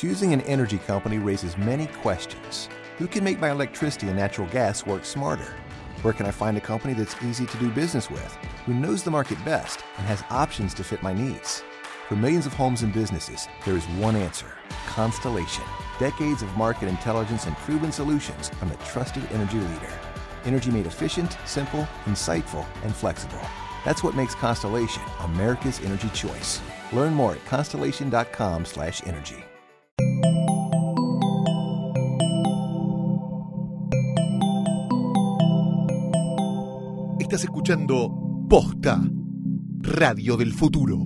Choosing 0.00 0.32
an 0.32 0.42
energy 0.42 0.78
company 0.78 1.18
raises 1.18 1.58
many 1.58 1.88
questions. 1.88 2.68
Who 2.98 3.08
can 3.08 3.24
make 3.24 3.40
my 3.40 3.50
electricity 3.50 4.06
and 4.06 4.16
natural 4.16 4.46
gas 4.46 4.86
work 4.86 5.04
smarter? 5.04 5.56
Where 6.02 6.14
can 6.14 6.24
I 6.24 6.30
find 6.30 6.56
a 6.56 6.60
company 6.60 6.94
that's 6.94 7.20
easy 7.24 7.46
to 7.46 7.56
do 7.56 7.68
business 7.68 8.08
with, 8.08 8.32
who 8.64 8.74
knows 8.74 9.02
the 9.02 9.10
market 9.10 9.44
best, 9.44 9.80
and 9.96 10.06
has 10.06 10.22
options 10.30 10.72
to 10.74 10.84
fit 10.84 11.02
my 11.02 11.12
needs? 11.12 11.64
For 12.08 12.14
millions 12.14 12.46
of 12.46 12.54
homes 12.54 12.82
and 12.82 12.92
businesses, 12.92 13.48
there 13.64 13.76
is 13.76 13.84
one 13.98 14.14
answer 14.14 14.46
Constellation. 14.86 15.64
Decades 15.98 16.42
of 16.42 16.56
market 16.56 16.88
intelligence 16.88 17.46
and 17.46 17.56
proven 17.56 17.90
solutions 17.90 18.50
from 18.50 18.68
the 18.68 18.76
trusted 18.76 19.24
energy 19.32 19.58
leader. 19.58 19.90
Energy 20.44 20.70
made 20.70 20.86
efficient, 20.86 21.36
simple, 21.44 21.88
insightful, 22.04 22.64
and 22.84 22.94
flexible. 22.94 23.40
That's 23.84 24.04
what 24.04 24.14
makes 24.14 24.36
Constellation 24.36 25.02
America's 25.22 25.80
energy 25.80 26.08
choice. 26.10 26.62
Learn 26.92 27.14
more 27.14 27.32
at 27.32 27.44
constellation.com/energy. 27.46 29.47
Estás 37.28 37.44
escuchando 37.44 38.10
Posta, 38.48 39.02
Radio 39.82 40.38
del 40.38 40.54
Futuro. 40.54 40.96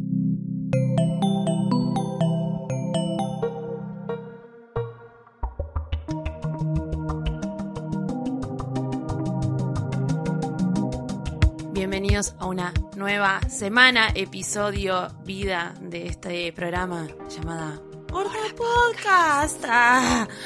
Bienvenidos 11.73 12.37
a 12.39 12.47
una 12.47 12.73
nueva 12.95 13.41
semana, 13.49 14.11
episodio, 14.15 15.09
vida 15.25 15.75
de 15.81 16.07
este 16.07 16.53
programa 16.53 17.09
llamada 17.37 17.81
Gorda 18.09 18.31
Podcast. 18.57 19.65
Ah. 19.69 20.29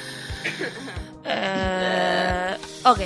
Eh, 1.29 2.57
ok, 2.85 3.01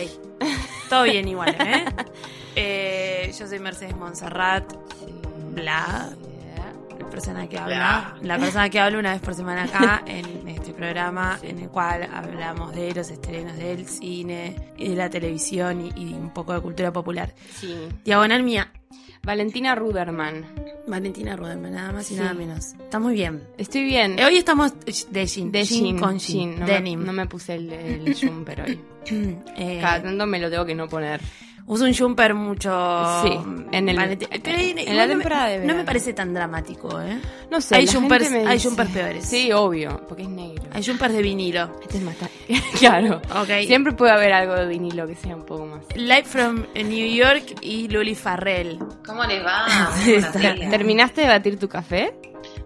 todo 0.90 1.04
bien 1.04 1.26
igual, 1.26 1.56
¿eh? 1.58 1.86
Eh, 2.56 3.32
Yo 3.38 3.46
soy 3.46 3.58
Mercedes 3.58 3.96
Monserrat, 3.96 4.64
bla, 5.54 6.10
la 6.98 7.08
persona 7.10 7.48
que 7.48 7.58
habla, 7.58 8.16
la 8.22 8.38
persona 8.38 8.68
que 8.70 8.78
habla 8.80 8.98
una 8.98 9.12
vez 9.12 9.20
por 9.20 9.34
semana 9.34 9.64
acá 9.64 10.02
en 10.06 10.46
este 10.48 10.72
programa 10.72 11.38
en 11.42 11.58
el 11.60 11.68
cual 11.68 12.08
hablamos 12.12 12.74
de 12.74 12.94
los 12.94 13.10
estrenos 13.10 13.56
del 13.56 13.86
cine 13.86 14.56
y 14.76 14.88
de 14.90 14.96
la 14.96 15.08
televisión 15.10 15.86
y, 15.86 15.92
y 16.10 16.14
un 16.14 16.30
poco 16.32 16.52
de 16.52 16.60
cultura 16.60 16.92
popular. 16.92 17.32
Sí. 17.58 17.74
Diagonal 18.04 18.42
mía, 18.42 18.72
Valentina 19.22 19.74
Ruderman. 19.74 20.44
Valentina 20.86 21.36
Ruderman, 21.36 21.72
nada 21.72 21.92
más 21.92 22.10
y 22.10 22.14
nada 22.14 22.34
menos. 22.34 22.72
Está 22.80 22.98
muy 22.98 23.14
bien. 23.14 23.42
Estoy 23.58 23.84
bien. 23.84 24.18
Eh, 24.18 24.24
Hoy 24.24 24.36
estamos 24.38 24.72
de 24.84 24.92
jean, 25.26 25.52
de 25.52 25.64
jean 25.64 25.84
jean, 25.84 25.98
con 25.98 26.18
jean. 26.18 26.50
jean, 26.50 26.60
No, 26.60 26.66
denim. 26.66 26.98
Me, 27.00 27.06
no 27.06 27.12
me 27.12 27.26
puse 27.26 27.54
el, 27.54 27.72
el 27.72 28.14
jumper 28.20 28.62
hoy. 28.62 28.80
Eh, 29.56 29.78
Cada 29.80 30.02
tanto 30.02 30.26
me 30.26 30.38
lo 30.38 30.50
tengo 30.50 30.64
que 30.66 30.74
no 30.74 30.86
poner. 30.88 31.20
Uso 31.72 31.84
un 31.84 31.94
jumper 31.94 32.34
mucho. 32.34 33.22
Sí, 33.22 33.30
en 33.72 33.88
el- 33.88 34.18
Pero 34.42 34.58
en 34.58 34.96
la 34.96 35.02
no 35.06 35.08
me- 35.08 35.14
temporada 35.14 35.46
de 35.46 35.54
No 35.58 35.60
me 35.60 35.66
verano. 35.68 35.86
parece 35.86 36.12
tan 36.12 36.34
dramático, 36.34 37.00
¿eh? 37.00 37.20
No 37.50 37.60
sé. 37.60 37.76
Hay 37.76 37.86
la 37.86 37.92
jumpers- 37.92 38.22
gente 38.24 38.44
me 38.44 38.50
hay 38.50 38.60
jumpers 38.60 38.90
peores. 38.90 39.24
Sí, 39.24 39.52
obvio, 39.52 40.04
porque 40.08 40.22
es 40.24 40.28
negro. 40.28 40.64
Hay 40.72 40.84
jumpers 40.84 41.14
de 41.14 41.22
vinilo. 41.22 41.70
Este 41.82 41.98
es 41.98 42.02
más 42.02 42.16
ta- 42.16 42.28
Claro. 42.78 43.22
Ok. 43.40 43.66
Siempre 43.66 43.92
puede 43.92 44.12
haber 44.12 44.32
algo 44.32 44.54
de 44.54 44.66
vinilo 44.66 45.06
que 45.06 45.14
sea 45.14 45.36
un 45.36 45.44
poco 45.46 45.66
más. 45.66 45.84
Live 45.94 46.24
from 46.24 46.64
New 46.74 47.06
York 47.14 47.44
y 47.62 47.88
Luli 47.88 48.14
Farrell. 48.14 48.78
¿Cómo 49.06 49.24
les 49.24 49.44
va? 49.44 49.66
Sí. 50.04 50.16
¿Terminaste 50.70 51.20
de 51.22 51.28
batir 51.28 51.58
tu 51.58 51.68
café? 51.68 52.14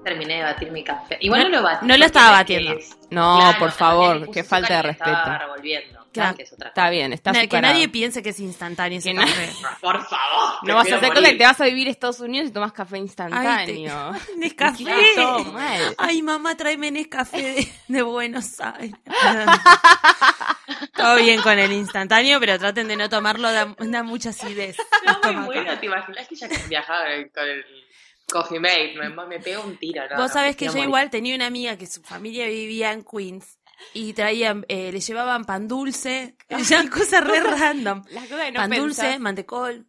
Terminé 0.03 0.37
de 0.37 0.43
batir 0.45 0.71
mi 0.73 0.83
café. 0.85 1.19
Igual 1.21 1.43
No- 1.45 1.49
no, 1.51 1.57
lo 1.57 1.63
batí. 1.63 1.87
no 1.87 1.97
lo 1.97 2.05
estaba 2.05 2.27
es- 2.27 2.33
batiendo. 2.39 2.73
es- 2.73 2.97
No, 3.11 3.37
Claro, 3.39 3.59
por 3.59 3.71
favor, 3.71 4.31
qué 4.31 4.43
falta 4.45 4.83
de 4.83 4.89
y 4.89 4.91
estaba 4.93 5.13
respeto. 5.25 5.39
revolviendo. 5.47 6.04
Claro. 6.15 6.37
que 6.37 6.43
es 6.45 6.53
otra 6.53 6.69
Está 6.69 6.91
bien, 6.91 7.13
está 7.13 7.33
que 7.33 7.61
nadie 7.61 7.89
piense 7.89 8.23
que 8.23 8.31
es 8.31 8.41
instantáneo 8.41 8.99
ese 8.99 9.11
Que 9.13 9.17
café. 9.21 9.53
Por 9.81 10.03
favor. 10.05 10.55
No 10.63 10.75
vas 10.77 10.91
a 10.91 10.97
hacer 10.97 11.13
cosa 11.13 11.29
que 11.31 11.35
te 11.37 11.45
vas 11.45 11.61
a 11.61 11.65
vivir 11.65 11.89
a 11.89 11.91
Estados 11.91 12.21
Unidos 12.21 12.49
y 12.49 12.53
tomas 12.53 12.73
café 12.73 12.97
Ay, 12.97 13.03
instantáneo. 13.03 14.13
te- 14.27 14.37
Nescafé. 14.37 14.85
Ay, 15.99 16.23
mamá, 16.23 16.57
tráeme 16.57 16.91
Nescafé 16.91 17.43
de, 17.43 17.73
de 17.89 18.03
Buenos 18.03 18.61
Aires. 18.61 18.95
Todo 20.97 21.17
bien 21.17 21.41
con 21.43 21.59
el 21.59 21.73
instantáneo, 21.73 22.41
pero 22.41 22.59
traten 22.59 22.89
de 22.89 22.97
no 22.97 23.09
tomarlo, 23.09 23.51
da, 23.53 23.75
da 23.79 24.03
mucha 24.03 24.31
acidez. 24.31 24.77
No, 25.05 25.33
muy 25.33 25.45
bueno, 25.47 25.79
¿te 25.79 25.87
imaginas 25.87 26.27
que 26.29 26.35
ya 26.37 26.49
que 26.49 26.57
viajaba 26.69 27.05
con 27.35 27.45
el 27.49 27.65
Coffee 28.31 28.61
Mate? 28.61 28.95
Me, 28.97 29.09
me 29.27 29.41
pega 29.41 29.61
un 29.61 29.77
tiro, 29.77 30.03
¿no? 30.09 30.17
Vos 30.17 30.29
no, 30.29 30.33
sabés 30.33 30.57
que 30.57 30.67
yo 30.67 30.73
morir. 30.73 30.85
igual 30.87 31.11
tenía 31.11 31.35
una 31.35 31.47
amiga 31.47 31.77
que 31.77 31.87
su 31.87 32.03
familia 32.03 32.47
vivía 32.47 32.93
en 32.93 33.05
Queens 33.05 33.59
y 33.93 34.13
traían, 34.13 34.65
eh, 34.69 34.93
le 34.93 35.01
llevaban 35.01 35.45
pan 35.45 35.69
dulce, 35.69 36.37
cosas 36.91 37.25
re 37.25 37.43
random. 37.43 38.03
Las 38.11 38.25
cosas 38.25 38.47
que 38.47 38.53
no 38.53 38.61
pan 38.61 38.71
dulce, 38.71 39.19
mantecol. 39.19 39.87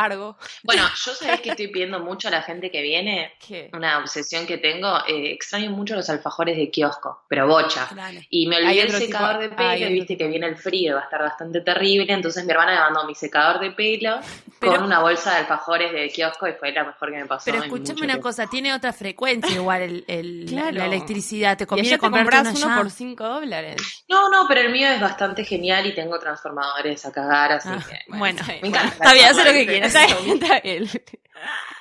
Fargo. 0.00 0.36
Bueno, 0.62 0.82
yo 1.04 1.14
sabés 1.14 1.40
que 1.40 1.50
estoy 1.50 1.68
pidiendo 1.68 2.00
mucho 2.00 2.28
a 2.28 2.30
la 2.30 2.42
gente 2.42 2.70
que 2.70 2.82
viene. 2.82 3.32
¿Qué? 3.46 3.70
Una 3.72 3.98
obsesión 3.98 4.46
que 4.46 4.58
tengo. 4.58 4.98
eh, 5.08 5.32
extraño 5.32 5.70
mucho 5.70 5.94
los 5.94 6.10
alfajores 6.10 6.56
de 6.58 6.70
kiosco, 6.70 7.22
pero 7.28 7.46
bocha. 7.48 7.86
Claro. 7.88 8.18
Y 8.28 8.46
me 8.46 8.56
olvidé 8.58 8.82
el 8.82 8.86
tipo- 8.88 8.98
secador 8.98 9.38
de 9.40 9.48
pelo, 9.48 9.72
otro 9.74 9.88
viste 9.88 10.16
que 10.18 10.28
viene 10.28 10.46
el 10.48 10.56
frío, 10.56 10.96
va 10.96 11.00
a 11.00 11.04
estar 11.04 11.20
bastante 11.22 11.60
terrible. 11.62 12.12
Entonces 12.12 12.44
mi 12.44 12.50
hermana 12.50 12.72
me 12.74 12.80
mandó 12.80 13.04
mi 13.06 13.14
secador 13.14 13.58
de 13.60 13.70
pelo 13.70 14.20
Pero- 14.60 14.72
con 14.74 14.82
una 14.84 15.00
bolsa 15.00 15.30
de 15.32 15.36
alfajores 15.38 15.92
de 15.92 16.08
kiosco 16.10 16.46
y 16.46 16.52
fue 16.52 16.72
la 16.72 16.84
mejor 16.84 17.10
que 17.10 17.16
me 17.18 17.26
pasó. 17.26 17.44
Pero 17.46 17.62
escúchame 17.62 18.00
una 18.00 18.06
tiempo. 18.14 18.22
cosa, 18.22 18.46
tiene 18.48 18.74
otra 18.74 18.92
frecuencia 18.92 19.54
igual 19.54 19.80
el, 19.82 20.04
el- 20.08 20.44
Claro. 20.50 20.72
la 20.76 20.84
electricidad. 20.86 21.56
Te 21.56 21.66
conviene 21.66 21.96
compras 21.98 22.48
uno 22.54 22.68
ya. 22.68 22.76
por 22.76 22.90
5 22.90 23.24
dólares. 23.24 23.76
No, 24.08 24.28
no, 24.28 24.46
pero 24.46 24.60
el 24.60 24.70
mío 24.70 24.88
es 24.88 25.00
bastante 25.00 25.44
genial 25.44 25.86
y 25.86 25.94
tengo 25.94 26.18
transformadores 26.18 27.04
a 27.06 27.12
cagar, 27.12 27.52
así 27.52 27.68
Ah, 27.70 27.84
que. 27.88 28.16
bueno, 28.18 28.38
está 28.40 28.52
Me 28.62 28.68
encanta. 28.68 28.88
Está 28.94 29.12
bien, 29.14 29.26
haz 29.26 29.36
lo 29.36 29.44
que 29.52 29.66
quieras. 29.66 29.85
Está 29.86 30.06
bien, 30.06 30.42
está 30.42 30.60
bien. 30.60 30.90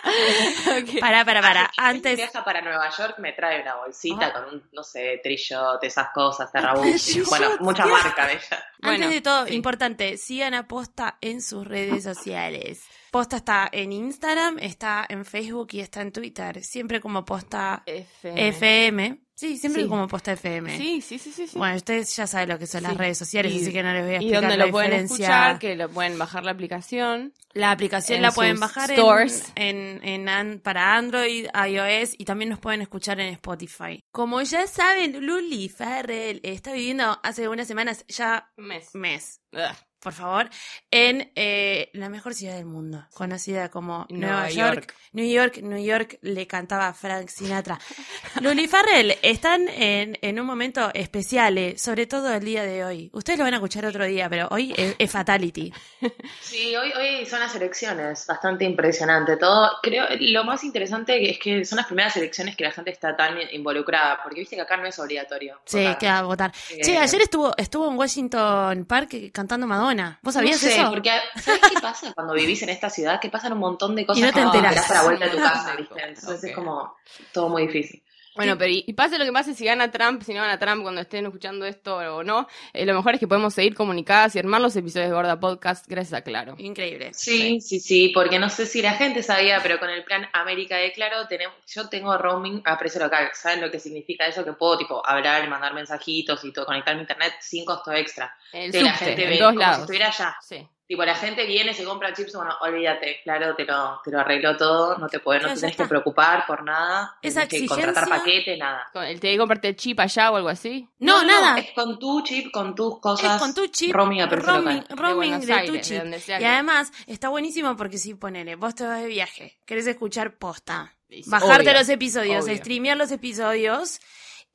Ok. 0.06 1.00
Para, 1.00 1.26
para, 1.26 1.42
para. 1.42 1.62
Así 1.62 1.72
que 1.72 1.82
si 1.82 1.88
Antes, 1.90 2.16
viaja 2.18 2.44
para 2.44 2.62
Nueva 2.62 2.90
York, 2.96 3.16
me 3.20 3.32
trae 3.34 3.62
una 3.62 3.76
bolsita 3.78 4.28
Ah. 4.28 4.34
con 4.34 4.54
un, 4.54 4.70
no 4.74 4.84
sé, 4.84 5.20
trillote, 5.24 5.88
esas 5.88 6.10
cosas, 6.14 6.52
Trillote. 6.52 6.74
terrabusi. 6.76 7.22
Bueno, 7.22 7.50
mucha 7.62 7.86
marca 7.86 8.28
de 8.28 8.34
ella. 8.34 8.44
antes 8.52 8.68
Bueno, 8.82 9.10
de 9.10 9.22
todo, 9.22 9.48
sí. 9.48 9.56
importante, 9.56 10.18
sigan 10.18 10.54
a 10.54 10.68
Posta 10.68 11.18
en 11.22 11.42
sus 11.42 11.66
redes 11.66 12.04
sociales. 12.04 12.84
Posta 13.12 13.38
está 13.38 13.70
en 13.72 13.94
Instagram, 13.94 14.60
está 14.60 15.06
en 15.10 15.26
Facebook 15.26 15.70
y 15.72 15.80
está 15.80 16.02
en 16.02 16.12
Twitter. 16.12 16.64
Siempre 16.64 17.00
como 17.02 17.24
Posta 17.26 17.82
FM. 17.86 18.48
FM. 18.50 19.18
Sí, 19.36 19.58
siempre 19.58 19.84
Sí. 19.84 19.90
como 19.90 20.08
Posta 20.08 20.32
FM. 20.32 20.78
Sí, 20.78 21.02
sí, 21.02 21.20
sí, 21.20 21.32
sí. 21.32 21.46
sí. 21.48 21.58
Bueno, 21.58 21.76
ustedes 21.76 22.16
ya 22.16 22.26
saben 22.26 22.48
lo 22.48 22.58
que 22.58 22.68
son 22.68 22.84
las 22.84 22.96
redes 22.96 23.18
sociales, 23.18 23.52
Y- 23.54 23.62
así 23.64 23.74
que 23.74 23.84
no 23.84 23.92
les 23.94 24.02
voy 24.06 24.12
a 24.12 24.14
y 24.14 24.16
explicar 24.16 24.42
donde 24.44 24.58
la 24.58 24.66
lo 24.66 24.72
pueden 24.72 24.94
escuchar, 24.94 25.60
que 25.60 25.76
lo 25.76 25.90
pueden 25.90 26.18
bajar 26.18 26.46
la 26.46 26.52
aplicación. 26.52 27.34
La 27.52 27.72
aplicación 27.72 28.22
la 28.22 28.32
pueden 28.32 28.60
bajar 28.60 28.90
en, 28.92 28.96
stores. 28.98 29.44
en, 29.56 30.60
para 30.64 30.96
Android, 30.96 31.48
iOS 31.68 32.16
y 32.18 32.24
también 32.26 32.50
nos 32.50 32.60
pueden 32.60 32.82
escuchar 32.82 33.20
en 33.20 33.34
Spotify. 33.34 34.04
Como 34.12 34.42
ya 34.42 34.68
saben, 34.68 35.26
Luli 35.26 35.68
Farrell 35.70 36.40
está 36.44 36.72
viviendo 36.72 37.20
hace 37.22 37.48
unas 37.50 37.68
semanas, 37.68 38.06
ya 38.08 38.50
mes. 38.58 38.90
mes, 38.96 39.42
Ugh. 39.52 39.76
Por 40.06 40.14
favor, 40.14 40.48
en 40.92 41.32
eh, 41.36 41.90
la 41.94 42.10
mejor 42.10 42.36
ciudad 42.36 42.54
del 42.54 42.68
mundo, 42.68 43.08
conocida 43.16 43.70
como 43.70 44.06
Nueva, 44.10 44.42
Nueva 44.42 44.50
York. 44.52 44.76
York. 44.76 44.96
New 45.14 45.26
York, 45.26 45.58
New 45.64 45.84
York, 45.84 46.20
le 46.22 46.46
cantaba 46.46 46.94
Frank 46.94 47.28
Sinatra. 47.28 47.80
Luli 48.42 48.68
Farrell, 48.68 49.16
están 49.24 49.68
en, 49.68 50.16
en 50.22 50.40
un 50.40 50.46
momento 50.46 50.92
especial, 50.94 51.58
eh, 51.58 51.76
sobre 51.80 52.06
todo 52.06 52.32
el 52.32 52.46
día 52.46 52.62
de 52.62 52.86
hoy. 52.86 53.10
Ustedes 53.14 53.40
lo 53.40 53.46
van 53.46 53.56
a 53.56 53.58
escuchar 53.58 53.84
otro 53.88 54.06
día, 54.06 54.30
pero 54.30 54.48
hoy 54.52 54.76
es, 54.78 54.96
es 55.00 55.12
Fatality. 55.12 55.74
Sí, 56.40 56.76
hoy, 56.76 56.92
hoy 56.94 57.26
son 57.26 57.40
las 57.40 57.56
elecciones, 57.56 58.26
bastante 58.28 58.64
impresionante 58.64 59.38
todo. 59.38 59.72
Creo, 59.82 60.06
lo 60.20 60.44
más 60.44 60.64
interesante 60.64 61.32
es 61.32 61.40
que 61.40 61.66
son 61.66 61.78
las 61.78 61.88
primeras 61.88 62.16
elecciones 62.16 62.56
que 62.56 62.64
la 62.64 62.72
gente 62.72 62.92
está 62.92 63.18
tan 63.18 63.38
involucrada, 63.52 64.20
porque 64.22 64.42
viste 64.42 64.56
que 64.56 64.62
acá 64.62 64.78
no 64.78 64.86
es 64.86 64.98
obligatorio. 65.00 65.60
Sí, 65.66 65.80
votar. 65.80 65.98
que 65.98 66.08
a 66.08 66.22
votar. 66.22 66.52
Eh, 66.70 66.82
Che, 66.84 66.98
ayer 66.98 67.22
estuvo, 67.22 67.58
estuvo 67.58 67.90
en 67.90 67.98
Washington 67.98 68.86
Park 68.86 69.32
cantando 69.34 69.66
Madonna. 69.66 69.95
¿Vos 70.22 70.34
sabías 70.34 70.62
no 70.62 70.68
sé, 70.70 70.80
eso? 70.80 70.90
porque 70.90 71.12
¿sabes 71.42 71.62
qué 71.62 71.80
pasa 71.82 72.14
cuando 72.14 72.34
vivís 72.34 72.62
en 72.64 72.70
esta 72.70 72.90
ciudad? 72.90 73.20
Que 73.20 73.30
pasan 73.30 73.54
un 73.54 73.60
montón 73.60 73.96
de 73.96 74.06
cosas 74.06 74.20
Y 74.20 74.22
no 74.24 74.30
te 74.30 74.36
que 74.36 74.42
enterás. 74.42 74.92
a 74.92 74.94
la 74.94 75.04
vuelta 75.04 75.26
de 75.26 75.32
tu 75.32 75.38
casa, 75.38 75.76
Entonces 75.78 76.44
es 76.44 76.56
como 76.56 76.96
todo 77.32 77.50
muy 77.50 77.68
difícil. 77.68 78.04
Bueno, 78.36 78.58
pero 78.58 78.70
y, 78.70 78.84
y 78.86 78.94
pase 78.94 79.18
lo 79.18 79.26
que 79.26 79.32
pase, 79.32 79.54
si 79.54 79.66
gana 79.66 79.92
Trump, 79.92 80.22
si 80.24 80.34
no 80.34 80.42
gana 80.42 80.60
Trump, 80.60 80.84
cuando 80.84 81.02
estén 81.02 81.26
escuchando 81.26 81.66
esto 81.66 81.98
o 81.98 82.24
no, 82.24 82.48
eh, 82.74 82.86
lo 82.86 82.94
mejor 82.94 83.14
es 83.14 83.20
que 83.20 83.28
podemos 83.28 83.54
seguir 83.54 83.76
comunicadas 83.76 84.36
y 84.36 84.40
armar 84.40 84.62
los 84.62 84.76
episodios 84.76 85.10
de 85.10 85.16
Gorda 85.16 85.40
Podcast 85.40 85.88
gracias 85.88 86.14
a 86.14 86.22
Claro. 86.22 86.56
Increíble. 86.58 87.14
Sí, 87.14 87.62
sí, 87.62 87.80
sí, 87.80 88.12
porque 88.14 88.40
no 88.40 88.50
sé 88.50 88.66
si 88.66 88.82
la 88.82 88.94
gente 88.94 89.24
sabía, 89.24 89.60
pero 89.64 89.80
con 89.80 89.90
el 89.90 90.04
plan 90.04 90.28
América 90.34 90.78
de 90.78 90.92
Claro, 90.92 91.28
tenemos, 91.28 91.56
yo 91.68 91.88
tengo 91.88 92.18
roaming 92.18 92.62
a 92.66 92.78
precio 92.78 93.00
local. 93.02 93.30
¿Saben 93.34 93.62
lo 93.62 93.72
que 93.72 93.80
significa 93.80 94.26
eso? 94.28 94.44
Que 94.44 94.54
puedo, 94.54 94.78
tipo, 94.78 95.02
hablar, 95.06 95.48
mandar 95.50 95.74
mensajitos 95.74 96.44
y 96.44 96.52
todo, 96.52 96.66
conectar 96.66 96.96
mi 96.96 97.02
internet 97.02 97.34
sin 97.40 97.64
costo 97.64 97.92
extra. 97.92 98.36
El 98.52 98.72
la 98.84 98.94
gente 98.94 99.24
en 99.24 99.30
ve 99.30 99.38
dos 99.40 99.50
como 99.50 99.60
lados. 99.60 99.76
si 99.76 99.82
estuviera 99.82 100.08
allá. 100.08 100.38
Sí. 100.42 100.68
Tipo, 100.88 101.04
la 101.04 101.16
gente 101.16 101.48
viene, 101.48 101.74
se 101.74 101.84
compra 101.84 102.14
chips, 102.14 102.36
bueno, 102.36 102.54
olvídate, 102.62 103.20
claro, 103.24 103.56
te 103.56 103.66
lo, 103.66 104.00
te 104.04 104.12
lo 104.12 104.20
arregló 104.20 104.56
todo, 104.56 104.98
no 105.00 105.08
te 105.08 105.20
puedes, 105.20 105.42
no 105.42 105.50
te 105.54 105.60
tenés 105.60 105.76
que 105.76 105.86
preocupar 105.86 106.46
por 106.46 106.64
nada, 106.64 107.18
Esa 107.24 107.48
tenés 107.48 107.64
que 107.64 107.68
contratar 107.68 108.04
exigencia- 108.04 108.20
paquete, 108.20 108.58
nada. 108.58 108.88
El- 109.08 109.20
¿Te 109.20 109.32
que 109.32 109.38
comprarte 109.40 109.70
el 109.70 109.76
chip 109.76 110.00
allá 110.00 110.30
o 110.32 110.36
algo 110.36 110.50
así? 110.50 110.88
No, 111.00 111.24
nada. 111.24 111.58
es 111.58 111.72
con 111.74 111.98
tu 111.98 112.22
chip, 112.22 112.52
con 112.52 112.76
tus 112.76 113.00
cosas. 113.00 113.36
Es 113.36 113.42
con 113.42 113.56
tu 113.56 113.66
chip, 113.68 113.96
Roaming 113.96 114.30
roaming, 114.30 114.84
roaming 114.90 115.40
de, 115.40 115.54
Aires, 115.54 115.72
tu 115.88 115.96
chip. 115.96 116.06
y 116.06 116.38
que- 116.38 116.46
además 116.46 116.92
está 117.08 117.30
buenísimo 117.30 117.76
porque 117.76 117.98
si 117.98 118.14
ponele, 118.14 118.56
vos 118.56 118.76
te 118.76 118.86
vas 118.86 119.02
de 119.02 119.08
viaje, 119.08 119.58
querés 119.66 119.88
escuchar 119.88 120.36
posta, 120.38 120.94
Sí, 121.10 121.24
sí, 121.24 121.30
bajarte 121.30 121.70
obvio, 121.70 121.80
los 121.80 121.90
episodios, 121.90 122.46
obvio. 122.46 122.58
streamear 122.58 122.98
los 122.98 123.12
episodios 123.12 124.00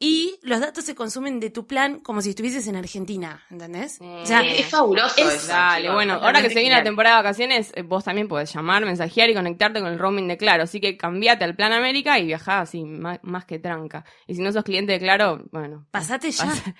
y 0.02 0.38
los 0.42 0.58
datos 0.60 0.84
se 0.84 0.94
consumen 0.94 1.38
de 1.40 1.50
tu 1.50 1.66
plan 1.66 2.00
como 2.00 2.22
si 2.22 2.30
estuvieses 2.30 2.66
en 2.66 2.74
Argentina, 2.74 3.44
¿entendés? 3.50 3.98
O 4.00 4.24
sea, 4.24 4.40
Sí, 4.40 4.48
es 4.56 4.66
fabuloso 4.66 5.14
es- 5.18 5.34
eso, 5.34 5.48
Dale, 5.48 5.90
bueno, 5.92 6.14
ahora 6.14 6.40
que 6.40 6.48
se 6.48 6.58
viene 6.58 6.74
la 6.74 6.82
temporada 6.82 7.16
de 7.18 7.22
vacaciones, 7.22 7.70
eh, 7.76 7.82
vos 7.82 8.02
también 8.02 8.26
podés 8.26 8.52
llamar, 8.52 8.84
mensajear 8.86 9.28
y 9.28 9.34
conectarte 9.34 9.80
con 9.80 9.92
el 9.92 9.98
roaming 9.98 10.26
de 10.26 10.38
Claro. 10.38 10.62
Así 10.62 10.80
que 10.80 10.96
cambiate 10.96 11.44
al 11.44 11.54
Plan 11.54 11.72
América 11.74 12.18
y 12.18 12.24
viajá 12.24 12.60
así, 12.60 12.82
más, 12.82 13.18
más 13.22 13.44
que 13.44 13.58
tranca. 13.58 14.04
Y 14.26 14.34
si 14.34 14.40
no 14.40 14.50
sos 14.52 14.64
cliente 14.64 14.92
de 14.92 14.98
Claro, 14.98 15.44
bueno. 15.52 15.86
pasate 15.90 16.30
ya. 16.30 16.46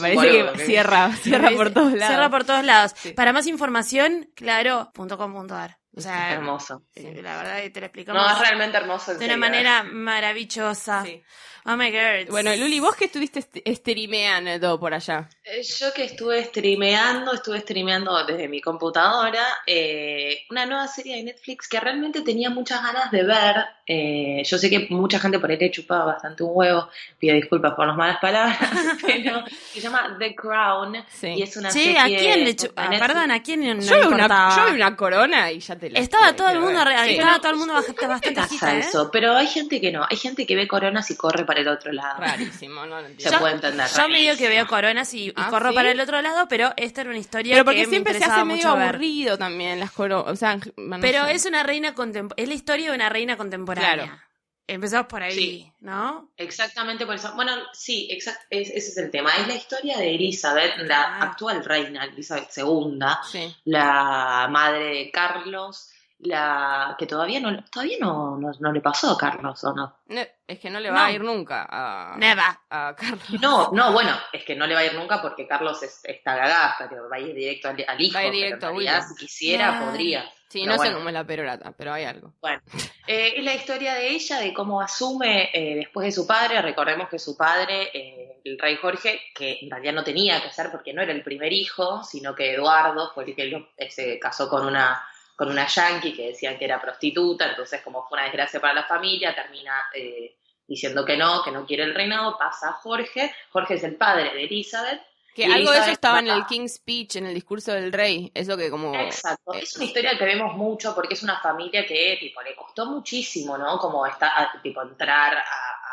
Parece 0.00 0.52
que 0.54 0.58
cierra, 0.66 1.12
cierra 1.22 1.50
por 1.52 1.70
todos 1.70 1.92
lados. 1.92 2.08
Cierra 2.08 2.28
por 2.30 2.44
todos 2.44 2.64
lados. 2.64 2.92
Sí. 2.96 3.12
Para 3.12 3.32
más 3.32 3.46
información, 3.46 4.28
claro.com.ar. 4.34 5.78
O 5.96 6.00
sea, 6.00 6.32
Hermoso. 6.32 6.82
eh, 6.96 7.20
la 7.22 7.36
verdad 7.36 7.58
que 7.62 7.70
te 7.70 7.78
lo 7.78 7.86
explicamos 7.86 8.20
No, 8.20 8.32
es 8.32 8.38
realmente 8.40 8.76
hermoso. 8.76 9.14
de 9.14 9.24
una 9.26 9.36
manera 9.36 9.84
maravillosa. 9.84 11.04
Sí. 11.04 11.22
Oh 11.66 11.76
my 11.76 11.90
god. 11.90 12.28
Bueno, 12.30 12.54
Luli, 12.56 12.78
vos 12.78 12.94
que 12.94 13.06
estuviste 13.06 13.38
est- 13.38 13.56
streameando 13.78 14.78
por 14.78 14.92
allá. 14.92 15.30
Eh, 15.42 15.62
Yo 15.62 15.94
que 15.94 16.04
estuve 16.04 16.44
streameando, 16.44 17.32
estuve 17.32 17.60
streameando 17.60 18.22
desde 18.26 18.48
mi 18.48 18.60
computadora 18.60 19.42
eh, 19.66 20.42
una 20.50 20.66
nueva 20.66 20.86
serie 20.88 21.16
de 21.16 21.22
Netflix 21.24 21.66
que 21.66 21.80
realmente 21.80 22.20
tenía 22.20 22.50
muchas 22.50 22.82
ganas 22.82 23.10
de 23.10 23.22
ver. 23.22 23.56
Eh, 23.86 24.42
yo 24.44 24.56
sé 24.58 24.68
que 24.70 24.86
mucha 24.90 25.18
gente 25.18 25.38
por 25.38 25.50
ahí 25.50 25.58
le 25.58 25.70
chupaba 25.70 26.06
bastante 26.06 26.42
un 26.42 26.50
huevo, 26.52 26.88
pido 27.18 27.34
disculpas 27.34 27.72
por 27.74 27.86
las 27.86 27.96
malas 27.96 28.18
palabras, 28.18 28.58
pero 29.06 29.44
se 29.72 29.80
llama 29.80 30.16
The 30.18 30.34
Crown 30.34 31.04
Sí. 31.08 31.28
y 31.28 31.42
es 31.42 31.56
una 31.56 31.68
Che, 31.70 31.80
serie 31.80 31.98
¿a 31.98 32.04
quién 32.06 32.40
le 32.40 32.44
de 32.46 32.56
chupa? 32.56 32.88
Netflix. 32.88 33.06
Perdón, 33.06 33.30
¿a 33.30 33.42
quién 33.42 33.60
no 33.60 33.82
yo, 33.82 34.00
vi 34.08 34.14
una, 34.14 34.56
yo 34.56 34.66
vi 34.66 34.72
una 34.76 34.96
corona 34.96 35.50
y 35.52 35.60
ya 35.60 35.76
te 35.76 35.90
la 35.90 35.98
Estaba 35.98 36.34
todo 36.34 36.48
el 36.50 36.60
mundo, 36.60 36.80
sí. 37.04 37.10
estaba 37.14 37.38
todo 37.40 37.52
el 37.52 37.58
mundo 37.58 37.74
bastante, 37.74 38.06
bastante 38.06 38.40
pasa 38.40 38.46
agita, 38.54 38.76
¿eh? 38.76 38.80
eso, 38.80 39.10
pero 39.10 39.34
hay 39.36 39.46
gente 39.46 39.80
que 39.80 39.92
no, 39.92 40.06
hay 40.08 40.16
gente 40.16 40.46
que 40.46 40.56
ve 40.56 40.66
coronas 40.68 41.10
y 41.10 41.16
corre 41.16 41.44
para 41.44 41.53
el 41.58 41.68
otro 41.68 41.92
lado. 41.92 42.20
Rarísimo, 42.20 42.86
no 42.86 43.00
lo 43.00 43.06
Se 43.06 43.12
entiendo. 43.12 43.38
puede 43.40 43.54
entender. 43.54 43.86
Yo 43.96 44.08
medio 44.08 44.36
que 44.36 44.48
veo 44.48 44.66
coronas 44.66 45.12
y, 45.14 45.26
y 45.28 45.32
¿Ah, 45.36 45.48
corro 45.50 45.70
sí? 45.70 45.74
para 45.74 45.90
el 45.90 46.00
otro 46.00 46.20
lado, 46.22 46.46
pero 46.48 46.72
esta 46.76 47.00
era 47.02 47.10
una 47.10 47.18
historia 47.18 47.54
Pero 47.54 47.64
porque 47.64 47.80
que 47.80 47.86
me 47.86 47.90
siempre 47.90 48.14
se 48.14 48.24
hace 48.24 48.44
medio 48.44 48.74
ver. 48.76 48.82
aburrido 48.88 49.38
también 49.38 49.80
las 49.80 49.90
coronas. 49.92 50.32
O 50.32 50.36
sea, 50.36 50.56
no 50.76 51.00
Pero 51.00 51.24
sé. 51.26 51.32
es 51.32 51.46
una 51.46 51.62
reina 51.62 51.94
contemporánea, 51.94 52.42
es 52.42 52.48
la 52.48 52.54
historia 52.54 52.90
de 52.90 52.96
una 52.96 53.08
reina 53.08 53.36
contemporánea. 53.36 53.94
Claro. 54.04 54.20
Empezamos 54.66 55.08
por 55.08 55.22
ahí, 55.22 55.34
Sí. 55.34 55.72
¿no? 55.80 56.30
Exactamente 56.38 57.04
por 57.04 57.16
eso. 57.16 57.32
Bueno, 57.34 57.52
sí, 57.74 58.08
exact, 58.10 58.44
es- 58.48 58.70
ese 58.70 58.88
es 58.92 58.96
el 58.96 59.10
tema. 59.10 59.30
Es 59.36 59.46
la 59.46 59.54
historia 59.56 59.98
de 59.98 60.14
Elizabeth, 60.14 60.78
la 60.78 61.02
Ah. 61.02 61.22
actual 61.24 61.62
reina, 61.62 62.04
Elizabeth 62.04 62.48
II, 62.56 62.98
Sí. 63.30 63.54
la 63.64 64.48
madre 64.50 64.84
de 64.84 65.10
Carlos, 65.10 65.90
la 66.24 66.94
que 66.98 67.06
todavía 67.06 67.38
no 67.40 67.62
todavía 67.64 67.98
no, 68.00 68.36
no, 68.36 68.50
no 68.58 68.72
le 68.72 68.80
pasó 68.80 69.12
a 69.12 69.18
Carlos, 69.18 69.62
¿o 69.64 69.72
no? 69.74 69.96
No, 70.06 70.20
es 70.46 70.58
que 70.58 70.70
no 70.70 70.80
le 70.80 70.88
No. 70.88 70.94
va 70.94 71.06
a 71.06 71.12
ir 71.12 71.22
nunca 71.22 71.66
a, 71.70 72.16
Never. 72.16 72.44
a 72.70 72.94
Carlos. 72.96 73.20
No, 73.40 73.70
no, 73.72 73.92
bueno, 73.92 74.12
es 74.32 74.44
que 74.44 74.54
no 74.56 74.66
le 74.66 74.74
va 74.74 74.80
a 74.80 74.84
ir 74.86 74.94
nunca 74.94 75.20
porque 75.22 75.46
Carlos 75.46 75.82
es, 75.82 76.00
está 76.04 76.34
gagá, 76.36 76.76
pero 76.78 77.08
va 77.08 77.16
a 77.16 77.20
ir 77.20 77.34
directo 77.34 77.68
al, 77.68 77.84
al 77.86 78.00
hijo. 78.00 78.14
Va 78.14 78.20
a 78.20 78.24
ir 78.24 78.30
pero 78.30 78.34
en 78.34 78.44
directo 78.44 78.66
a 78.66 78.70
realidad, 78.70 78.92
William. 79.00 79.08
si 79.08 79.14
quisiera, 79.26 79.80
podría. 79.84 80.24
Sí, 80.48 80.60
Pero 80.60 80.66
no 80.72 80.78
sé 80.78 80.78
bueno. 80.84 80.96
cómo 80.98 81.08
es 81.08 81.14
la 81.14 81.24
perorata, 81.24 81.72
pero 81.76 81.92
hay 81.92 82.04
algo. 82.04 82.32
Bueno, 82.40 82.60
eh, 83.08 83.34
es 83.36 83.44
la 83.44 83.54
historia 83.54 83.94
de 83.94 84.08
ella, 84.10 84.38
de 84.38 84.54
cómo 84.54 84.80
asume 84.80 85.50
eh, 85.52 85.74
después 85.74 86.04
de 86.06 86.12
su 86.12 86.26
padre. 86.28 86.62
Recordemos 86.62 87.08
que 87.08 87.18
su 87.18 87.36
padre, 87.36 87.90
eh, 87.92 88.40
el 88.44 88.56
rey 88.58 88.76
Jorge, 88.76 89.20
que 89.34 89.58
en 89.62 89.70
realidad 89.70 89.94
no 89.94 90.04
tenía 90.04 90.40
que 90.40 90.50
ser 90.52 90.70
porque 90.70 90.92
no 90.92 91.02
era 91.02 91.10
el 91.12 91.22
primer 91.24 91.52
hijo, 91.52 92.04
sino 92.04 92.36
que 92.36 92.54
Eduardo 92.54 93.10
fue 93.12 93.24
el 93.24 93.34
que 93.34 93.46
lo- 93.46 93.68
eh, 93.76 93.90
se 93.90 94.16
casó 94.20 94.48
con 94.48 94.64
una 94.64 95.02
con 95.36 95.48
una 95.48 95.66
yankee 95.66 96.12
que 96.12 96.28
decían 96.28 96.58
que 96.58 96.64
era 96.64 96.80
prostituta, 96.80 97.48
entonces 97.48 97.80
como 97.82 98.06
fue 98.06 98.18
una 98.18 98.26
desgracia 98.26 98.60
para 98.60 98.74
la 98.74 98.84
familia, 98.84 99.34
termina 99.34 99.86
eh, 99.94 100.36
diciendo 100.66 101.04
que 101.04 101.16
no, 101.16 101.42
que 101.42 101.50
no 101.50 101.66
quiere 101.66 101.84
el 101.84 101.94
reinado, 101.94 102.38
pasa 102.38 102.70
a 102.70 102.72
Jorge. 102.72 103.34
Jorge 103.50 103.74
es 103.74 103.84
el 103.84 103.96
padre 103.96 104.32
de 104.34 104.44
Elizabeth. 104.44 105.00
Que 105.34 105.46
algo 105.46 105.72
de 105.72 105.78
eso 105.78 105.90
estaba 105.90 106.20
en 106.20 106.28
el 106.28 106.46
King's 106.46 106.74
Speech, 106.74 107.16
en 107.16 107.26
el 107.26 107.34
discurso 107.34 107.72
del 107.72 107.92
rey. 107.92 108.30
Eso 108.32 108.56
que 108.56 108.70
como... 108.70 108.94
Exacto. 108.94 109.52
eh, 109.52 109.60
Es 109.62 109.74
una 109.74 109.86
historia 109.86 110.16
que 110.16 110.24
vemos 110.24 110.56
mucho 110.56 110.94
porque 110.94 111.14
es 111.14 111.24
una 111.24 111.40
familia 111.40 111.84
que 111.84 112.16
tipo 112.20 112.40
le 112.40 112.54
costó 112.54 112.86
muchísimo, 112.86 113.58
¿no? 113.58 113.76
Como 113.78 114.06
está, 114.06 114.52
tipo 114.62 114.80
entrar 114.82 115.36
a 115.36 115.83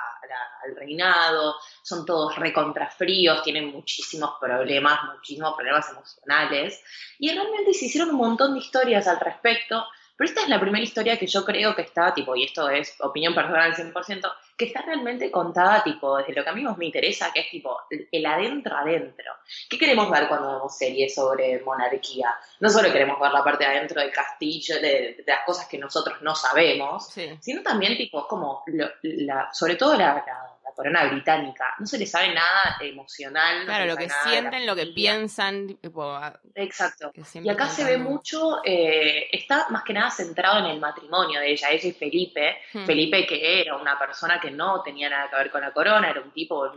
al 0.63 0.75
reinado, 0.75 1.55
son 1.81 2.05
todos 2.05 2.35
recontrafríos, 2.35 3.43
tienen 3.43 3.67
muchísimos 3.67 4.35
problemas, 4.39 4.99
muchísimos 5.13 5.53
problemas 5.55 5.89
emocionales 5.89 6.81
y 7.19 7.31
realmente 7.31 7.73
se 7.73 7.85
hicieron 7.85 8.11
un 8.11 8.17
montón 8.17 8.53
de 8.53 8.59
historias 8.59 9.07
al 9.07 9.19
respecto. 9.19 9.83
Pero 10.21 10.29
esta 10.29 10.43
es 10.43 10.49
la 10.49 10.59
primera 10.59 10.83
historia 10.83 11.17
que 11.17 11.25
yo 11.25 11.43
creo 11.43 11.75
que 11.75 11.81
está, 11.81 12.13
tipo, 12.13 12.35
y 12.35 12.43
esto 12.43 12.69
es 12.69 12.95
opinión 13.01 13.33
personal 13.33 13.61
al 13.61 13.73
100%, 13.75 14.31
que 14.55 14.65
está 14.65 14.83
realmente 14.83 15.31
contada, 15.31 15.81
tipo, 15.83 16.15
desde 16.17 16.33
lo 16.33 16.43
que 16.43 16.49
a 16.51 16.53
mí 16.53 16.61
más 16.61 16.77
me 16.77 16.85
interesa, 16.85 17.31
que 17.33 17.39
es, 17.39 17.49
tipo, 17.49 17.75
el 17.89 18.23
adentro 18.27 18.77
adentro. 18.77 19.33
¿Qué 19.67 19.79
queremos 19.79 20.11
ver 20.11 20.27
cuando 20.27 20.51
vemos 20.53 20.77
series 20.77 21.15
sobre 21.15 21.59
monarquía? 21.61 22.31
No 22.59 22.69
solo 22.69 22.91
queremos 22.91 23.19
ver 23.19 23.31
la 23.31 23.43
parte 23.43 23.63
de 23.65 23.71
adentro 23.71 23.99
del 23.99 24.11
castillo, 24.11 24.75
de, 24.75 25.15
de 25.17 25.23
las 25.25 25.39
cosas 25.43 25.67
que 25.67 25.79
nosotros 25.79 26.21
no 26.21 26.35
sabemos, 26.35 27.07
Sí. 27.09 27.27
sino 27.39 27.63
también, 27.63 27.97
tipo, 27.97 28.27
como, 28.27 28.61
lo- 28.67 28.91
la, 29.01 29.49
sobre 29.51 29.75
todo 29.75 29.93
la, 29.93 30.13
la- 30.13 30.50
la 30.71 30.75
corona 30.75 31.03
británica. 31.05 31.75
No 31.79 31.85
se 31.85 31.97
le 31.97 32.05
sabe 32.05 32.33
nada 32.33 32.77
emocional. 32.81 33.65
Claro, 33.65 33.85
lo 33.85 33.97
que 33.97 34.09
sienten, 34.09 34.65
lo 34.65 34.75
que 34.75 34.87
piensan. 34.87 35.67
tipo, 35.77 36.03
a- 36.03 36.39
Exacto. 36.55 37.11
que 37.11 37.21
Y 37.39 37.49
acá 37.49 37.67
se 37.67 37.83
ve 37.83 37.97
mucho, 37.97 38.61
eh, 38.63 39.27
está 39.31 39.67
más 39.69 39.83
que 39.83 39.93
nada 39.93 40.09
centrado 40.09 40.59
en 40.59 40.65
el 40.65 40.79
matrimonio 40.79 41.39
de 41.39 41.51
ella, 41.51 41.69
ella 41.69 41.87
y 41.87 41.91
Felipe. 41.93 42.57
Hmm. 42.73 42.85
Felipe 42.85 43.25
que 43.25 43.61
era 43.61 43.75
una 43.75 43.97
persona 43.97 44.39
que 44.39 44.51
no 44.51 44.81
tenía 44.81 45.09
nada 45.09 45.29
que 45.29 45.35
ver 45.35 45.51
con 45.51 45.61
la 45.61 45.71
corona, 45.71 46.09
era 46.09 46.21
un 46.21 46.31
tipo 46.31 46.71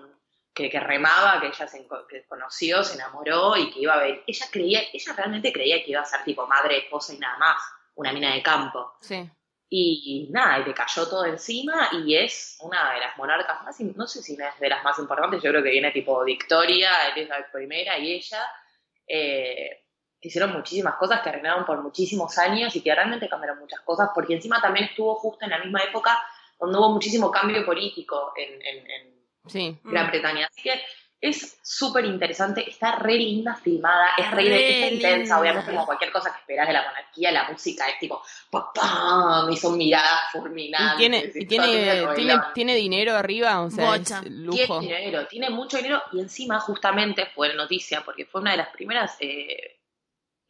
que, 0.52 0.70
que 0.70 0.80
remaba, 0.80 1.40
que 1.40 1.48
ella 1.48 1.66
se 1.66 1.86
que 2.08 2.24
conoció, 2.26 2.82
se 2.84 2.94
enamoró 2.94 3.56
y 3.56 3.70
que 3.70 3.80
iba 3.80 3.94
a 3.94 3.98
ver. 3.98 4.22
Ella 4.26 4.46
creía, 4.50 4.80
ella 4.92 5.12
realmente 5.16 5.52
creía 5.52 5.82
que 5.84 5.90
iba 5.90 6.00
a 6.00 6.04
ser 6.04 6.22
tipo 6.24 6.46
madre, 6.46 6.78
esposa 6.78 7.12
y 7.12 7.18
nada 7.18 7.38
más, 7.38 7.56
una 7.96 8.12
mina 8.12 8.32
de 8.34 8.42
campo. 8.42 8.94
Sí. 9.00 9.28
Y 9.76 10.28
nada, 10.30 10.60
y 10.60 10.64
le 10.66 10.72
cayó 10.74 11.08
todo 11.08 11.24
encima 11.24 11.88
y 11.92 12.14
es 12.14 12.56
una 12.60 12.92
de 12.94 13.00
las 13.00 13.16
monarcas 13.16 13.64
más, 13.64 13.80
no 13.80 14.06
sé 14.06 14.22
si 14.22 14.34
es 14.34 14.60
de 14.60 14.68
las 14.68 14.84
más 14.84 14.96
importantes, 15.00 15.42
yo 15.42 15.50
creo 15.50 15.64
que 15.64 15.70
viene 15.70 15.90
tipo 15.90 16.22
Victoria, 16.22 16.90
Elizabeth 17.14 17.48
I 17.56 18.04
y 18.04 18.12
ella, 18.12 18.42
eh, 19.08 19.84
hicieron 20.20 20.52
muchísimas 20.52 20.94
cosas 20.94 21.22
que 21.22 21.30
arreglaron 21.30 21.64
por 21.66 21.82
muchísimos 21.82 22.38
años 22.38 22.76
y 22.76 22.82
que 22.82 22.94
realmente 22.94 23.28
cambiaron 23.28 23.58
muchas 23.58 23.80
cosas, 23.80 24.10
porque 24.14 24.34
encima 24.34 24.60
también 24.62 24.86
estuvo 24.86 25.16
justo 25.16 25.44
en 25.44 25.50
la 25.50 25.58
misma 25.58 25.80
época 25.82 26.22
donde 26.60 26.78
hubo 26.78 26.90
muchísimo 26.90 27.30
cambio 27.32 27.66
político 27.66 28.32
en, 28.36 28.62
en- 28.62 28.90
en 28.90 29.14
Sí. 29.46 29.76
Gran. 29.82 30.06
Bretaña. 30.06 30.46
Así 30.46 30.62
que 30.62 30.80
es 31.26 31.58
súper 31.62 32.04
interesante, 32.04 32.68
está 32.68 32.96
re 32.96 33.14
linda 33.16 33.54
filmada, 33.54 34.08
es 34.18 34.30
re, 34.30 34.42
Re 34.42 34.70
está 34.72 34.86
intensa, 34.94 35.40
obviamente 35.40 35.70
como 35.72 35.86
cualquier 35.86 36.12
cosa 36.12 36.30
que 36.30 36.40
esperas 36.40 36.66
de 36.66 36.74
la 36.74 36.82
monarquía, 36.84 37.32
la 37.32 37.48
música 37.50 37.88
es 37.88 37.98
tipo 37.98 38.22
¡pam! 38.50 38.64
pam", 38.74 39.50
y 39.50 39.56
son 39.56 39.78
miradas 39.78 40.20
Y 40.34 40.38
fulminantes. 40.38 40.98
tiene, 40.98 41.32
y 41.34 41.46
tiene, 41.46 42.06
tiene, 42.14 42.40
tiene 42.52 42.74
dinero 42.74 43.16
arriba, 43.16 43.62
o 43.62 43.70
sea, 43.70 43.94
es 43.96 44.30
lujo. 44.30 44.80
Tiene 44.80 44.98
dinero, 44.98 45.26
tiene 45.26 45.48
mucho 45.48 45.78
dinero 45.78 46.02
y 46.12 46.20
encima 46.20 46.60
justamente 46.60 47.24
fue 47.34 47.54
noticia 47.54 48.02
porque 48.04 48.26
fue 48.26 48.42
una 48.42 48.50
de 48.50 48.58
las 48.58 48.68
primeras, 48.68 49.16
eh, 49.20 49.80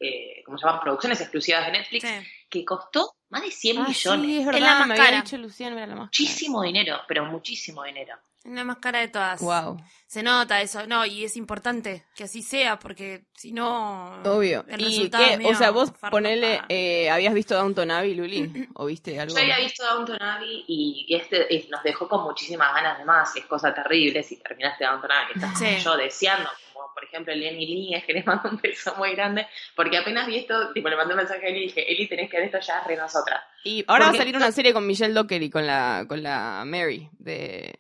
eh, 0.01 0.43
¿cómo 0.45 0.59
se 0.59 0.67
llaman? 0.67 0.81
Producciones 0.81 1.21
exclusivas 1.21 1.67
de 1.67 1.73
Netflix 1.73 2.03
Sí. 2.05 2.15
que 2.51 2.65
costó 2.65 3.15
más 3.29 3.43
de 3.43 3.53
100 3.53 3.79
Ah, 3.79 3.89
millones. 3.89 4.27
sí, 4.27 4.39
es 4.41 4.47
Es 4.49 4.61
la 4.61 4.85
me 4.87 4.95
había 4.95 5.05
cara. 5.05 5.17
dicho 5.23 5.37
Luciano, 5.39 5.77
era 5.77 5.87
la 5.87 5.95
más 5.95 6.05
Muchísimo 6.07 6.63
dinero, 6.63 7.01
pero 7.07 7.25
muchísimo 7.27 7.85
dinero. 7.85 8.17
La 8.45 8.63
más 8.63 8.77
cara 8.77 9.01
de 9.01 9.09
todas. 9.09 9.41
Wow. 9.41 9.79
Se 10.07 10.23
nota 10.23 10.61
eso, 10.61 10.87
no, 10.87 11.07
y 11.07 11.25
es 11.25 11.37
importante 11.37 12.05
que 12.15 12.25
así 12.25 12.43
sea, 12.43 12.79
porque 12.79 13.25
si 13.35 13.53
no. 13.53 14.23
Obvio. 14.23 14.65
el 14.69 14.81
¿Y 14.83 14.85
resultado 14.85 15.25
qué? 15.39 15.47
O 15.47 15.55
sea, 15.55 15.71
vos 15.71 15.93
ponele, 16.11 16.61
eh, 16.69 17.09
¿habías 17.11 17.33
visto 17.33 17.55
Downton 17.55 17.91
Abbey, 17.91 18.15
Luli? 18.15 18.69
¿O 18.75 18.85
viste 18.87 19.19
algo? 19.19 19.35
Yo 19.35 19.41
había 19.41 19.59
visto 19.59 19.83
Downton 19.85 20.21
Abbey 20.21 20.65
y, 20.69 21.07
este 21.17 21.47
y 21.49 21.67
nos 21.71 21.83
dejó 21.83 22.07
con 22.07 22.23
muchísimas 22.25 22.73
ganas 22.75 22.99
de 22.99 23.05
más. 23.07 23.35
y 23.35 23.39
Es 23.41 23.47
cosa 23.47 23.73
terrible 23.75 24.23
si 24.23 24.37
terminaste 24.37 24.85
Downton 24.85 25.11
Abbey, 25.11 25.33
que 25.33 25.39
estás 25.39 25.59
Sí. 25.59 25.65
como 25.65 25.79
yo 25.79 25.97
deseando, 25.97 26.51
como 26.75 26.93
por 26.93 27.05
ejemplo 27.05 27.35
Lenny 27.35 27.67
Lee, 27.67 27.95
es 27.95 28.05
que 28.05 28.13
le 28.13 28.23
mando 28.25 28.51
un 28.51 28.59
beso 28.63 28.95
muy 28.97 29.13
grande, 29.15 29.47
porque 29.75 29.97
apenas 29.97 30.27
vi 30.27 30.37
esto, 30.37 30.71
tipo 30.75 30.89
le 30.91 30.97
mandé 30.97 31.15
un 31.15 31.19
mensaje 31.19 31.47
a 31.47 31.49
Eli 31.49 31.61
y 31.61 31.63
dije, 31.69 31.91
Eli, 31.91 32.09
tenés 32.09 32.31
que 32.31 32.37
ver 32.37 32.47
esto 32.47 32.61
ya, 32.61 32.85
re 32.87 32.95
nosotras. 32.97 33.43
Y 33.65 33.83
ahora 33.87 34.05
va 34.07 34.11
a 34.13 34.17
salir 34.17 34.37
una 34.37 34.53
serie 34.53 34.75
con 34.75 34.87
Michelle 34.87 35.15
Dockery, 35.15 35.49
con 35.49 35.67
la, 35.67 36.05
con 36.07 36.23
la 36.23 36.63
Mary 36.67 37.09
de, 37.19 37.75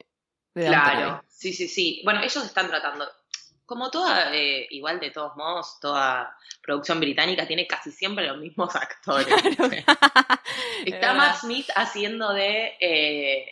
de 0.54 0.66
Claro, 0.66 1.24
sí, 1.28 1.52
sí, 1.52 1.68
sí. 1.68 2.00
Bueno, 2.04 2.20
ellos 2.20 2.44
están 2.44 2.68
tratando, 2.68 3.06
como 3.66 3.90
toda, 3.90 4.34
eh, 4.34 4.66
igual 4.70 5.00
de 5.00 5.10
todos 5.10 5.36
modos, 5.36 5.78
toda 5.80 6.36
producción 6.62 7.00
británica 7.00 7.46
tiene 7.46 7.66
casi 7.66 7.90
siempre 7.90 8.26
los 8.26 8.38
mismos 8.38 8.74
actores. 8.76 9.26
Está 10.84 11.14
Matt 11.14 11.36
Smith 11.38 11.68
haciendo 11.74 12.32
de 12.32 12.74
eh, 12.80 13.46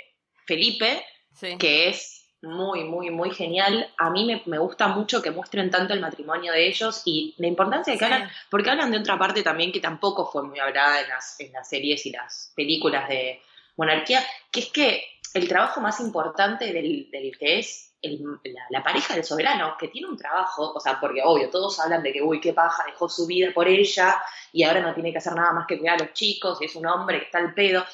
Felipe, 0.47 1.05
Sí. 1.35 1.57
que 1.59 1.89
es 1.89 2.29
muy, 2.43 2.85
muy, 2.85 3.11
muy 3.11 3.31
genial. 3.31 3.91
A 3.99 4.11
mí 4.11 4.25
me, 4.27 4.43
me 4.47 4.59
gusta 4.59 4.87
mucho 4.89 5.23
que 5.23 5.31
muestren 5.31 5.71
tanto 5.71 5.95
el 5.95 6.01
matrimonio 6.01 6.53
de 6.53 6.67
ellos 6.67 7.03
y 7.07 7.35
la 7.39 7.47
importancia 7.47 7.93
de 7.95 7.99
que 7.99 8.05
Sí. 8.07 8.13
hablan, 8.13 8.31
porque 8.51 8.71
hablan 8.71 8.91
de 8.91 8.99
otra 8.99 9.19
parte 9.19 9.43
también 9.43 9.73
que 9.73 9.81
tampoco 9.81 10.31
fue 10.31 10.43
muy 10.43 10.59
hablada 10.61 11.01
en 11.01 11.09
las, 11.09 11.41
en 11.41 11.53
las 11.53 11.69
series 11.69 12.05
y 12.07 12.11
las 12.11 12.53
películas 12.55 13.09
de 13.09 13.41
monarquía, 13.77 14.23
que 14.51 14.61
es 14.61 14.67
que 14.71 15.05
el 15.35 15.49
trabajo 15.49 15.81
más 15.81 16.01
importante 16.01 16.73
del, 16.73 17.11
del 17.11 17.37
que 17.39 17.59
es 17.59 17.95
el- 18.03 18.23
la, 18.45 18.63
la 18.71 18.83
pareja 18.83 19.15
del 19.15 19.25
soberano, 19.25 19.77
que 19.79 19.89
tiene 19.89 20.09
un 20.09 20.17
trabajo, 20.17 20.73
o 20.75 20.81
sea, 20.81 20.99
porque 21.01 21.23
obvio, 21.25 21.49
todos 21.51 21.79
hablan 21.81 22.03
de 22.03 22.13
que, 22.13 22.21
uy, 22.23 22.41
qué 22.41 22.53
paja, 22.53 22.85
dejó 22.87 23.09
su 23.09 23.27
vida 23.27 23.51
por 23.55 23.69
ella 23.69 24.21
y 24.53 24.65
ahora 24.65 24.81
no 24.81 24.93
tiene 24.93 25.13
que 25.13 25.19
hacer 25.19 25.35
nada 25.35 25.53
más 25.53 25.67
que 25.67 25.79
cuidar 25.79 26.01
a 26.01 26.05
los 26.05 26.13
chicos 26.13 26.59
y 26.61 26.65
es 26.67 26.75
un 26.77 26.87
hombre 26.87 27.19
que 27.21 27.25
está 27.27 27.39
al 27.39 27.55
pedo. 27.55 27.85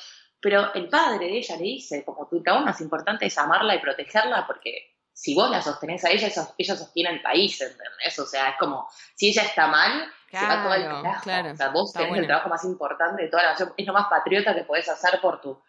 Pero 0.41 0.73
el 0.75 0.89
padre 0.89 1.27
de 1.27 1.39
ella 1.39 1.57
le 1.57 1.65
dice, 1.65 2.05
como 2.05 2.27
tu 2.29 2.43
trabajo 2.43 2.65
más 2.65 2.81
importante 2.81 3.27
es 3.27 3.37
amarla 3.37 3.75
y 3.75 3.81
protegerla, 3.81 4.47
porque 4.47 4.95
si 5.13 5.35
vos 5.35 5.51
la 5.51 5.61
sostenés 5.61 6.05
a 6.05 6.11
ella, 6.11 6.29
ella, 6.57 6.77
sostiene 6.77 7.11
al 7.11 7.21
país, 7.21 7.61
¿entendés? 7.61 8.19
O 8.21 8.25
sea, 8.25 8.51
es 8.51 8.57
como, 8.57 8.89
si 9.17 9.31
ella 9.31 9.43
está 9.43 9.67
mal, 9.67 10.05
se 10.31 10.37
va 10.47 10.63
todo 10.63 10.75
el 10.75 10.85
carajo. 10.85 11.23
claro, 11.25 11.51
o 11.51 11.57
sea, 11.57 11.69
vos 11.71 11.93
tenés 11.93 12.09
bueno. 12.11 12.21
el 12.23 12.27
trabajo 12.29 12.49
más 12.51 12.65
importante 12.65 13.25
de 13.25 13.29
toda 13.29 13.43
la 13.43 13.51
nación, 13.51 13.75
es 13.77 13.85
lo 13.87 13.93
más 13.93 14.07
patriota 14.09 14.55
que 14.55 14.63
podés 14.63 14.89
hacer 14.89 15.21
por 15.21 15.41
tu, 15.41 15.61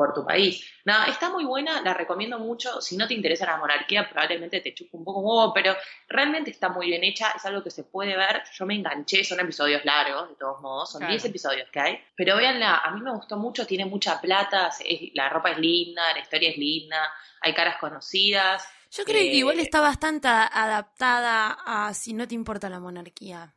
por 0.00 0.14
tu 0.14 0.24
país. 0.24 0.64
Nada, 0.86 1.06
está 1.08 1.28
muy 1.28 1.44
buena, 1.44 1.82
la 1.82 1.92
recomiendo 1.92 2.38
mucho. 2.38 2.80
Si 2.80 2.96
no 2.96 3.06
te 3.06 3.12
interesa 3.12 3.44
la 3.44 3.58
monarquía, 3.58 4.08
probablemente 4.08 4.62
te 4.62 4.72
chupa 4.72 4.96
un 4.96 5.04
poco 5.04 5.20
huevo, 5.20 5.52
pero 5.52 5.76
realmente 6.08 6.50
está 6.50 6.70
muy 6.70 6.86
bien 6.86 7.04
hecha, 7.04 7.32
es 7.36 7.44
algo 7.44 7.62
que 7.62 7.70
se 7.70 7.84
puede 7.84 8.16
ver. 8.16 8.42
Yo 8.58 8.64
me 8.64 8.74
enganché, 8.76 9.22
son 9.24 9.40
episodios 9.40 9.84
largos, 9.84 10.30
de 10.30 10.36
todos 10.36 10.58
modos, 10.62 10.90
son 10.90 11.00
Claro. 11.00 11.12
10 11.12 11.24
episodios 11.26 11.68
que 11.70 11.80
hay. 11.80 11.98
Pero 12.16 12.36
véanla, 12.36 12.76
a 12.78 12.90
mí 12.92 13.02
me 13.02 13.10
gustó 13.12 13.36
mucho, 13.36 13.66
tiene 13.66 13.84
mucha 13.84 14.18
plata, 14.22 14.70
es- 14.82 15.10
la 15.14 15.28
ropa 15.28 15.50
es 15.50 15.58
linda, 15.58 16.02
la 16.14 16.20
historia 16.20 16.48
es 16.48 16.56
linda, 16.56 17.12
hay 17.42 17.52
caras 17.52 17.76
conocidas. 17.78 18.66
Yo 18.90 19.04
creo 19.04 19.16
que 19.18 19.30
Eh, 19.32 19.34
igual 19.36 19.60
está 19.60 19.82
bastante 19.82 20.28
adaptada 20.28 21.58
a 21.66 21.92
si 21.94 22.12
no 22.14 22.26
te 22.26 22.34
importa 22.34 22.68
la 22.70 22.80
monarquía. 22.80 23.54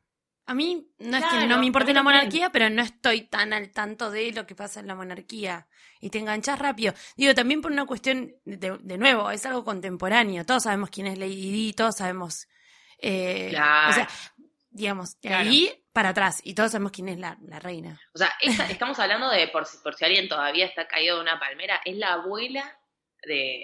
A 0.54 0.56
mí 0.56 0.88
no 1.00 1.18
es 1.18 1.26
que 1.26 1.48
no 1.48 1.58
me 1.58 1.66
importe 1.66 1.94
la 1.94 2.04
monarquía, 2.04 2.52
pero 2.52 2.70
no 2.70 2.84
estoy 2.84 3.22
tan 3.22 3.54
al 3.54 3.72
tanto 3.72 4.12
de 4.12 4.32
lo 4.32 4.46
que 4.46 4.54
pasa 4.56 4.80
en 4.82 4.88
la 4.88 4.94
monarquía. 4.96 5.68
Y 6.00 6.10
te 6.12 6.20
enganchas 6.20 6.60
rápido. 6.60 6.94
Digo, 7.18 7.34
también 7.34 7.62
por 7.62 7.72
una 7.72 7.86
cuestión, 7.86 8.34
de, 8.46 8.78
de 8.80 8.98
nuevo, 9.00 9.32
es 9.32 9.46
algo 9.48 9.64
contemporáneo. 9.66 10.46
Todos 10.46 10.64
sabemos 10.64 10.90
quién 10.92 11.08
es 11.08 11.18
Lady 11.18 11.52
Di, 11.52 11.74
todos 11.74 11.96
sabemos... 11.98 12.48
eh, 13.00 13.48
Claro. 13.50 13.90
O 13.90 13.94
sea, 13.94 14.08
digamos, 14.70 15.20
de 15.22 15.30
Claro. 15.30 15.50
ahí 15.50 15.72
para 15.92 16.10
atrás. 16.10 16.40
Y 16.44 16.54
todos 16.54 16.72
sabemos 16.72 16.92
quién 16.92 17.10
es 17.10 17.18
la, 17.20 17.38
la 17.48 17.60
reina. 17.60 18.00
O 18.14 18.18
sea, 18.18 18.32
esta- 18.42 18.70
estamos 18.70 19.00
hablando 19.00 19.30
de, 19.30 19.48
por 19.48 19.66
si, 19.66 19.78
por 19.80 19.96
si 19.96 20.06
alguien 20.06 20.28
todavía 20.30 20.66
está 20.68 20.88
caído 20.88 21.16
de 21.16 21.22
una 21.24 21.40
palmera, 21.40 21.80
es 21.86 21.96
la 21.98 22.14
abuela 22.14 22.78
de, 23.26 23.64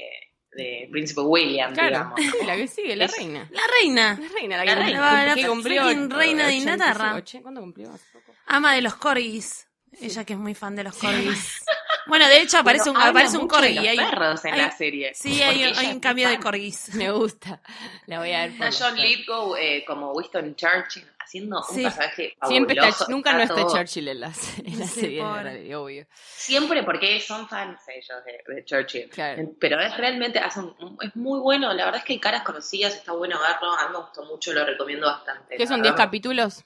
de 0.51 0.87
Príncipe 0.91 1.21
William, 1.21 1.73
Claro, 1.73 1.89
digamos. 1.89 2.19
sí, 2.21 2.31
la 2.45 2.55
que 2.55 2.67
sigue, 2.67 2.95
la 2.95 3.05
Es- 3.05 3.17
reina. 3.17 3.49
La 3.51 3.61
reina. 3.79 4.19
La 4.19 4.27
reina, 4.29 4.57
la 4.57 4.65
La 4.65 4.73
que, 4.75 4.79
reina. 4.83 5.25
La- 5.25 5.35
que 5.35 5.47
cumplió. 5.47 5.83
reina 5.83 6.47
de 6.47 6.55
85, 6.57 6.57
Inglaterra. 6.57 7.23
¿Cuándo 7.41 7.61
cumplió? 7.61 7.91
Hace 7.93 8.05
poco. 8.13 8.33
Ama 8.47 8.73
de 8.73 8.81
los 8.81 8.95
corgis. 8.95 9.67
Ella 10.01 10.23
que 10.23 10.33
es 10.33 10.39
muy 10.39 10.53
fan 10.55 10.75
de 10.75 10.83
los 10.83 10.95
corgis. 10.95 11.63
Bueno, 12.07 12.27
de 12.27 12.41
hecho 12.41 12.57
aparece 12.57 12.89
un, 12.89 12.97
aparece 12.97 13.37
un 13.37 13.47
corgi. 13.47 13.75
los 13.75 13.85
hay- 13.87 13.97
perros 13.97 14.45
en 14.45 14.53
hay- 14.53 14.61
la 14.61 14.71
serie. 14.71 15.11
Sí, 15.13 15.41
hay, 15.41 15.63
hay 15.63 15.87
un 15.87 15.99
cambio 15.99 16.29
de 16.29 16.39
corgis. 16.39 16.89
Me 16.95 17.11
gusta. 17.11 17.61
La 18.07 18.19
voy 18.19 18.31
a 18.33 18.47
ver. 18.47 18.51
Está 18.51 18.69
John. 18.71 18.97
Lithgow 18.97 19.55
eh, 19.55 19.83
como 19.85 20.11
Winston 20.13 20.55
Churchill 20.55 21.05
haciendo 21.19 21.61
Sí. 21.61 21.75
un 21.77 21.83
personaje 21.83 22.37
Siempre 22.47 22.75
está, 22.87 23.05
nunca 23.09 23.33
no 23.33 23.41
está 23.43 23.53
todo- 23.55 23.75
Churchill 23.75 24.07
en 24.07 24.19
la, 24.21 24.31
en 24.65 24.79
la 24.79 24.85
Sí, 24.87 25.01
serie, 25.01 25.21
pobre. 25.21 25.37
en 25.39 25.43
realidad, 25.45 25.79
obvio. 25.79 26.07
Siempre 26.35 26.81
porque 26.83 27.19
son 27.21 27.47
fans 27.47 27.81
ellos 27.87 28.17
de, 28.25 28.53
de 28.55 28.65
Churchill. 28.65 29.09
Claro. 29.09 29.43
Pero 29.59 29.79
es 29.79 29.95
realmente, 29.95 30.39
hace 30.39 30.59
un- 30.61 30.75
un- 30.79 30.97
es 31.01 31.15
muy 31.15 31.39
bueno, 31.39 31.71
la 31.73 31.85
verdad 31.85 31.99
es 31.99 32.05
que 32.05 32.13
hay 32.13 32.19
caras 32.19 32.41
conocidas, 32.41 32.95
está 32.95 33.11
bueno 33.11 33.39
verlo, 33.39 33.71
a 33.77 33.85
mí 33.87 33.91
me 33.93 33.99
gustó 33.99 34.23
mucho, 34.25 34.51
lo 34.53 34.65
recomiendo 34.65 35.05
bastante. 35.05 35.55
¿Qué 35.55 35.67
son 35.67 35.81
10 35.83 35.93
verdad. 35.93 36.05
capítulos? 36.05 36.63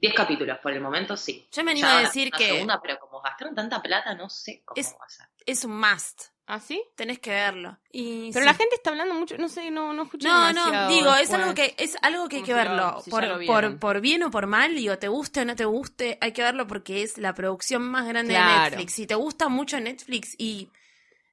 10 0.00 0.14
capítulos 0.14 0.56
por 0.60 0.72
el 0.72 0.80
momento, 0.80 1.14
sí. 1.14 1.46
Yo 1.52 1.62
me 1.62 1.72
animo 1.72 1.86
Ya 1.86 1.98
a 1.98 2.00
decir 2.00 2.28
una 2.28 2.38
que 2.38 2.46
segunda, 2.46 2.80
pero 2.80 2.98
como 3.20 3.28
gastaron 3.28 3.54
tanta 3.54 3.82
plata, 3.82 4.14
no 4.14 4.28
sé 4.30 4.62
cómo 4.64 4.80
Es- 4.80 4.94
va 5.00 5.04
a 5.04 5.08
ser. 5.08 5.26
es 5.46 5.64
un 5.64 5.78
must. 5.78 6.22
¿Ah, 6.46 6.58
sí? 6.58 6.82
Tenés 6.96 7.20
que 7.20 7.30
verlo. 7.30 7.78
Y 7.92 8.32
Pero 8.32 8.42
sí. 8.42 8.46
la 8.48 8.54
gente 8.54 8.74
está 8.74 8.90
hablando 8.90 9.14
mucho, 9.14 9.38
no 9.38 9.48
sé, 9.48 9.70
no, 9.70 9.92
no 9.92 10.02
escuché 10.02 10.26
No, 10.26 10.46
demasiado 10.48 10.72
no, 10.72 10.88
digo, 10.88 11.14
es 11.14 11.32
algo 11.32 11.54
que 11.54 11.76
es 11.78 11.96
algo 12.02 12.28
que 12.28 12.36
hay 12.36 12.42
que 12.42 12.46
si 12.46 12.50
lo- 12.50 12.56
verlo. 12.56 13.00
si 13.04 13.10
por, 13.10 13.46
por, 13.46 13.78
por 13.78 14.00
bien 14.00 14.24
o 14.24 14.32
por 14.32 14.48
mal, 14.48 14.74
digo, 14.74 14.98
te 14.98 15.06
guste 15.06 15.42
o 15.42 15.44
no 15.44 15.54
te 15.54 15.64
guste, 15.64 16.18
hay 16.20 16.32
que 16.32 16.42
verlo 16.42 16.66
porque 16.66 17.04
es 17.04 17.18
la 17.18 17.34
producción 17.34 17.82
más 17.82 18.04
grande 18.08 18.34
de. 18.34 18.40
Netflix. 18.40 18.94
Si 18.94 19.06
te 19.06 19.14
gusta 19.14 19.48
mucho 19.48 19.78
Netflix 19.78 20.34
y 20.38 20.68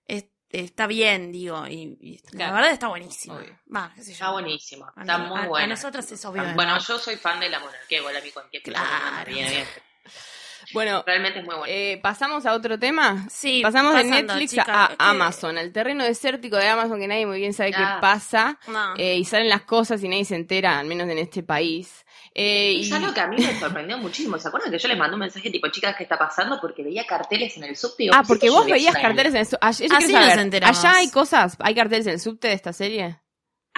es- 0.06 0.26
está 0.52 0.86
bien, 0.86 1.32
digo, 1.32 1.66
y, 1.66 1.98
y 2.00 2.22
la 2.38 2.52
verdad 2.52 2.70
está 2.70 2.88
buenísimo. 2.88 3.40
Va, 3.76 3.92
qué 3.96 4.02
sé 4.04 4.10
yo. 4.12 4.14
Está 4.14 4.32
buenísimo, 4.34 4.86
A 4.96 5.02
está 5.02 5.18
muy 5.18 5.40
a- 5.40 5.44
a 5.46 5.48
bueno. 5.48 5.68
nosotras 5.70 6.12
es 6.12 6.24
obvio, 6.26 6.44
Bueno, 6.54 6.76
¿no? 6.76 6.80
yo 6.80 7.00
soy 7.00 7.16
fan 7.18 7.40
de 7.40 7.50
la 7.50 7.60
monarquía, 7.60 7.98
igual 7.98 8.16
a 8.18 8.22
mí 8.22 8.30
cualquier 8.30 8.62
Claro. 8.62 9.26
viene 9.32 9.50
bien. 9.50 9.68
Bueno, 10.74 11.04
Realmente 11.06 11.40
es 11.40 11.46
muy 11.46 11.56
bueno. 11.56 11.72
eh, 11.74 12.00
pasamos 12.04 12.46
a 12.46 12.54
otro 12.54 12.78
tema. 12.78 13.26
Sí, 13.30 13.62
Pasamos 13.62 13.96
de 13.96 14.04
Netflix 14.04 14.58
a 14.58 14.62
es 14.62 14.66
que- 14.90 14.96
Amazon, 15.00 15.58
al 15.58 15.72
terreno 15.72 16.04
desértico 16.04 16.58
de 16.58 16.68
Amazon 16.68 17.00
que 17.00 17.08
nadie 17.08 17.26
muy 17.26 17.40
bien 17.40 17.54
sabe 17.54 17.72
qué 17.72 17.78
Ah. 17.82 18.00
pasa. 18.02 18.60
No. 18.68 18.96
eh, 18.98 19.16
y 19.16 19.26
salen 19.26 19.50
las 19.50 19.62
cosas 19.64 20.04
y 20.04 20.10
nadie 20.10 20.26
se 20.26 20.36
entera, 20.36 20.80
al 20.80 20.88
menos 20.88 21.08
en 21.10 21.18
este 21.18 21.44
país. 21.44 22.06
Eh, 22.34 22.80
Es 22.80 22.90
y- 22.90 22.94
algo 22.94 23.14
que 23.14 23.20
a 23.22 23.28
mí 23.28 23.38
me 23.38 23.60
sorprendió 23.60 23.98
muchísimo. 23.98 24.38
¿Se 24.38 24.48
acuerdan 24.48 24.72
que 24.72 24.78
yo 24.78 24.88
les 24.88 24.98
mandé 24.98 25.14
un 25.16 25.22
mensaje 25.22 25.50
tipo, 25.50 25.68
chicas, 25.70 25.96
¿qué 25.96 26.04
está 26.04 26.18
pasando? 26.18 26.60
Porque 26.62 26.84
veía 26.84 27.06
carteles 27.06 27.56
en 27.58 27.64
el 27.64 27.76
subte. 27.76 28.04
digo, 28.04 28.14
Ah, 28.16 28.22
¿qué 28.22 28.28
porque 28.28 28.48
es 28.48 28.52
vos 28.52 28.66
veías 28.66 28.96
carteles 28.96 29.34
en 29.34 29.40
el 29.40 29.46
subte. 29.46 29.58
Allá, 29.62 29.78
yo 29.88 29.96
Así 29.96 30.06
quiero 30.08 30.20
nos 30.20 30.30
saber, 30.30 30.40
enteramos. 30.46 30.80
allá 30.86 30.96
hay 30.98 31.10
cosas, 31.10 31.58
hay 31.60 31.74
carteles 31.76 32.06
en 32.08 32.14
el 32.14 32.20
subte 32.20 32.48
de 32.50 32.54
esta 32.54 32.74
serie. 32.74 33.18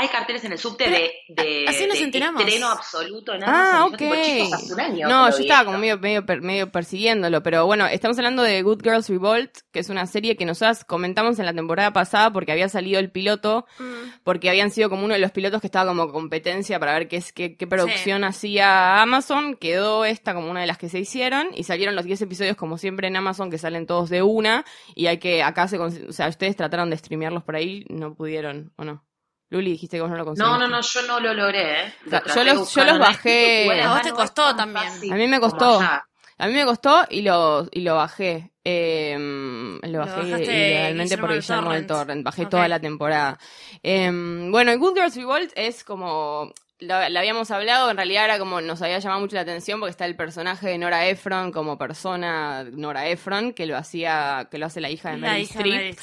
Hay 0.01 0.07
carteles 0.07 0.45
en 0.45 0.53
el 0.53 0.57
subte 0.57 0.85
Pero, 0.85 0.95
de, 0.97 1.43
de, 1.43 1.65
así 1.67 1.85
nos 1.85 1.97
de 1.97 2.05
enteramos. 2.05 2.41
estreno 2.41 2.67
absoluto 2.69 3.33
en 3.33 3.43
Ah, 3.45 3.79
yo, 3.79 3.85
ok. 3.87 3.97
tipo, 3.97 4.15
chicos, 4.23 4.53
hace 4.53 4.73
un 4.73 4.79
año 4.79 5.07
No, 5.09 5.29
yo 5.29 5.37
estaba 5.39 5.65
como 5.65 5.77
medio, 5.77 5.97
medio, 5.99 6.23
medio 6.41 6.71
persiguiéndolo, 6.71 7.43
pero 7.43 7.65
bueno, 7.65 7.85
estamos 7.85 8.17
hablando 8.17 8.41
de 8.43 8.61
Good 8.61 8.81
Girls 8.81 9.09
Revolt, 9.09 9.51
que 9.73 9.79
es 9.81 9.89
una 9.89 10.05
serie 10.05 10.37
que 10.37 10.45
nosotras 10.45 10.85
comentamos 10.85 11.37
en 11.39 11.45
la 11.45 11.53
temporada 11.53 11.91
pasada 11.91 12.31
porque 12.31 12.53
había 12.53 12.69
salido 12.69 12.97
el 12.99 13.11
piloto, 13.11 13.65
Mm. 13.77 14.21
porque 14.23 14.49
habían 14.49 14.71
sido 14.71 14.89
como 14.89 15.03
uno 15.03 15.15
de 15.15 15.19
los 15.19 15.31
pilotos 15.31 15.59
que 15.59 15.67
estaba 15.67 15.89
como 15.89 16.11
competencia 16.13 16.79
para 16.79 16.93
ver 16.93 17.09
qué, 17.09 17.17
es, 17.17 17.33
qué, 17.33 17.57
qué 17.57 17.67
producción 17.67 18.23
hacía 18.23 19.01
Amazon, 19.01 19.55
quedó 19.55 20.05
esta 20.05 20.33
como 20.33 20.49
una 20.49 20.61
de 20.61 20.67
las 20.67 20.77
que 20.77 20.87
se 20.87 20.99
hicieron 20.99 21.49
y 21.55 21.63
salieron 21.65 21.95
los 21.95 22.05
10 22.05 22.21
episodios 22.21 22.55
como 22.55 22.77
siempre 22.77 23.09
en 23.09 23.17
Amazon 23.17 23.51
que 23.51 23.57
salen 23.57 23.85
todos 23.85 24.09
de 24.09 24.21
una 24.23 24.63
y 24.95 25.07
hay 25.07 25.17
que, 25.17 25.43
acá 25.43 25.67
se, 25.67 25.77
o 25.77 25.89
sea, 26.13 26.29
ustedes 26.29 26.55
trataron 26.55 26.89
de 26.89 26.95
streamearlos 26.97 27.43
por 27.43 27.57
ahí, 27.57 27.85
no 27.89 28.13
pudieron, 28.15 28.71
¿o 28.77 28.85
no? 28.85 29.03
Luli, 29.51 29.71
dijiste 29.71 29.97
que 29.97 30.01
vos 30.01 30.09
no 30.11 30.17
lo 30.17 30.25
conseguiste. 30.25 30.51
No, 30.51 30.59
no, 30.59 30.67
no, 30.67 30.81
yo 30.81 31.01
no 31.03 31.19
lo 31.19 31.33
logré, 31.33 31.85
¿eh. 31.87 31.93
Lo 32.05 32.23
yo 32.35 32.43
los- 32.43 32.73
yo 32.73 32.83
los 32.83 32.99
bajé- 32.99 33.63
igual 33.63 33.79
A 33.81 33.93
vos 33.93 34.01
te 34.03 34.11
costó 34.11 34.55
también. 34.55 34.85
fácil 34.85 35.11
A 35.11 35.15
mí 35.15 35.27
me 35.27 35.39
costó. 35.39 35.79
A 35.81 36.47
mí 36.47 36.53
me 36.53 36.63
costó 36.65 37.05
y 37.09 37.21
lo, 37.23 37.67
y 37.71 37.81
lo 37.81 37.95
bajé. 37.95 38.51
Eh, 38.63 39.17
lo 39.17 39.99
bajé 39.99 40.21
Guillermo 40.21 41.27
por 41.27 41.31
del 41.31 41.41
Guillermo 41.41 41.71
del 41.73 41.85
Torrent. 41.85 41.87
Torrent. 41.87 42.23
Bajé 42.23 42.45
toda 42.45 42.67
la 42.67 42.79
temporada. 42.79 43.37
Eh, 43.83 44.09
bueno, 44.49 44.77
Good 44.77 44.95
Girls 44.95 45.15
Revolt 45.15 45.51
es 45.55 45.83
como. 45.83 46.53
Lo, 46.81 47.09
lo 47.09 47.19
habíamos 47.19 47.51
hablado, 47.51 47.91
en 47.91 47.97
realidad 47.97 48.23
era 48.23 48.39
como 48.39 48.61
nos 48.61 48.81
había 48.81 48.99
llamado 48.99 49.19
mucho 49.19 49.35
la 49.35 49.41
atención 49.41 49.81
porque 49.81 49.91
está 49.91 50.05
el 50.05 50.15
personaje 50.15 50.69
de 50.69 50.77
Nora 50.77 51.07
Ephron 51.07 51.51
como 51.51 51.77
persona 51.77 52.63
Nora 52.71 53.05
Ephron 53.09 53.51
que 53.51 53.65
lo 53.65 53.75
hacía 53.75 54.47
que 54.49 54.57
lo 54.59 54.67
hace 54.67 54.79
la 54.79 54.89
hija 54.89 55.11
de 55.11 55.17
La 55.17 55.27
Meryl 55.33 55.43
Streep. 55.43 55.97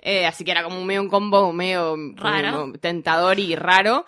Eh, 0.00 0.26
así 0.26 0.44
que 0.44 0.50
era 0.52 0.62
como 0.62 0.78
un 0.80 0.86
medio 0.86 1.02
un 1.02 1.08
combo 1.08 1.52
medio 1.52 1.96
Raro. 2.16 2.72
tentador 2.80 3.38
y 3.38 3.56
raro. 3.56 4.04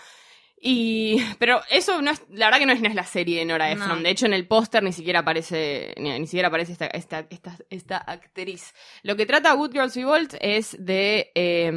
Y, 0.62 1.16
pero 1.38 1.62
eso 1.70 2.02
no 2.02 2.10
es, 2.10 2.22
la 2.28 2.44
verdad 2.46 2.58
que 2.58 2.66
no 2.66 2.74
es, 2.74 2.82
no 2.82 2.88
es 2.88 2.94
la 2.94 3.04
serie 3.04 3.38
de 3.38 3.46
Nora 3.46 3.74
No. 3.74 3.82
Ephron. 3.82 4.02
De 4.02 4.10
hecho, 4.10 4.26
en 4.26 4.34
el 4.34 4.46
póster 4.46 4.82
ni 4.82 4.92
siquiera 4.92 5.20
aparece, 5.20 5.94
ni, 5.96 6.10
ni 6.18 6.26
siquiera 6.26 6.48
aparece 6.48 6.72
esta, 6.72 6.86
esta, 6.86 7.26
esta, 7.30 7.56
esta 7.70 7.96
actriz. 7.96 8.74
Lo 9.02 9.16
que 9.16 9.24
trata 9.24 9.54
Good 9.54 9.72
Girls 9.72 9.96
Revolt 9.96 10.34
es 10.38 10.76
de 10.78 11.32
eh, 11.34 11.72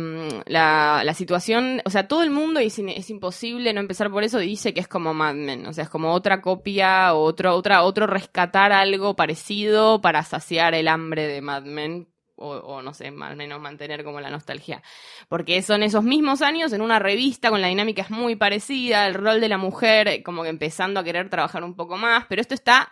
la, 0.48 1.02
la 1.06 1.14
situación, 1.14 1.82
o 1.86 1.90
sea, 1.90 2.10
todo 2.10 2.24
el 2.24 2.30
mundo, 2.30 2.60
y 2.60 2.66
es, 2.66 2.78
es 2.78 3.10
imposible 3.10 3.72
no 3.72 3.80
empezar 3.80 4.12
por 4.12 4.26
eso, 4.26 4.38
dice 4.40 4.74
que 4.74 4.82
es 4.82 4.90
como 4.90 5.14
Mad 5.14 5.36
Men. 5.36 5.66
O 5.66 5.72
sea, 5.72 5.86
es 5.86 5.90
como 5.90 6.12
otra 6.12 6.42
copia, 6.42 7.14
otro, 7.14 7.56
otra, 7.56 7.84
otro 7.84 8.06
rescatar 8.06 8.74
algo 8.74 9.16
parecido 9.16 10.02
para 10.02 10.24
saciar 10.24 10.74
el 10.76 10.90
hambre 10.90 11.26
de 11.26 11.40
Mad 11.40 11.64
Men. 11.64 12.10
O, 12.36 12.82
no 12.82 12.94
sé, 12.94 13.08
al 13.08 13.36
menos 13.36 13.62
mantener 13.62 14.04
como 14.04 14.20
la 14.20 14.30
nostalgia. 14.30 14.82
Porque 15.30 15.62
son 15.62 15.84
esos 15.84 16.04
mismos 16.04 16.42
años 16.42 16.74
en 16.74 16.82
una 16.82 17.00
revista 17.00 17.50
con 17.50 17.62
la 17.62 17.68
dinámica 17.68 18.02
es 18.02 18.10
muy 18.10 18.36
parecida, 18.36 19.08
el 19.08 19.14
rol 19.14 19.40
de 19.40 19.50
la 19.50 19.58
mujer 19.58 20.08
eh, 20.08 20.24
como 20.24 20.44
que 20.44 20.50
empezando 20.50 21.00
a 21.00 21.04
querer 21.04 21.30
trabajar 21.30 21.64
un 21.64 21.76
poco 21.76 21.98
más, 21.98 22.26
pero 22.28 22.42
esto 22.42 22.56
está 22.56 22.90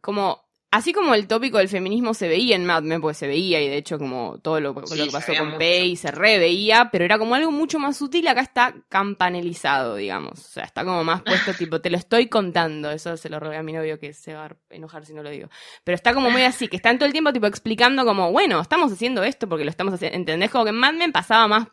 como 0.00 0.51
Así 0.72 0.94
como 0.94 1.14
el 1.14 1.26
tópico 1.26 1.58
del 1.58 1.68
feminismo 1.68 2.14
se 2.14 2.28
veía 2.28 2.56
en 2.56 2.64
Mad 2.64 2.82
Men, 2.82 3.02
porque 3.02 3.14
se 3.14 3.26
veía, 3.26 3.60
y 3.60 3.68
de 3.68 3.76
hecho 3.76 3.98
como 3.98 4.38
todo 4.38 4.58
lo, 4.58 4.74
que 4.74 4.80
pasó 5.12 5.34
con. 5.36 5.58
Pei 5.58 5.96
se 5.96 6.10
reveía, 6.10 6.88
pero 6.90 7.04
era 7.04 7.18
como 7.18 7.34
algo 7.34 7.52
mucho 7.52 7.78
más 7.78 7.98
sutil, 7.98 8.26
acá 8.26 8.40
está 8.40 8.74
campanelizado, 8.88 9.96
digamos. 9.96 10.40
O 10.40 10.50
sea, 10.50 10.64
está 10.64 10.82
como 10.82 11.04
más 11.04 11.20
puesto, 11.20 11.52
tipo, 11.58 11.82
te 11.82 11.90
lo 11.90 11.98
estoy 11.98 12.28
contando. 12.28 12.90
Eso 12.90 13.18
se 13.18 13.28
lo 13.28 13.38
robé 13.38 13.58
a 13.58 13.62
mi 13.62 13.74
novio 13.74 13.98
que 13.98 14.14
se 14.14 14.32
va 14.32 14.46
a 14.46 14.56
enojar 14.70 15.04
si 15.04 15.12
no 15.12 15.22
lo 15.22 15.28
digo. 15.28 15.50
Pero 15.84 15.94
está 15.94 16.14
como 16.14 16.30
muy 16.30 16.40
así, 16.40 16.68
que 16.68 16.76
están 16.76 16.96
todo 16.96 17.04
el 17.04 17.12
tiempo 17.12 17.34
tipo 17.34 17.46
explicando 17.46 18.06
como, 18.06 18.32
bueno, 18.32 18.58
estamos 18.58 18.90
haciendo 18.90 19.24
esto 19.24 19.50
porque 19.50 19.64
lo 19.64 19.70
estamos 19.70 19.92
haciendo. 19.92 20.16
¿Entendés? 20.16 20.50
Como 20.50 20.64
que 20.64 20.70
en 20.70 20.78
Mad 20.78 20.94
Men 20.94 21.12
pasaba 21.12 21.48
más 21.48 21.68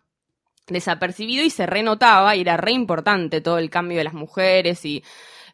desapercibido 0.67 1.45
y 1.45 1.49
se 1.49 1.65
renotaba 1.65 2.35
y 2.35 2.41
era 2.41 2.57
re 2.57 2.73
importante 2.73 3.39
todo 3.39 3.59
el 3.59 3.69
cambio 3.69 3.99
de 3.99 4.03
las 4.03 4.13
mujeres 4.13 4.83
y, 4.83 5.05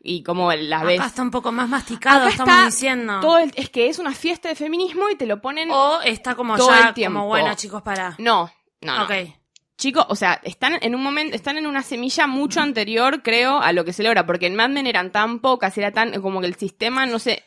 y 0.06 0.24
como 0.24 0.52
las 0.54 0.84
ves. 0.84 1.00
Acá 1.00 1.08
está 1.08 1.22
un 1.22 1.32
poco 1.32 1.52
más 1.52 1.68
masticado, 1.68 2.22
Acá 2.22 2.30
estamos 2.30 2.54
está 2.54 2.66
diciendo. 2.66 3.20
Todo 3.20 3.40
el- 3.40 3.52
es 3.56 3.70
que 3.70 3.90
es 3.90 4.00
una 4.00 4.14
fiesta 4.14 4.48
de 4.50 4.56
feminismo 4.56 5.10
y 5.10 5.16
te 5.16 5.26
lo 5.26 5.42
ponen. 5.42 5.70
O 5.72 6.00
está 6.02 6.36
como 6.36 6.56
todo 6.56 6.70
ya, 6.70 6.90
el 6.90 6.94
tiempo. 6.94 7.20
como 7.20 7.28
bueno, 7.28 7.54
chicos, 7.56 7.82
para. 7.82 8.16
No, 8.20 8.52
no, 8.82 8.98
no. 9.00 9.04
Ok. 9.06 9.12
Chicos, 9.78 10.06
o 10.08 10.16
sea, 10.16 10.40
están 10.44 10.78
en 10.82 10.96
un 10.96 11.04
momento, 11.04 11.36
están 11.36 11.58
en 11.58 11.68
una 11.68 11.84
semilla 11.84 12.28
mucho 12.28 12.62
anterior, 12.62 13.22
creo, 13.24 13.60
a 13.60 13.74
lo 13.74 13.84
que 13.84 13.92
se 13.92 14.04
logra, 14.04 14.26
porque 14.26 14.46
en 14.48 14.56
Mad 14.56 14.70
Men 14.70 14.88
eran 14.88 15.12
tan 15.12 15.40
pocas, 15.40 15.78
era 15.78 15.92
tan, 15.92 16.22
como 16.22 16.40
que 16.40 16.48
el 16.48 16.56
sistema, 16.56 17.06
no 17.06 17.20
sé, 17.20 17.44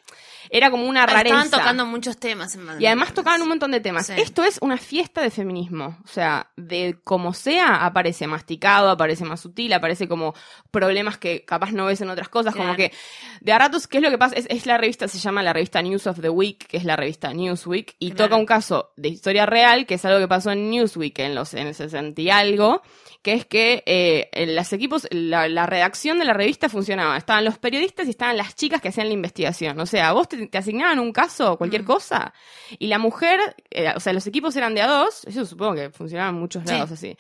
era 0.51 0.71
como 0.71 0.87
una 0.87 1.07
rareza. 1.07 1.43
Estaban 1.43 1.51
tocando 1.51 1.87
muchos 1.87 2.19
temas 2.19 2.55
en 2.55 2.65
Mad 2.65 2.79
Y 2.79 2.87
además 2.87 3.15
tocaban 3.15 3.43
un 3.43 3.49
montón 3.49 3.71
de 3.71 3.81
temas. 3.81 4.07
Sí. 4.07 4.15
Esto 4.17 4.43
es 4.45 4.59
una 4.61 4.77
fiesta 4.77 5.21
de 5.23 5.31
feminismo. 5.31 5.99
O 6.05 6.09
sea, 6.09 6.51
de 6.57 6.99
como 7.05 7.35
sea, 7.35 7.85
aparece 7.85 8.27
masticado, 8.27 8.91
aparece 8.91 9.25
más 9.25 9.41
sutil, 9.41 9.73
aparece 9.73 10.09
como 10.09 10.35
problemas 10.71 11.19
que 11.19 11.45
capaz 11.45 11.73
no 11.73 11.87
ves 11.87 12.01
en 12.01 12.11
otras 12.11 12.29
cosas. 12.29 12.55
Como 12.55 12.75
que 12.77 12.93
de 13.41 13.53
a 13.53 13.59
ratos, 13.59 13.87
¿qué 13.87 13.99
es 13.99 14.03
lo 14.03 14.11
que 14.11 14.19
pasa? 14.19 14.35
Es, 14.37 14.47
es 14.49 14.67
la 14.67 14.79
revista, 14.79 15.09
se 15.09 15.19
llama 15.19 15.43
la 15.43 15.53
revista 15.53 15.83
News 15.83 16.07
of 16.07 16.21
the 16.21 16.31
Week, 16.31 16.67
que 16.67 16.77
es 16.77 16.85
la 16.85 16.97
revista 16.97 17.33
Newsweek, 17.33 17.97
y 17.99 18.11
Claro. 18.13 18.25
toca 18.31 18.37
un 18.41 18.47
caso 18.47 18.93
de 18.97 19.09
historia 19.09 19.47
real, 19.47 19.87
que 19.87 19.95
es 19.95 20.05
algo 20.05 20.19
que 20.19 20.29
pasó 20.29 20.51
en 20.51 20.71
Newsweek 20.71 21.19
en 21.21 21.35
los 21.35 21.55
en 21.55 21.67
el 21.69 21.75
60 21.75 22.21
y 22.21 22.31
algo, 22.31 22.83
que 23.23 23.33
es 23.35 23.45
que 23.47 23.83
eh, 23.87 24.29
en 24.33 24.55
los 24.55 24.73
equipos, 24.73 25.07
la, 25.11 25.49
la 25.49 25.67
redacción 25.67 26.19
de 26.19 26.25
la 26.25 26.33
revista 26.33 26.69
funcionaba. 26.69 27.17
Estaban 27.17 27.45
los 27.45 27.59
periodistas 27.59 28.07
y 28.07 28.11
estaban 28.11 28.37
las 28.37 28.55
chicas 28.55 28.81
que 28.81 28.89
hacían 28.89 29.09
la 29.09 29.15
investigación. 29.15 29.79
O 29.81 29.87
sea, 29.87 30.13
vos 30.13 30.29
te, 30.29 30.38
te 30.47 30.59
asignaban 30.59 30.99
un 30.99 31.13
caso, 31.13 31.57
cualquier 31.59 31.83
Mm. 31.83 31.87
cosa, 31.87 32.33
y 32.79 32.87
la 32.89 32.99
mujer, 32.99 33.41
eh, 33.71 33.93
o 33.97 34.01
sea, 34.01 34.13
los 34.13 34.27
equipos 34.27 34.55
eran 34.57 34.75
de 34.75 34.83
a 34.83 34.87
dos, 34.87 35.25
eso 35.27 35.45
supongo 35.45 35.75
que 35.75 35.91
funcionaba 35.91 36.31
en 36.31 36.37
muchos 36.37 36.63
Sí. 36.65 36.71
lados 36.71 36.93
así. 36.93 37.17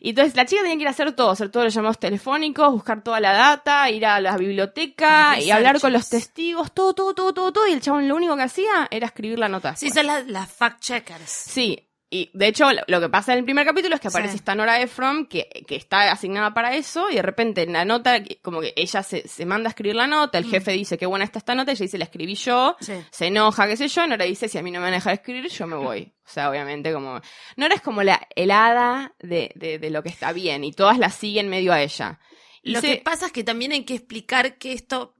Y 0.00 0.10
entonces 0.10 0.34
la 0.36 0.44
chica 0.46 0.62
tenía 0.62 0.76
que 0.76 0.82
ir 0.82 0.88
a 0.88 0.90
hacer 0.92 1.12
todo, 1.12 1.30
hacer 1.30 1.50
todos 1.50 1.64
los 1.64 1.74
llamados 1.74 1.98
telefónicos, 1.98 2.72
buscar 2.72 3.02
toda 3.02 3.20
la 3.20 3.32
data, 3.32 3.90
ir 3.90 4.06
a 4.06 4.20
la 4.20 4.36
biblioteca 4.36 5.38
y 5.40 5.50
hablar 5.50 5.80
con 5.80 5.92
los 5.92 6.08
testigos, 6.08 6.72
todo, 6.72 6.94
todo, 6.94 7.14
todo, 7.14 7.32
todo, 7.34 7.52
todo, 7.52 7.66
y 7.66 7.72
el 7.72 7.80
chabón 7.80 8.06
lo 8.08 8.16
único 8.16 8.36
que 8.36 8.42
hacía 8.42 8.88
era 8.90 9.06
escribir 9.06 9.38
la 9.38 9.48
nota. 9.48 9.74
Sí, 9.76 9.90
son 9.90 10.06
las, 10.06 10.26
las 10.26 10.50
fact 10.50 10.80
checkers. 10.80 11.30
Sí, 11.30 11.86
y 12.12 12.28
de 12.34 12.48
hecho 12.48 12.66
lo, 12.88 13.00
que 13.00 13.08
pasa 13.08 13.32
en 13.32 13.38
el 13.38 13.44
primer 13.44 13.64
capítulo 13.64 13.94
es 13.94 14.00
que 14.00 14.08
aparece 14.08 14.32
Sí. 14.32 14.38
esta 14.38 14.54
Nora 14.56 14.80
Ephron 14.80 15.26
que, 15.26 15.48
que 15.66 15.76
está 15.76 16.10
asignada 16.10 16.52
para 16.52 16.74
eso 16.74 17.08
y 17.08 17.14
de 17.14 17.22
repente 17.22 17.62
en 17.62 17.72
la 17.72 17.84
nota, 17.84 18.20
como 18.42 18.60
que 18.60 18.72
ella 18.76 19.02
se, 19.04 19.28
se 19.28 19.46
manda 19.46 19.68
a 19.68 19.70
escribir 19.70 19.94
la 19.94 20.06
nota, 20.08 20.36
el 20.38 20.44
jefe 20.46 20.72
dice 20.72 20.98
qué 20.98 21.06
buena 21.06 21.24
está 21.24 21.38
esta 21.38 21.54
nota, 21.54 21.70
ella 21.72 21.84
dice 21.84 21.98
la 21.98 22.04
escribí 22.04 22.34
yo, 22.34 22.76
Sí. 22.80 22.94
se 23.10 23.26
enoja, 23.28 23.66
qué 23.68 23.76
sé 23.76 23.86
yo, 23.88 24.06
Nora 24.06 24.24
dice 24.24 24.48
si 24.48 24.58
a 24.58 24.62
mí 24.62 24.70
no 24.72 24.80
me 24.80 24.84
van 24.86 24.94
a 24.94 24.96
dejar 24.96 25.14
escribir 25.14 25.48
yo 25.48 25.66
me 25.68 25.76
voy. 25.76 26.12
O 26.26 26.32
sea, 26.32 26.50
obviamente 26.50 26.92
como... 26.92 27.20
Nora 27.56 27.74
es 27.74 27.80
como 27.80 28.02
la 28.02 28.20
helada 28.36 29.14
de, 29.20 29.52
de, 29.54 29.78
de 29.78 29.90
lo 29.90 30.02
que 30.02 30.08
está 30.08 30.32
bien 30.32 30.64
y 30.64 30.72
todas 30.72 30.98
la 30.98 31.10
siguen 31.10 31.48
medio 31.48 31.72
a 31.72 31.80
ella. 31.82 32.18
Y 32.62 32.72
Lo 32.72 32.80
se- 32.80 32.96
que 32.96 33.02
pasa 33.02 33.26
es 33.26 33.32
que 33.32 33.42
también 33.44 33.72
hay 33.72 33.84
que 33.84 33.94
explicar 33.94 34.58
que 34.58 34.72
esto, 34.72 35.14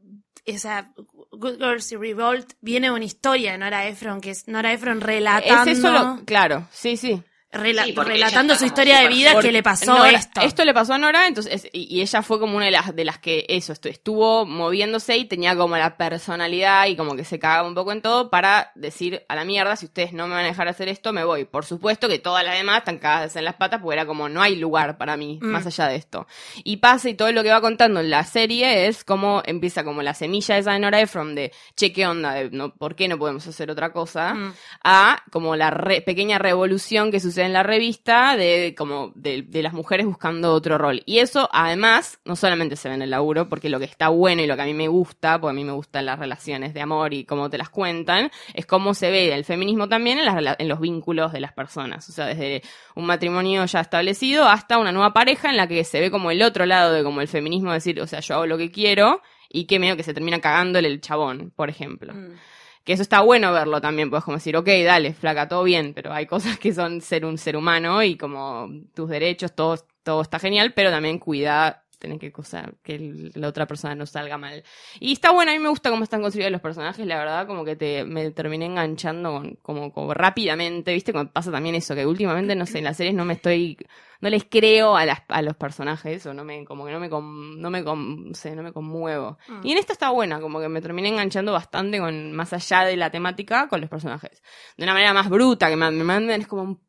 esa 0.44 0.92
Good 1.40 1.58
Girls 1.58 1.90
y 1.92 1.96
Revolt, 1.96 2.52
viene 2.60 2.90
una 2.90 3.04
historia 3.04 3.52
de 3.52 3.58
Nora 3.58 3.86
Ephron, 3.88 4.20
que 4.20 4.30
es 4.30 4.46
Nora 4.46 4.72
Ephron 4.72 5.00
relatando, 5.00 5.70
es 5.70 5.78
eso 5.78 5.90
lo- 5.90 6.24
claro, 6.24 6.68
sí, 6.70 6.96
sí. 6.96 7.22
Sí, 7.52 7.58
relatando 7.96 8.54
su 8.54 8.64
historia 8.64 9.00
de 9.00 9.08
vida 9.08 9.38
que 9.40 9.50
le 9.50 9.62
pasó 9.62 9.86
Nora- 9.98 10.20
esto. 10.42 10.64
le 10.64 10.72
pasó 10.72 10.94
a 10.94 10.98
Nora, 10.98 11.26
entonces, 11.26 11.68
y, 11.72 11.96
y 11.96 12.00
ella 12.00 12.22
fue 12.22 12.38
como 12.38 12.56
una 12.56 12.66
de 12.66 12.70
las, 12.70 12.94
de 12.94 13.04
las 13.04 13.18
que 13.18 13.44
eso, 13.48 13.72
estu- 13.72 13.88
estuvo 13.90 14.46
moviéndose 14.46 15.16
y 15.16 15.24
tenía 15.24 15.56
como 15.56 15.76
la 15.76 15.96
personalidad 15.96 16.86
y 16.86 16.94
como 16.96 17.16
que 17.16 17.24
se 17.24 17.40
cagaba 17.40 17.66
un 17.66 17.74
poco 17.74 17.90
en 17.90 18.02
todo 18.02 18.30
para 18.30 18.70
decir 18.76 19.24
a 19.28 19.34
la 19.34 19.44
mierda, 19.44 19.74
si 19.74 19.86
ustedes 19.86 20.12
no 20.12 20.28
me 20.28 20.34
van 20.34 20.44
a 20.44 20.48
dejar 20.48 20.68
hacer 20.68 20.88
esto, 20.88 21.12
me 21.12 21.24
voy. 21.24 21.44
Por 21.44 21.64
supuesto 21.64 22.08
que 22.08 22.20
todas 22.20 22.44
las 22.44 22.54
demás 22.56 22.78
están 22.78 22.98
cagadas 22.98 23.34
en 23.34 23.44
las 23.44 23.54
patas 23.56 23.80
porque 23.82 23.94
era 23.96 24.06
como 24.06 24.28
no 24.28 24.42
hay 24.42 24.54
lugar 24.54 24.96
para 24.96 25.16
mí 25.16 25.38
Mm. 25.42 25.46
más 25.46 25.66
allá 25.66 25.88
de 25.88 25.96
esto. 25.96 26.28
Y 26.62 26.76
pasa 26.76 27.08
y 27.08 27.14
todo 27.14 27.32
lo 27.32 27.42
que 27.42 27.50
va 27.50 27.60
contando 27.60 27.98
en 28.00 28.10
la 28.10 28.22
serie 28.24 28.86
es 28.86 29.02
como 29.02 29.42
empieza 29.44 29.82
como 29.82 30.02
la 30.02 30.14
semilla 30.14 30.56
esa 30.56 30.72
de 30.72 30.78
Nora 30.78 31.00
Ephron 31.00 31.34
de, 31.34 31.50
che, 31.74 31.92
¿qué 31.92 32.06
onda? 32.06 32.32
De, 32.34 32.50
no, 32.50 32.72
¿Por 32.74 32.94
qué 32.94 33.08
no 33.08 33.18
podemos 33.18 33.44
hacer 33.48 33.70
otra 33.72 33.92
cosa? 33.92 34.34
Mm. 34.34 34.54
a 34.84 35.22
como 35.32 35.56
la 35.56 35.70
re- 35.70 36.00
pequeña 36.02 36.38
revolución 36.38 37.10
que 37.10 37.18
sucede 37.18 37.39
en 37.44 37.52
la 37.52 37.62
revista 37.62 38.36
de 38.36 38.74
como 38.76 39.12
de, 39.14 39.44
las 39.62 39.72
mujeres 39.72 40.06
buscando 40.06 40.52
otro 40.52 40.78
rol. 40.78 41.02
Y 41.06 41.18
eso 41.18 41.48
además 41.52 42.18
no 42.24 42.36
solamente 42.36 42.76
se 42.76 42.88
ve 42.88 42.94
en 42.94 43.02
el 43.02 43.10
laburo, 43.10 43.48
porque 43.48 43.68
lo 43.68 43.78
que 43.78 43.84
está 43.84 44.08
bueno 44.08 44.42
y 44.42 44.46
lo 44.46 44.56
que 44.56 44.62
a 44.62 44.66
mí 44.66 44.74
me 44.74 44.88
gusta, 44.88 45.40
porque 45.40 45.50
a 45.50 45.54
mí 45.54 45.64
me 45.64 45.72
gustan 45.72 46.06
las 46.06 46.18
relaciones 46.18 46.74
de 46.74 46.80
amor 46.80 47.14
y 47.14 47.24
cómo 47.24 47.50
te 47.50 47.58
las 47.58 47.70
cuentan, 47.70 48.30
es 48.54 48.66
cómo 48.66 48.94
se 48.94 49.10
ve 49.10 49.32
el 49.32 49.44
feminismo 49.44 49.88
también 49.88 50.18
en, 50.18 50.24
las 50.24 50.56
en 50.58 50.68
los 50.68 50.80
vínculos 50.80 51.32
de 51.32 51.40
las 51.40 51.52
personas. 51.52 52.08
O 52.08 52.12
sea, 52.12 52.26
desde 52.26 52.62
un 52.94 53.06
matrimonio 53.06 53.64
ya 53.66 53.80
establecido 53.80 54.46
hasta 54.46 54.78
una 54.78 54.92
nueva 54.92 55.12
pareja 55.12 55.50
en 55.50 55.56
la 55.56 55.66
que 55.66 55.84
se 55.84 56.00
ve 56.00 56.10
como 56.10 56.30
el 56.30 56.42
otro 56.42 56.66
lado 56.66 56.92
de 56.92 57.02
como 57.02 57.20
el 57.20 57.28
feminismo, 57.28 57.72
decir, 57.72 58.00
o 58.00 58.06
sea, 58.06 58.20
yo 58.20 58.34
hago 58.36 58.46
lo 58.46 58.58
que 58.58 58.70
quiero 58.70 59.22
y 59.48 59.64
que 59.66 59.78
medio 59.78 59.96
que 59.96 60.02
se 60.02 60.14
termina 60.14 60.40
cagándole 60.40 60.88
el 60.88 61.00
chabón, 61.00 61.52
por 61.54 61.68
ejemplo. 61.68 62.14
Mm. 62.14 62.34
Que 62.84 62.94
eso 62.94 63.02
está 63.02 63.20
bueno 63.20 63.52
verlo 63.52 63.80
también, 63.80 64.10
puedes 64.10 64.24
como 64.24 64.38
decir, 64.38 64.56
ok, 64.56 64.68
dale, 64.84 65.12
flaca, 65.14 65.48
todo 65.48 65.62
bien, 65.64 65.92
pero 65.94 66.12
hay 66.12 66.26
cosas 66.26 66.58
que 66.58 66.72
son 66.72 67.00
ser 67.00 67.24
un 67.24 67.38
ser 67.38 67.56
humano 67.56 68.02
y 68.02 68.16
como 68.16 68.68
tus 68.94 69.08
derechos, 69.08 69.54
todo, 69.54 69.76
todo 70.02 70.22
está 70.22 70.38
genial, 70.38 70.72
pero 70.74 70.90
también 70.90 71.18
cuida, 71.18 71.84
tener 72.00 72.18
que 72.18 72.32
cosa, 72.32 72.72
que 72.82 73.30
la 73.34 73.46
otra 73.46 73.66
persona 73.68 73.94
no 73.94 74.06
salga 74.06 74.36
mal. 74.38 74.64
Y 74.98 75.12
está 75.12 75.30
bueno, 75.30 75.52
a 75.52 75.54
mí 75.54 75.60
me 75.60 75.68
gusta 75.68 75.90
cómo 75.90 76.02
están 76.02 76.22
construidos 76.22 76.50
los 76.50 76.60
personajes, 76.60 77.06
la 77.06 77.18
verdad, 77.18 77.46
como 77.46 77.64
que 77.64 77.76
te, 77.76 78.04
me 78.04 78.30
terminé 78.32 78.66
enganchando 78.66 79.30
con- 79.32 79.54
como, 79.62 79.92
como 79.92 80.12
rápidamente, 80.14 80.92
viste, 80.92 81.12
como 81.12 81.30
pasa 81.30 81.52
también 81.52 81.76
eso, 81.76 81.94
que 81.94 82.04
últimamente, 82.06 82.56
no 82.56 82.66
sé, 82.66 82.78
en 82.78 82.84
las 82.84 82.96
series 82.96 83.14
no 83.14 83.24
me 83.24 83.34
estoy, 83.34 83.76
no 84.20 84.30
les 84.30 84.44
creo 84.44 84.96
a, 84.96 85.04
las, 85.04 85.20
a 85.28 85.42
los 85.42 85.54
personajes, 85.56 86.24
o 86.26 86.34
no 86.34 86.42
me, 86.44 86.64
como 86.64 86.86
que 86.86 86.92
no 86.92 86.98
me, 87.00 87.10
con- 87.10 87.60
no 87.60 87.70
me, 87.70 87.84
con- 87.84 88.28
no 88.30 88.34
sé, 88.34 88.56
no 88.56 88.62
me 88.62 88.72
conmuevo. 88.72 89.38
Mm. 89.48 89.60
Y 89.66 89.72
en 89.72 89.78
esta 89.78 89.92
está 89.92 90.10
buena, 90.10 90.40
como 90.40 90.58
que 90.60 90.68
me 90.68 90.80
terminé 90.80 91.08
enganchando 91.10 91.52
bastante 91.52 91.98
con, 92.00 92.32
más 92.32 92.52
allá 92.52 92.80
de 92.86 92.96
la 92.96 93.10
temática, 93.10 93.68
con 93.68 93.80
los 93.80 93.90
personajes. 93.90 94.42
De 94.76 94.84
una 94.84 94.94
manera 94.94 95.12
más 95.12 95.28
bruta, 95.28 95.68
que 95.68 95.76
me 95.76 95.90
mandan 95.90 96.40
es 96.40 96.46
como 96.46 96.80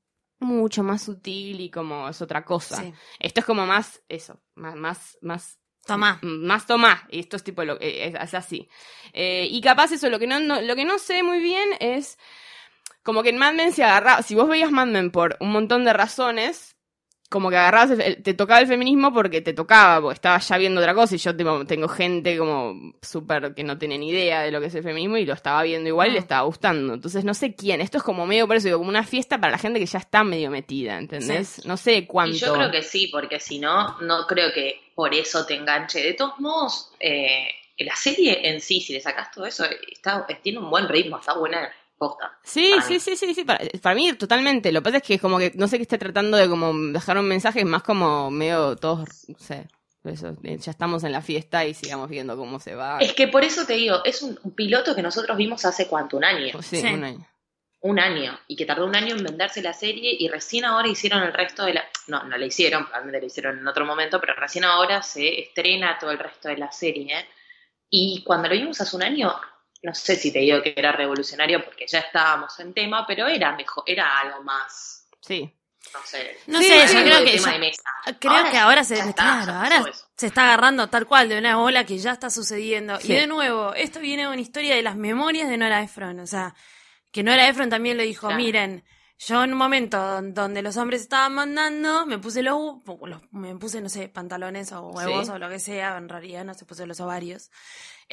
mucho 0.41 0.83
más 0.83 1.03
sutil 1.03 1.59
y 1.61 1.69
como 1.69 2.09
es 2.09 2.21
otra 2.21 2.43
cosa. 2.43 2.77
Sí. 2.81 2.93
Esto 3.19 3.39
es 3.41 3.45
como 3.45 3.65
más, 3.65 4.01
eso, 4.09 4.41
más, 4.55 4.75
más, 4.75 5.17
más 5.21 5.57
Tomá. 5.85 6.19
más 6.21 6.67
tomá, 6.67 7.07
y 7.09 7.19
esto 7.21 7.37
es 7.37 7.43
tipo 7.43 7.63
lo 7.63 7.73
eh, 7.81 8.07
es, 8.09 8.13
es 8.15 8.33
así. 8.35 8.69
Eh, 9.13 9.47
y 9.49 9.61
capaz 9.61 9.91
eso, 9.91 10.09
lo 10.11 10.19
que 10.19 10.27
no, 10.27 10.39
no- 10.39 10.61
lo 10.61 10.75
que 10.75 10.85
no 10.85 10.99
sé 10.99 11.23
muy 11.23 11.39
bien 11.39 11.67
es 11.79 12.19
como 13.01 13.23
que 13.23 13.29
en 13.29 13.39
Mad 13.39 13.53
Men 13.53 13.71
se 13.73 13.83
agarraba, 13.83 14.21
si 14.21 14.35
vos 14.35 14.47
veías 14.47 14.71
Mad 14.71 14.87
Men 14.87 15.09
por 15.09 15.37
un 15.39 15.51
montón 15.51 15.83
de 15.83 15.93
razones, 15.93 16.75
como 17.31 17.49
que 17.49 17.55
agarrabas, 17.55 17.91
el- 17.91 18.01
el- 18.01 18.21
te 18.21 18.33
tocaba 18.33 18.59
el 18.59 18.67
feminismo 18.67 19.13
porque 19.13 19.39
te 19.39 19.53
tocaba, 19.53 20.01
porque 20.01 20.15
estaba 20.15 20.37
ya 20.37 20.57
viendo 20.57 20.81
otra 20.81 20.93
cosa 20.93 21.15
y 21.15 21.17
yo 21.17 21.33
tipo, 21.33 21.65
tengo 21.65 21.87
gente 21.87 22.37
como 22.37 22.93
súper 23.01 23.55
que 23.55 23.63
no 23.63 23.77
tiene 23.77 23.97
ni 23.97 24.09
idea 24.09 24.41
de 24.41 24.51
lo 24.51 24.59
que 24.59 24.65
es 24.67 24.75
el 24.75 24.83
feminismo 24.83 25.15
y 25.15 25.25
lo 25.25 25.33
estaba 25.33 25.63
viendo 25.63 25.87
igual 25.87 26.09
y 26.09 26.11
le 26.11 26.19
Mm. 26.19 26.23
estaba 26.23 26.41
gustando. 26.41 26.93
Entonces 26.93 27.23
no 27.23 27.33
sé 27.33 27.55
quién, 27.55 27.79
esto 27.79 27.99
es 27.99 28.03
como 28.03 28.25
medio, 28.25 28.47
por 28.47 28.57
eso 28.57 28.67
digo, 28.67 28.79
como 28.79 28.89
una 28.89 29.05
fiesta 29.05 29.39
para 29.39 29.51
la 29.53 29.57
gente 29.57 29.79
que 29.79 29.85
ya 29.85 29.99
está 29.99 30.25
medio 30.25 30.51
metida, 30.51 30.97
¿entendés? 30.97 31.65
No 31.65 31.77
sé 31.77 32.05
cuánto. 32.05 32.35
Y 32.35 32.39
yo 32.39 32.53
creo 32.53 32.69
que 32.69 32.83
sí, 32.83 33.07
porque 33.07 33.39
si 33.39 33.59
no, 33.59 33.97
no 34.01 34.27
creo 34.27 34.51
que 34.53 34.81
por 34.93 35.13
eso 35.13 35.45
te 35.45 35.55
enganche. 35.55 36.03
De 36.03 36.13
todos 36.13 36.37
modos, 36.39 36.91
eh, 36.99 37.47
la 37.77 37.95
serie 37.95 38.47
en 38.49 38.59
sí, 38.61 38.81
si 38.81 38.93
le 38.93 38.99
sacas 38.99 39.31
todo 39.31 39.45
eso, 39.45 39.65
está, 39.91 40.27
tiene 40.43 40.59
un 40.59 40.69
buen 40.69 40.87
ritmo, 40.89 41.17
está 41.17 41.33
buena 41.33 41.71
posta. 42.01 42.39
Sí, 42.43 42.73
sí, 42.87 42.99
sí, 42.99 43.15
sí, 43.15 43.33
sí, 43.35 43.43
para, 43.43 43.59
para 43.81 43.93
mí 43.95 44.11
totalmente. 44.13 44.71
Lo 44.71 44.79
que 44.81 44.85
pasa 44.85 44.97
es 44.97 45.03
que 45.03 45.19
como 45.19 45.37
que 45.37 45.51
no 45.55 45.67
sé 45.67 45.77
qué 45.77 45.83
esté 45.83 45.99
tratando 45.99 46.35
de 46.35 46.49
como 46.49 46.73
dejar 46.91 47.17
un 47.19 47.27
mensaje, 47.27 47.59
es 47.59 47.65
más 47.65 47.83
como 47.83 48.31
medio 48.31 48.75
todos, 48.75 49.07
no 49.27 49.37
sé, 49.37 49.67
eso, 50.03 50.35
eh, 50.43 50.57
ya 50.57 50.71
estamos 50.71 51.03
en 51.03 51.11
la 51.11 51.21
fiesta 51.21 51.63
y 51.63 51.75
sigamos 51.75 52.09
viendo 52.09 52.35
cómo 52.35 52.59
se 52.59 52.73
va. 52.73 52.97
Es 52.99 53.13
que 53.13 53.27
por 53.27 53.43
eso 53.43 53.65
te 53.67 53.73
digo, 53.73 54.03
es 54.03 54.23
un, 54.23 54.39
un 54.41 54.51
piloto 54.55 54.95
que 54.95 55.03
nosotros 55.03 55.37
vimos 55.37 55.63
hace 55.63 55.87
cuánto, 55.87 56.17
un 56.17 56.23
año. 56.25 56.59
Sí, 56.63 56.77
Sí. 56.81 56.87
un 56.93 57.03
año. 57.03 57.27
Un 57.83 57.99
año. 57.99 58.39
Y 58.47 58.55
que 58.55 58.65
tardó 58.65 58.85
un 58.85 58.95
año 58.95 59.15
en 59.15 59.23
venderse 59.23 59.61
la 59.61 59.73
serie 59.73 60.15
y 60.19 60.27
recién 60.27 60.65
ahora 60.65 60.87
hicieron 60.87 61.23
el 61.23 61.33
resto 61.33 61.65
de 61.65 61.73
la... 61.75 61.83
No, 62.07 62.23
no 62.23 62.37
la 62.37 62.45
hicieron, 62.45 62.85
probablemente 62.85 63.21
la 63.21 63.25
hicieron 63.27 63.57
en 63.59 63.67
otro 63.67 63.85
momento, 63.85 64.19
pero 64.19 64.33
recién 64.35 64.65
ahora 64.65 65.01
se 65.01 65.39
estrena 65.41 65.97
todo 65.99 66.11
el 66.11 66.19
resto 66.19 66.47
de 66.49 66.57
la 66.57 66.71
serie. 66.71 67.25
Y 67.89 68.23
cuando 68.23 68.49
lo 68.49 68.53
vimos 68.55 68.79
hace 68.81 68.95
un 68.95 69.01
año, 69.03 69.33
no 69.83 69.93
sé 69.93 70.15
si 70.15 70.31
te 70.31 70.39
digo 70.39 70.61
que 70.61 70.73
era 70.75 70.91
revolucionario 70.91 71.63
porque 71.63 71.85
ya 71.87 71.99
estábamos 71.99 72.59
en 72.59 72.73
tema, 72.73 73.05
pero 73.07 73.27
era 73.27 73.55
mejor, 73.55 73.83
era 73.87 74.19
algo 74.19 74.43
más 74.43 75.07
Sí. 75.21 75.51
no 75.93 75.99
sé. 76.05 76.37
No 76.47 76.59
Sí, 76.59 76.65
sé, 76.67 76.93
yo 76.95 77.03
creo 77.03 77.23
que 77.23 77.37
ya-. 77.37 78.17
Creo 78.19 78.51
que 78.51 78.57
ahora 78.57 78.83
se, 78.83 78.95
ya 78.97 79.05
está, 79.09 79.23
claro, 79.23 79.45
ya 79.45 79.61
ahora 79.79 79.91
se 80.15 80.27
está 80.27 80.43
agarrando 80.45 80.87
tal 80.89 81.05
cual 81.07 81.29
de 81.29 81.37
una 81.37 81.59
ola 81.61 81.85
que 81.85 81.97
ya 81.97 82.11
está 82.11 82.29
sucediendo. 82.29 82.99
Sí. 82.99 83.11
Y 83.11 83.15
de 83.15 83.27
nuevo, 83.27 83.73
esto 83.73 83.99
viene 83.99 84.23
de 84.23 84.29
una 84.29 84.41
historia 84.41 84.75
de 84.75 84.81
las 84.83 84.95
memorias 84.95 85.49
de 85.49 85.57
Nora 85.57 85.81
Ephron. 85.83 86.19
O 86.19 86.27
sea, 86.27 86.55
que 87.11 87.23
Nora 87.23 87.47
Ephron 87.47 87.69
también 87.69 87.97
lo 87.97 88.03
dijo, 88.03 88.27
Claro. 88.27 88.41
miren, 88.41 88.83
yo 89.17 89.43
en 89.43 89.51
un 89.51 89.57
momento 89.59 89.97
don- 89.99 90.33
donde 90.33 90.61
los 90.63 90.77
hombres 90.77 91.01
estaban 91.01 91.33
mandando, 91.33 92.05
me 92.07 92.17
puse 92.17 92.41
los, 92.41 92.57
los- 93.05 93.21
me 93.31 93.55
puse, 93.57 93.79
no 93.81 93.89
sé, 93.89 94.07
pantalones 94.09 94.71
o 94.71 94.87
huevos 94.89 95.27
Sí. 95.27 95.31
o 95.33 95.37
lo 95.37 95.49
que 95.49 95.59
sea, 95.59 95.97
en 95.97 96.09
realidad 96.09 96.43
no 96.45 96.53
se 96.55 96.65
puse 96.65 96.87
los 96.87 96.99
ovarios. 96.99 97.51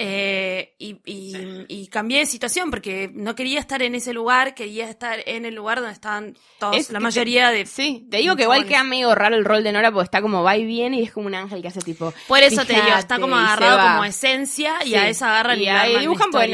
Eh, 0.01 0.75
y, 0.79 1.01
y- 1.05 1.65
y 1.67 1.87
cambié 1.89 2.21
de 2.21 2.27
situación 2.27 2.71
porque 2.71 3.11
no 3.13 3.35
quería 3.35 3.59
estar 3.59 3.83
en 3.83 3.97
ese 3.97 4.13
lugar, 4.13 4.55
quería 4.55 4.89
estar 4.89 5.19
en 5.27 5.45
el 5.45 5.57
lugar 5.57 5.79
donde 5.79 5.93
estaban 5.93 6.37
todos, 6.61 6.77
Es 6.77 6.91
la 6.91 7.01
mayoría 7.01 7.51
de... 7.51 7.67
Sí, 7.67 8.07
te 8.09 8.19
digo 8.19 8.37
que 8.37 8.45
igual 8.45 8.65
queda 8.65 8.85
medio 8.85 9.13
raro 9.17 9.35
el 9.35 9.45
rol 9.45 9.65
de 9.65 9.73
Nora 9.73 9.91
porque 9.91 10.05
está 10.05 10.23
como 10.23 10.45
va 10.45 10.57
y 10.57 10.65
viene 10.65 11.01
y 11.01 11.03
es 11.03 11.11
como 11.11 11.27
un 11.27 11.35
ángel 11.35 11.63
que 11.63 11.67
hace 11.69 11.81
tipo. 11.81 12.15
Por 12.29 12.39
eso 12.39 12.65
te 12.65 12.75
digo, 12.75 12.87
está 12.97 13.19
como 13.19 13.35
agarrado 13.35 13.89
como 13.95 14.05
esencia 14.05 14.75
y 14.85 14.91
Sí. 14.91 14.95
a 14.95 15.09
esa 15.09 15.31
agarran 15.31 15.61
y, 15.61 15.67
arman 15.67 16.01
dibujan 16.01 16.31
porque 16.31 16.47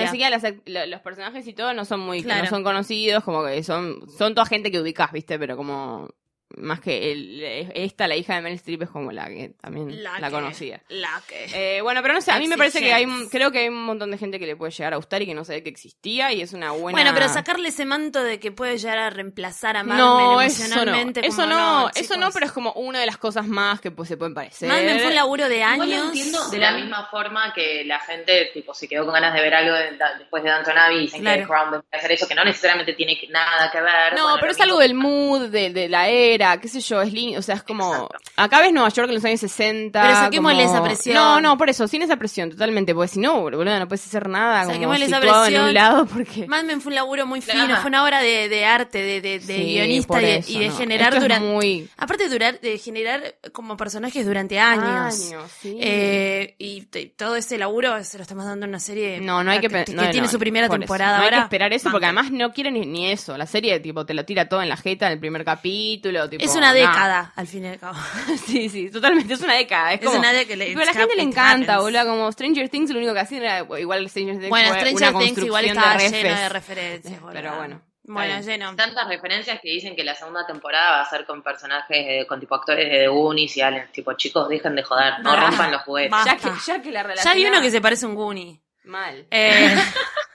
act- 0.42 0.62
lo- 0.64 0.86
los 0.86 1.00
personajes 1.02 1.46
y 1.46 1.52
todo 1.52 1.74
no 1.74 1.84
son 1.84 2.00
muy 2.00 2.22
Claro. 2.22 2.44
no 2.44 2.48
son 2.50 2.64
conocidos 2.64 3.22
como 3.24 3.44
que 3.44 3.62
son 3.62 4.00
son 4.16 4.34
toda 4.34 4.46
gente 4.46 4.70
que 4.70 4.80
ubicás 4.80 5.12
viste 5.12 5.38
pero 5.38 5.54
como 5.58 6.08
más 6.56 6.80
que 6.80 7.12
el, 7.12 7.42
esta 7.74 8.06
la 8.08 8.16
hija 8.16 8.34
de 8.36 8.40
Meryl 8.42 8.56
Streep 8.56 8.82
es 8.82 8.90
como 8.90 9.12
la 9.12 9.26
que 9.28 9.50
también 9.60 10.02
la, 10.02 10.16
que- 10.20 10.30
conocía 10.30 10.80
La 10.88 11.20
que... 11.26 11.76
Eh, 11.78 11.80
bueno, 11.82 12.00
pero 12.02 12.14
no 12.14 12.20
sé, 12.20 12.30
a 12.32 12.38
mí 12.38 12.46
me 12.48 12.56
parece 12.56 12.80
que 12.80 12.92
hay, 12.92 13.06
creo 13.30 13.50
que 13.50 13.60
hay 13.60 13.68
un 13.68 13.84
montón 13.84 14.10
de 14.10 14.18
gente 14.18 14.38
que 14.38 14.46
le 14.46 14.56
puede 14.56 14.72
llegar 14.72 14.92
a 14.92 14.96
gustar 14.96 15.22
y 15.22 15.26
que 15.26 15.34
no 15.34 15.44
sabía 15.44 15.62
que 15.62 15.70
existía 15.70 16.32
y 16.32 16.40
es 16.42 16.52
una 16.52 16.70
buena... 16.72 16.96
Bueno, 16.98 17.10
pero 17.14 17.28
sacarle 17.28 17.68
ese 17.68 17.84
manto 17.84 18.22
de 18.22 18.38
que 18.40 18.52
puede 18.52 18.78
llegar 18.78 18.98
a 18.98 19.10
reemplazar 19.10 19.76
a 19.76 19.82
Marvel 19.84 20.04
No, 20.04 20.40
eso 20.40 20.60
no, 20.62 20.66
emocionalmente. 20.66 21.26
eso 21.26 21.46
no, 21.46 21.90
eso 21.94 22.16
no, 22.16 22.30
pero 22.32 22.46
es 22.46 22.52
como 22.52 22.72
una 22.72 23.00
de 23.00 23.06
las 23.06 23.16
cosas 23.18 23.46
más 23.46 23.80
que 23.80 23.90
pues, 23.90 24.08
se 24.08 24.16
pueden 24.16 24.34
parecer. 24.34 24.68
Mad 24.68 24.82
Men 24.82 24.98
fue 25.00 25.08
un 25.08 25.14
laburo 25.14 25.48
de 25.48 25.56
Igual 25.58 25.76
lo 25.78 25.82
años. 25.84 26.06
entiendo 26.06 26.48
de 26.50 26.58
la 26.58 26.72
misma 26.72 27.06
forma 27.10 27.52
que 27.54 27.84
la 27.84 27.98
gente 28.00 28.50
tipo 28.52 28.74
se 28.74 28.88
quedó 28.88 29.04
con 29.04 29.14
ganas 29.14 29.34
de 29.34 29.40
ver 29.40 29.54
algo 29.54 29.74
de- 29.74 29.98
después 30.18 30.42
de 30.42 30.50
Downton 30.50 30.78
Abbey 30.78 30.98
y 30.98 31.00
dicen 31.02 31.20
Claro. 31.22 31.40
que 31.42 31.46
Crown 31.46 31.84
hacer 31.92 32.12
eso, 32.12 32.28
que 32.28 32.34
no 32.34 32.44
necesariamente 32.44 32.92
tiene 32.94 33.18
que- 33.18 33.28
nada 33.28 33.70
que 33.70 33.80
ver. 33.80 34.14
No, 34.14 34.22
Bueno, 34.24 34.36
pero 34.40 34.52
es 34.52 34.60
algo 34.60 34.78
del 34.78 34.94
mood, 34.94 35.48
de, 35.48 35.70
de 35.70 35.88
la 35.88 36.08
era, 36.08 36.43
qué 36.60 36.68
sé 36.68 36.80
yo, 36.80 37.02
es 37.02 37.12
lindo, 37.12 37.38
o 37.38 37.42
sea, 37.42 37.56
es 37.56 37.62
como... 37.62 37.92
Exacto. 37.92 38.18
Acá 38.36 38.60
ves 38.60 38.72
Nueva 38.72 38.88
York 38.88 39.08
en 39.08 39.14
los 39.14 39.24
años 39.24 39.40
60. 39.40 40.00
Pero 40.02 40.14
saquémosle 40.14 40.64
como- 40.64 40.74
esa 40.74 40.84
presión. 40.84 41.14
No, 41.16 41.40
no, 41.40 41.56
por 41.58 41.68
eso, 41.70 41.86
sin 41.88 42.02
esa 42.02 42.16
presión, 42.16 42.50
totalmente, 42.50 42.94
porque 42.94 43.08
si 43.08 43.20
no, 43.20 43.40
boludo, 43.40 43.64
no 43.64 43.88
puedes 43.88 44.06
hacer 44.06 44.28
nada 44.28 44.62
como 44.62 44.74
Saquémosle 44.74 45.06
esa 45.06 45.16
en 45.16 45.22
presión. 45.22 45.64
un 45.66 45.74
lado 45.74 46.06
porque... 46.06 46.46
Mad 46.46 46.64
Men 46.64 46.80
fue 46.80 46.90
un 46.90 46.96
laburo 46.96 47.26
muy 47.26 47.40
fino, 47.40 47.76
fue 47.80 47.88
una 47.88 48.04
obra 48.04 48.20
de, 48.20 48.48
de 48.48 48.64
arte, 48.64 48.98
de, 48.98 49.20
de, 49.20 49.38
de 49.40 49.56
Sí, 49.56 49.64
guionista 49.64 50.20
y 50.22 50.24
de, 50.24 50.36
eso, 50.36 50.52
y 50.52 50.58
de 50.60 50.68
no. 50.68 50.76
generar 50.76 51.20
durante... 51.20 51.46
muy... 51.48 51.88
Aparte 51.96 52.24
de, 52.24 52.28
durar, 52.30 52.60
de 52.60 52.78
generar 52.78 53.34
como 53.52 53.76
personajes 53.76 54.26
durante 54.26 54.58
años. 54.58 54.84
Años, 55.30 55.50
sí. 55.60 55.76
Eh, 55.80 56.54
y 56.58 56.82
todo 57.16 57.36
ese 57.36 57.58
laburo 57.58 58.02
se 58.04 58.18
lo 58.18 58.22
estamos 58.22 58.44
dando 58.44 58.64
en 58.64 58.70
una 58.70 58.80
serie 58.80 59.20
No, 59.20 59.42
no 59.44 59.50
hay 59.50 59.60
que, 59.60 59.68
que, 59.68 59.84
que 59.84 59.92
no, 59.92 60.02
tiene 60.10 60.26
no, 60.26 60.28
su 60.28 60.38
primera 60.38 60.68
temporada 60.68 61.18
No 61.18 61.22
hay 61.22 61.24
ahora. 61.28 61.36
que 61.38 61.42
esperar 61.44 61.72
eso 61.72 61.90
porque 61.90 62.06
además 62.06 62.30
no 62.30 62.52
quiere 62.52 62.70
ni, 62.70 62.84
ni 62.86 63.10
eso. 63.10 63.36
La 63.38 63.46
serie 63.46 63.78
tipo 63.80 64.04
te 64.06 64.14
lo 64.14 64.24
tira 64.24 64.48
todo 64.48 64.62
en 64.62 64.68
la 64.68 64.76
jeta 64.76 65.06
en 65.06 65.12
el 65.12 65.18
primer 65.18 65.44
capítulo. 65.44 66.28
Tipo, 66.38 66.50
es 66.50 66.56
una 66.56 66.68
nah. 66.68 66.74
década, 66.74 67.32
al 67.36 67.46
fin 67.46 67.64
y 67.64 67.68
al 67.68 67.78
cabo. 67.78 67.98
sí, 68.46 68.68
sí, 68.68 68.90
totalmente. 68.90 69.34
Es 69.34 69.40
una 69.40 69.54
década. 69.54 69.92
Es, 69.92 70.00
Es 70.00 70.06
como- 70.06 70.18
una 70.18 70.32
década, 70.32 70.64
Pero 70.66 70.82
a 70.82 70.84
la 70.84 70.92
gente 70.92 71.16
le 71.16 71.22
encanta, 71.22 71.78
boludo. 71.80 72.04
Como 72.06 72.30
Stranger 72.32 72.68
Things 72.68 72.90
lo 72.90 72.98
único 72.98 73.12
que 73.14 73.20
hacían 73.20 73.42
era 73.42 73.60
igual 73.78 74.08
Stranger 74.08 74.36
Things 74.36 74.48
Bueno, 74.50 74.68
fue 74.70 74.78
Stranger 74.80 75.10
una 75.14 75.18
Things 75.24 75.38
igual 75.38 75.64
estaba 75.64 75.96
de 75.96 76.10
lleno 76.10 76.40
de 76.40 76.48
referencias. 76.48 77.20
Pero 77.32 77.50
boludo. 77.50 77.56
bueno, 77.56 77.74
está 77.76 78.12
Bueno, 78.12 78.34
bien. 78.34 78.42
lleno. 78.46 78.76
Tantas 78.76 79.08
referencias 79.08 79.60
que 79.60 79.68
dicen 79.70 79.96
que 79.96 80.04
la 80.04 80.14
segunda 80.14 80.46
temporada 80.46 80.90
va 80.90 81.00
a 81.02 81.08
ser 81.10 81.24
con 81.24 81.42
personajes, 81.42 81.96
eh, 81.98 82.26
con 82.28 82.38
tipo 82.40 82.54
actores 82.54 82.84
de 82.90 82.98
The 83.00 83.08
Goonies 83.08 83.56
y 83.56 83.62
Alien. 83.62 83.90
Tipo, 83.92 84.12
chicos, 84.14 84.48
dejen 84.48 84.74
de 84.76 84.82
joder, 84.82 85.20
no 85.22 85.34
rompan 85.34 85.72
los 85.72 85.82
juguetes. 85.82 86.18
Ya 86.24 86.36
que, 86.36 86.48
ya 86.66 86.82
que 86.82 86.90
la 86.90 87.00
Ya 87.00 87.08
relación. 87.08 87.34
hay 87.34 87.46
uno 87.46 87.60
que 87.62 87.70
se 87.70 87.80
parece 87.80 88.04
a 88.06 88.08
un 88.08 88.14
Goonie. 88.14 88.60
Mal. 88.84 89.26
Eh, 89.30 89.74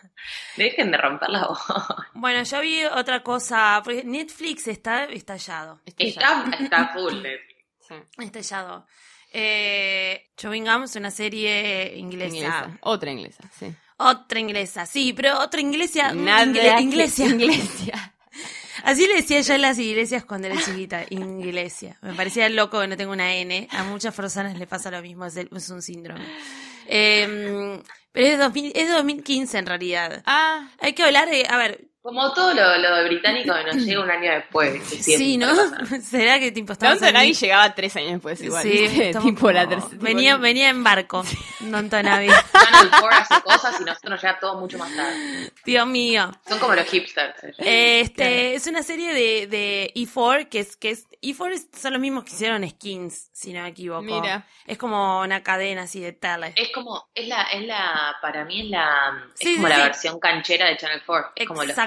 Dejen 0.58 0.92
de 0.92 0.98
romper 0.98 1.30
la 1.30 1.48
voz. 1.48 1.60
bueno, 2.14 2.44
yo 2.44 2.60
vi 2.62 2.84
otra 2.86 3.22
cosa. 3.24 3.82
porque 3.84 4.04
Netflix 4.04 4.68
está 4.68 5.06
estallado. 5.06 5.80
Está, 5.86 6.46
está 6.60 6.88
full. 6.90 7.24
Sí. 7.88 7.96
Estallado. 8.20 8.86
Eh, 9.32 10.32
Chewing 10.38 10.66
Gum 10.66 10.84
es 10.84 10.96
una 10.96 11.12
serie 11.12 11.96
inglesa. 11.98 12.36
Inglesa. 12.36 12.78
Otra 12.82 13.12
inglesa, 13.12 13.44
sí. 13.58 13.74
Otra 13.98 14.40
inglesa, 14.40 14.86
sí, 14.86 15.14
pero 15.14 15.40
otra 15.40 15.60
inglesa. 15.62 16.14
Nada 16.14 16.46
ingle- 16.46 16.76
que- 16.78 16.82
inglesia. 16.82 17.26
Inglesia. 17.28 18.14
Así 18.84 19.06
le 19.08 19.16
decía 19.16 19.42
yo 19.42 19.54
en 19.56 19.62
las 19.62 19.78
iglesias 19.78 20.24
cuando 20.24 20.48
era 20.48 20.56
chiquita, 20.62 21.04
inglesia. 21.10 21.98
Me 22.02 22.14
parecía 22.14 22.48
loco 22.48 22.80
que 22.80 22.88
no 22.88 22.96
tengo 22.96 23.12
una 23.12 23.36
N. 23.36 23.68
A 23.72 23.84
muchas 23.84 24.16
personas 24.16 24.58
les 24.58 24.68
pasa 24.70 24.90
lo 24.90 25.02
mismo, 25.02 25.26
es 25.26 25.70
un 25.70 25.82
síndrome. 25.82 26.26
Eh, 26.88 27.82
pero 28.12 28.28
es, 28.28 28.40
2000 28.40 28.72
es 28.76 28.90
2015 28.90 29.58
en 29.58 29.66
realidad. 29.66 30.24
Ah, 30.26 30.70
Hay 30.80 30.94
que 30.94 31.04
hablar 31.04 31.30
de, 31.30 31.46
a 31.50 31.58
ver, 31.58 31.89
Como 32.02 32.34
todo 32.34 32.54
lo, 32.54 32.78
lo 32.78 32.96
de 32.96 33.04
británico 33.06 33.54
que 33.54 33.64
nos 33.66 33.76
llega 33.86 34.02
un 34.02 34.10
año 34.10 34.32
después. 34.32 34.82
sí, 34.84 35.38
¿no? 35.38 35.48
¿Será 36.02 36.40
que 36.40 36.52
tipo 36.52 36.74
estamos 36.74 37.00
Downton 37.00 37.18
Abbey 37.18 37.34
llegaba 37.34 37.76
tres 37.76 37.96
años 37.98 38.12
después 38.14 38.42
igual. 38.42 38.64
Sí, 38.64 39.12
tipo 39.22 39.52
la 39.52 39.66
como- 39.66 39.76
tercera. 39.82 40.02
venía, 40.02 40.38
venía 40.38 40.70
en 40.70 40.84
barco, 40.84 41.24
Downton 41.60 42.08
Abbey. 42.08 42.30
Channel 42.30 42.90
4 42.90 43.10
hace 43.12 43.42
cosas 43.44 43.82
y 43.82 43.84
nosotros 43.84 44.12
nos 44.12 44.22
llega 44.22 44.40
todo 44.40 44.56
mucho 44.60 44.78
más 44.78 44.96
tarde. 44.96 45.52
Dios 45.66 45.88
mío. 45.88 46.32
Son 46.48 46.60
como 46.60 46.74
los 46.76 46.86
hipsters. 46.88 47.36
Este 47.58 48.56
es 48.56 48.68
una 48.68 48.84
serie 48.84 49.14
de, 49.14 49.48
de 49.48 49.92
E4 49.96 50.48
que 50.50 50.60
es 50.62 50.78
que 50.78 50.92
es 50.92 51.06
E4 51.22 51.52
es- 51.52 51.68
son 51.78 51.94
los 51.94 52.02
mismos 52.02 52.24
que 52.24 52.32
hicieron 52.32 52.68
Skins, 52.70 53.30
si 53.34 53.52
no 53.54 53.64
me 53.64 53.70
equivoco. 53.70 54.02
Mira. 54.04 54.46
Es 54.66 54.78
como 54.78 55.22
una 55.22 55.42
cadena 55.44 55.82
así 55.84 56.00
de 56.00 56.14
tele. 56.14 56.54
Es 56.56 56.70
como, 56.72 57.10
es 57.14 57.28
la, 57.28 57.42
es 57.44 57.66
la, 57.66 58.16
para 58.22 58.46
mí 58.46 58.62
es 58.62 58.70
la, 58.70 59.24
es 59.34 59.40
Sí, 59.40 59.56
como 59.56 59.68
sí, 59.68 59.70
la 59.74 59.76
sí. 59.78 59.82
versión 59.84 60.20
canchera 60.20 60.68
de 60.68 60.78
Channel 60.78 61.02
4. 61.06 61.32
Es 61.36 61.48
como 61.48 61.64
los 61.64 61.78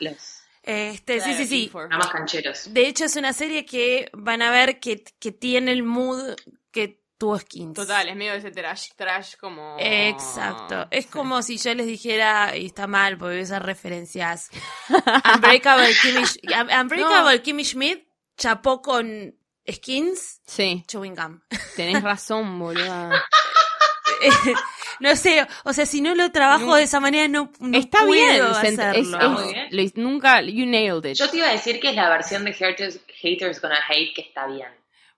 Los 0.00 0.42
Este, 0.62 1.20
sí, 1.20 1.34
sí, 1.34 1.46
sí. 1.46 1.70
Nada 1.74 1.98
más 1.98 2.08
cancheros. 2.10 2.72
De 2.72 2.86
hecho 2.86 3.04
es 3.04 3.16
una 3.16 3.32
serie 3.32 3.64
que 3.64 4.10
van 4.12 4.42
a 4.42 4.50
ver 4.50 4.78
que, 4.80 5.02
que 5.18 5.32
tiene 5.32 5.72
el 5.72 5.82
mood 5.82 6.34
que 6.70 7.00
tuvo 7.18 7.38
Skins. 7.38 7.74
Total, 7.74 8.08
es 8.08 8.16
medio 8.16 8.32
de 8.32 8.38
ese 8.38 8.50
trash, 8.50 8.88
trash 8.96 9.36
como... 9.36 9.76
Exacto. 9.78 10.86
Es 10.90 11.04
Sí. 11.04 11.10
como 11.10 11.42
si 11.42 11.58
yo 11.58 11.74
les 11.74 11.86
dijera, 11.86 12.56
y 12.56 12.66
está 12.66 12.86
mal 12.86 13.18
porque 13.18 13.34
voy 13.34 13.40
a 13.40 13.44
usar 13.44 13.64
referencias, 13.66 14.48
Unbreakable 15.34 15.94
Kimmy, 16.00 16.22
Unbreakable 16.80 17.42
Kimmy 17.42 17.64
Schmidt 17.64 18.06
chapó 18.38 18.80
con 18.80 19.34
Skins, 19.70 20.40
Sí, 20.46 20.82
chewing 20.86 21.14
gum. 21.14 21.40
tenés 21.76 22.02
razón, 22.02 22.58
boludo. 22.58 23.10
no 25.00 25.16
sé, 25.16 25.46
o 25.64 25.72
sea, 25.72 25.86
si 25.86 26.00
no 26.00 26.14
lo 26.14 26.30
trabajo 26.30 26.66
No. 26.66 26.74
de 26.76 26.82
esa 26.84 27.00
manera 27.00 27.26
no, 27.28 27.50
no 27.60 27.78
Está 27.78 28.00
puedo 28.00 28.12
bien, 28.12 28.42
hacerlo. 28.42 29.18
Bien. 29.44 29.56
es- 29.70 29.96
lo- 29.96 30.02
nunca, 30.02 30.40
you 30.42 30.66
nailed 30.66 31.04
it. 31.10 31.16
Yo 31.16 31.28
te 31.28 31.38
iba 31.38 31.48
a 31.48 31.52
decir 31.52 31.80
que 31.80 31.90
es 31.90 31.96
la 31.96 32.08
versión 32.08 32.44
de 32.44 32.52
Haters, 32.52 33.00
Haters 33.20 33.60
Gonna 33.60 33.78
Hate 33.88 34.12
que 34.14 34.22
está 34.22 34.46
bien. 34.46 34.68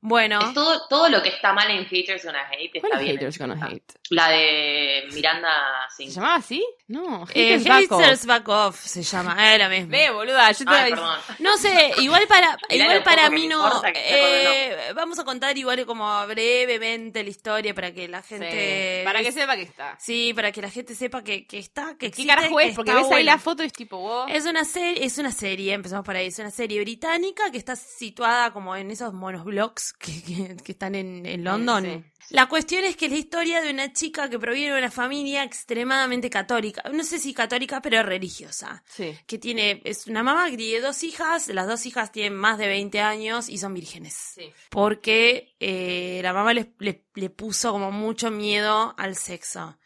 Bueno, 0.05 0.41
Es 0.41 0.53
todo, 0.53 0.89
todo 0.89 1.09
lo 1.09 1.23
que 1.23 1.29
está 1.29 1.53
mal 1.53 1.71
en 1.71 1.87
Haters 1.87 2.25
Gonna 2.25 2.43
Hate 2.51 2.81
¿Cuál 2.81 2.93
está 2.93 2.97
es 2.99 3.05
bien. 3.05 3.17
Haters 3.19 3.39
Gonna 3.39 3.57
Ah, 3.63 3.69
Hate? 3.71 3.95
La 4.11 4.29
de 4.31 5.05
Miranda 5.13 5.49
¿Se 5.97 6.07
llamaba 6.09 6.35
así? 6.35 6.65
No, 6.89 7.25
eh, 7.33 7.59
Haters 7.61 7.65
Back 7.69 7.93
Off. 7.93 8.01
Haters 8.03 8.27
Back 8.27 8.49
Off 8.49 8.81
se 8.85 9.03
llama, 9.03 9.57
la 9.57 9.69
misma. 9.69 9.97
Ve, 9.97 10.11
boluda, 10.11 10.51
yo 10.51 10.65
te 10.65 10.71
Ay. 10.71 10.93
No 11.39 11.57
sé, 11.57 11.93
igual 11.99 12.27
para, 12.27 12.59
igual 12.71 13.03
para 13.05 13.31
mí 13.31 13.47
no. 13.47 13.83
eh, 13.95 14.93
vamos 14.95 15.19
a 15.21 15.25
contar 15.25 15.57
igual 15.57 15.87
como 15.87 16.27
brevemente 16.27 17.23
la 17.23 17.31
historia 17.31 17.73
para 17.73 17.93
que 17.93 18.09
la 18.09 18.23
gente. 18.23 18.99
Sí, 18.99 19.05
para 19.05 19.23
que 19.23 19.33
sepa 19.33 19.57
que 19.57 19.63
está. 19.63 19.97
Sí, 20.01 20.33
para 20.35 20.51
que 20.53 20.61
la 20.63 20.71
gente 20.71 20.95
sepa 20.95 21.23
que, 21.23 21.47
que 21.47 21.59
está, 21.59 21.93
que 21.93 21.99
¿Qué 21.99 22.07
existe, 22.07 22.29
carajo 22.35 22.57
que 22.57 22.67
es? 22.69 22.75
Porque 22.75 22.93
ves 22.93 23.11
ahí 23.11 23.25
la 23.25 23.39
foto 23.39 23.63
y 23.63 23.67
es 23.67 23.73
tipo, 23.73 23.99
vos... 23.99 24.29
Es 24.31 24.47
una 24.47 24.65
serie, 24.65 25.05
es 25.05 25.17
una 25.19 25.31
serie, 25.33 25.73
empezamos 25.73 26.05
por 26.05 26.17
ahí, 26.17 26.27
es 26.27 26.39
una 26.41 26.51
serie 26.51 26.81
británica 26.81 27.51
que 27.51 27.59
está 27.59 27.77
situada 27.77 28.53
como 28.53 28.75
en 28.77 28.91
esos 28.91 29.13
monos 29.13 29.45
que, 29.99 30.23
que- 30.23 30.57
que 30.63 30.73
están 30.73 30.95
en, 30.95 31.25
en 31.27 31.45
London. 31.45 31.85
Sí. 31.85 32.05
La 32.35 32.49
cuestión 32.49 32.85
es 32.85 32.97
que 32.97 33.07
es 33.07 33.13
la 33.13 33.19
historia 33.19 33.61
de 33.61 33.71
una 33.71 33.93
chica 33.93 34.31
que 34.31 34.39
proviene 34.39 34.73
de 34.73 34.79
una 34.79 34.91
familia 34.91 35.43
extremadamente 35.45 36.31
católica, 36.31 36.83
no 36.93 37.03
sé 37.05 37.19
si 37.19 37.35
católica, 37.35 37.83
pero 37.83 38.03
religiosa. 38.03 38.83
Sí. 38.87 39.15
Que 39.27 39.39
tiene, 39.39 39.83
es 39.85 40.07
una 40.07 40.23
mamá 40.23 40.49
que 40.51 40.57
tiene 40.57 40.81
dos 40.81 41.03
hijas, 41.03 41.49
las 41.49 41.67
dos 41.67 41.85
hijas 41.87 42.11
tienen 42.13 42.35
más 42.35 42.59
de 42.59 42.69
20 42.69 43.01
años 43.01 43.49
y 43.49 43.59
son 43.59 43.75
vírgenes. 43.75 44.15
Sí. 44.35 44.51
Porque 44.71 45.55
eh, 45.61 46.21
la 46.23 46.33
mamá 46.33 46.55
le, 46.55 46.73
le- 46.79 47.07
le 47.15 47.31
puso 47.31 47.73
como 47.73 47.91
mucho 47.93 48.31
miedo 48.31 48.95
al 48.97 49.17
sexo. 49.17 49.79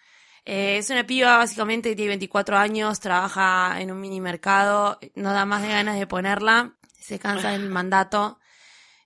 Eh, 0.44 0.76
es 0.78 0.90
una 0.90 1.04
piba 1.04 1.38
básicamente 1.38 1.88
que 1.90 1.96
tiene 1.96 2.10
24 2.10 2.56
años, 2.56 3.00
trabaja 3.00 3.80
en 3.80 3.90
un 3.90 4.00
mini 4.00 4.20
mercado, 4.20 4.98
no 5.16 5.32
da 5.32 5.44
más 5.44 5.62
de 5.62 5.68
ganas 5.68 5.98
de 5.98 6.06
ponerla, 6.06 6.76
se 7.00 7.18
cansa 7.18 7.50
del 7.50 7.68
mandato 7.70 8.38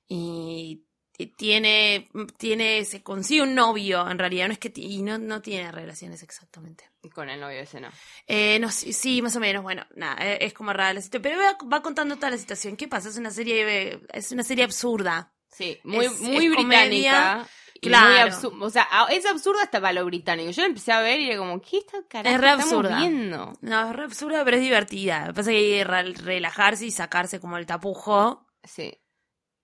y, 0.07 0.85
tiene, 1.29 2.09
tiene, 2.37 2.85
se 2.85 3.03
consigue 3.03 3.43
un 3.43 3.55
novio, 3.55 4.09
en 4.11 4.19
realidad, 4.19 4.47
no 4.49 4.53
es 4.53 4.59
que, 4.59 4.73
y 4.77 5.03
no, 5.03 5.19
no 5.19 5.41
tiene 5.43 5.71
relaciones 5.73 6.23
exactamente. 6.23 6.89
Con 7.15 7.29
el 7.31 7.41
novio 7.41 7.61
ese, 7.61 7.81
¿no? 7.81 7.89
Eh, 8.27 8.59
no, 8.61 8.71
sí, 8.71 8.93
sí, 8.93 9.23
más 9.23 9.35
o 9.37 9.41
menos, 9.41 9.63
bueno, 9.63 9.87
nada, 9.97 10.17
eh, 10.25 10.39
es 10.43 10.53
como 10.53 10.73
rara 10.73 10.93
la 10.95 11.01
situación, 11.01 11.23
pero 11.23 11.43
va, 11.43 11.69
va 11.69 11.83
contando 11.83 12.17
toda 12.17 12.31
la 12.31 12.39
situación. 12.39 12.77
¿Qué 12.77 12.89
pasa? 12.89 13.09
Es 13.09 13.17
una 13.17 13.31
serie, 13.31 13.93
eh, 13.93 14.01
es 14.13 14.33
una 14.33 14.43
serie 14.43 14.65
absurda. 14.65 15.33
Sí, 15.51 15.79
muy, 15.85 16.07
Es- 16.07 16.21
muy 16.21 16.47
es 16.47 16.51
británica. 16.53 16.63
comedia, 16.63 17.49
y 17.83 17.89
claro. 17.89 18.51
muy 18.53 18.67
o 18.67 18.71
sea, 18.71 18.87
es 19.11 19.25
absurda 19.27 19.63
hasta 19.63 19.81
para 19.81 19.95
lo 19.95 20.05
británico. 20.05 20.51
Yo 20.51 20.63
la 20.63 20.69
empecé 20.69 20.93
a 20.93 21.01
ver 21.01 21.19
y 21.21 21.29
era 21.31 21.39
como, 21.39 21.61
¿qué 21.63 21.79
está 21.79 21.99
carajo 22.09 22.35
Es 22.35 22.41
re 22.41 22.47
estamos 22.51 22.65
absurda. 22.73 22.99
viendo? 22.99 23.53
No, 23.63 23.89
es 23.91 23.97
re 23.97 24.05
absurda, 24.05 24.45
pero 24.45 24.59
es 24.59 24.63
divertida. 24.63 25.21
Lo 25.21 25.27
que 25.29 25.33
pasa 25.35 25.51
es 25.51 25.57
que 25.57 25.59
hay 25.65 25.79
que 25.79 25.85
re- 25.85 26.13
relajarse 26.25 26.85
y 26.87 26.91
sacarse 26.91 27.41
como 27.41 27.57
el 27.57 27.65
tapujo 27.67 28.47
Sí, 28.63 28.93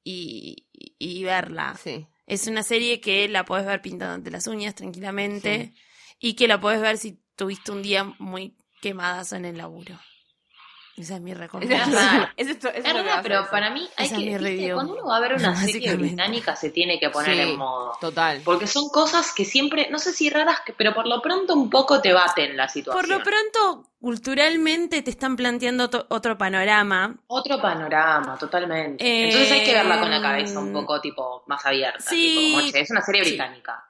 y, 0.03 0.66
y- 0.99 1.25
verla. 1.25 1.77
sí. 1.83 2.07
Es 2.27 2.49
una 2.49 2.65
serie 2.65 3.01
que 3.01 3.29
la 3.29 3.45
podés 3.45 3.67
ver 3.67 3.81
pintándote 3.81 4.33
las 4.33 4.49
uñas 4.49 4.75
tranquilamente 4.75 5.73
y 6.19 6.35
que 6.35 6.49
la 6.49 6.61
podés 6.61 6.81
ver 6.81 6.99
si 6.99 7.21
tuviste 7.37 7.71
un 7.71 7.83
día 7.83 8.03
muy 8.19 8.57
quemadas 8.83 9.33
en 9.33 9.45
el 9.45 9.59
laburo. 9.59 9.97
Esa 10.97 11.17
es 11.17 11.21
mi 11.21 11.35
recomendación. 11.35 11.91
verdad. 11.93 12.29
es, 12.37 12.49
esto- 12.49 12.69
Es 12.71 12.83
verdad, 12.83 13.19
a 13.19 13.23
pero 13.23 13.47
para 13.51 13.71
mí 13.71 13.87
hay 13.97 14.07
Esa 14.07 14.17
es 14.17 14.23
que, 14.23 14.39
viste, 14.39 14.73
cuando 14.73 14.95
uno 14.95 15.05
va 15.07 15.19
a 15.19 15.21
ver 15.21 15.35
una 15.35 15.55
serie 15.67 15.95
británica 15.95 16.57
se 16.57 16.71
tiene 16.71 16.99
que 16.99 17.11
poner 17.11 17.35
Sí. 17.35 17.41
en 17.53 17.57
modo. 17.59 17.93
Total. 18.01 18.41
Porque 18.45 18.67
son 18.67 18.89
cosas 18.89 19.33
que 19.33 19.45
siempre, 19.45 19.89
no 19.91 19.99
sé 19.99 20.13
si 20.13 20.29
raras, 20.31 20.59
pero 20.79 20.95
por 20.95 21.07
lo 21.07 21.21
pronto 21.23 21.55
un 21.55 21.69
poco 21.71 22.01
te 22.01 22.13
baten 22.13 22.57
la 22.57 22.69
situación. 22.69 23.01
Por 23.07 23.09
lo 23.09 23.23
pronto, 23.23 23.89
culturalmente 24.07 25.03
te 25.03 25.11
están 25.11 25.35
planteando 25.35 25.91
otro, 26.11 26.39
panorama. 26.39 27.17
Otro 27.27 27.61
panorama, 27.61 28.39
totalmente. 28.39 29.05
Eh, 29.05 29.25
Entonces 29.27 29.51
hay 29.51 29.65
que 29.65 29.73
verla 29.75 29.99
con 29.99 30.09
la 30.13 30.23
cabeza 30.23 30.61
un 30.61 30.73
poco 30.73 31.01
tipo 31.01 31.43
más 31.49 31.67
abierta. 31.67 31.99
Sí. 32.09 32.37
tipo, 32.37 32.59
como, 32.61 32.71
che, 32.71 32.81
es 32.83 32.91
una 32.93 33.03
serie 33.03 33.25
Sí. 33.25 33.31
británica. 33.31 33.85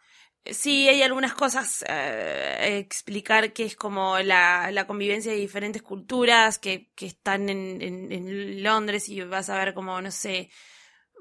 Sí, 0.47 0.89
hay 0.89 1.03
algunas 1.03 1.35
cosas 1.35 1.85
eh, 1.87 2.79
explicar 2.79 3.53
que 3.53 3.65
es 3.65 3.77
como 3.77 4.19
la, 4.21 4.71
la 4.73 4.87
convivencia 4.87 5.33
de 5.33 5.37
diferentes 5.39 5.83
culturas 5.83 6.59
que, 6.59 6.93
que 6.95 7.05
están 7.05 7.51
en, 7.51 7.83
en, 7.83 8.11
en 8.11 8.63
Londres 8.63 9.11
y 9.11 9.21
vas 9.21 9.51
a 9.51 9.59
ver 9.59 9.75
como, 9.75 10.01
no 10.01 10.11
sé, 10.11 10.49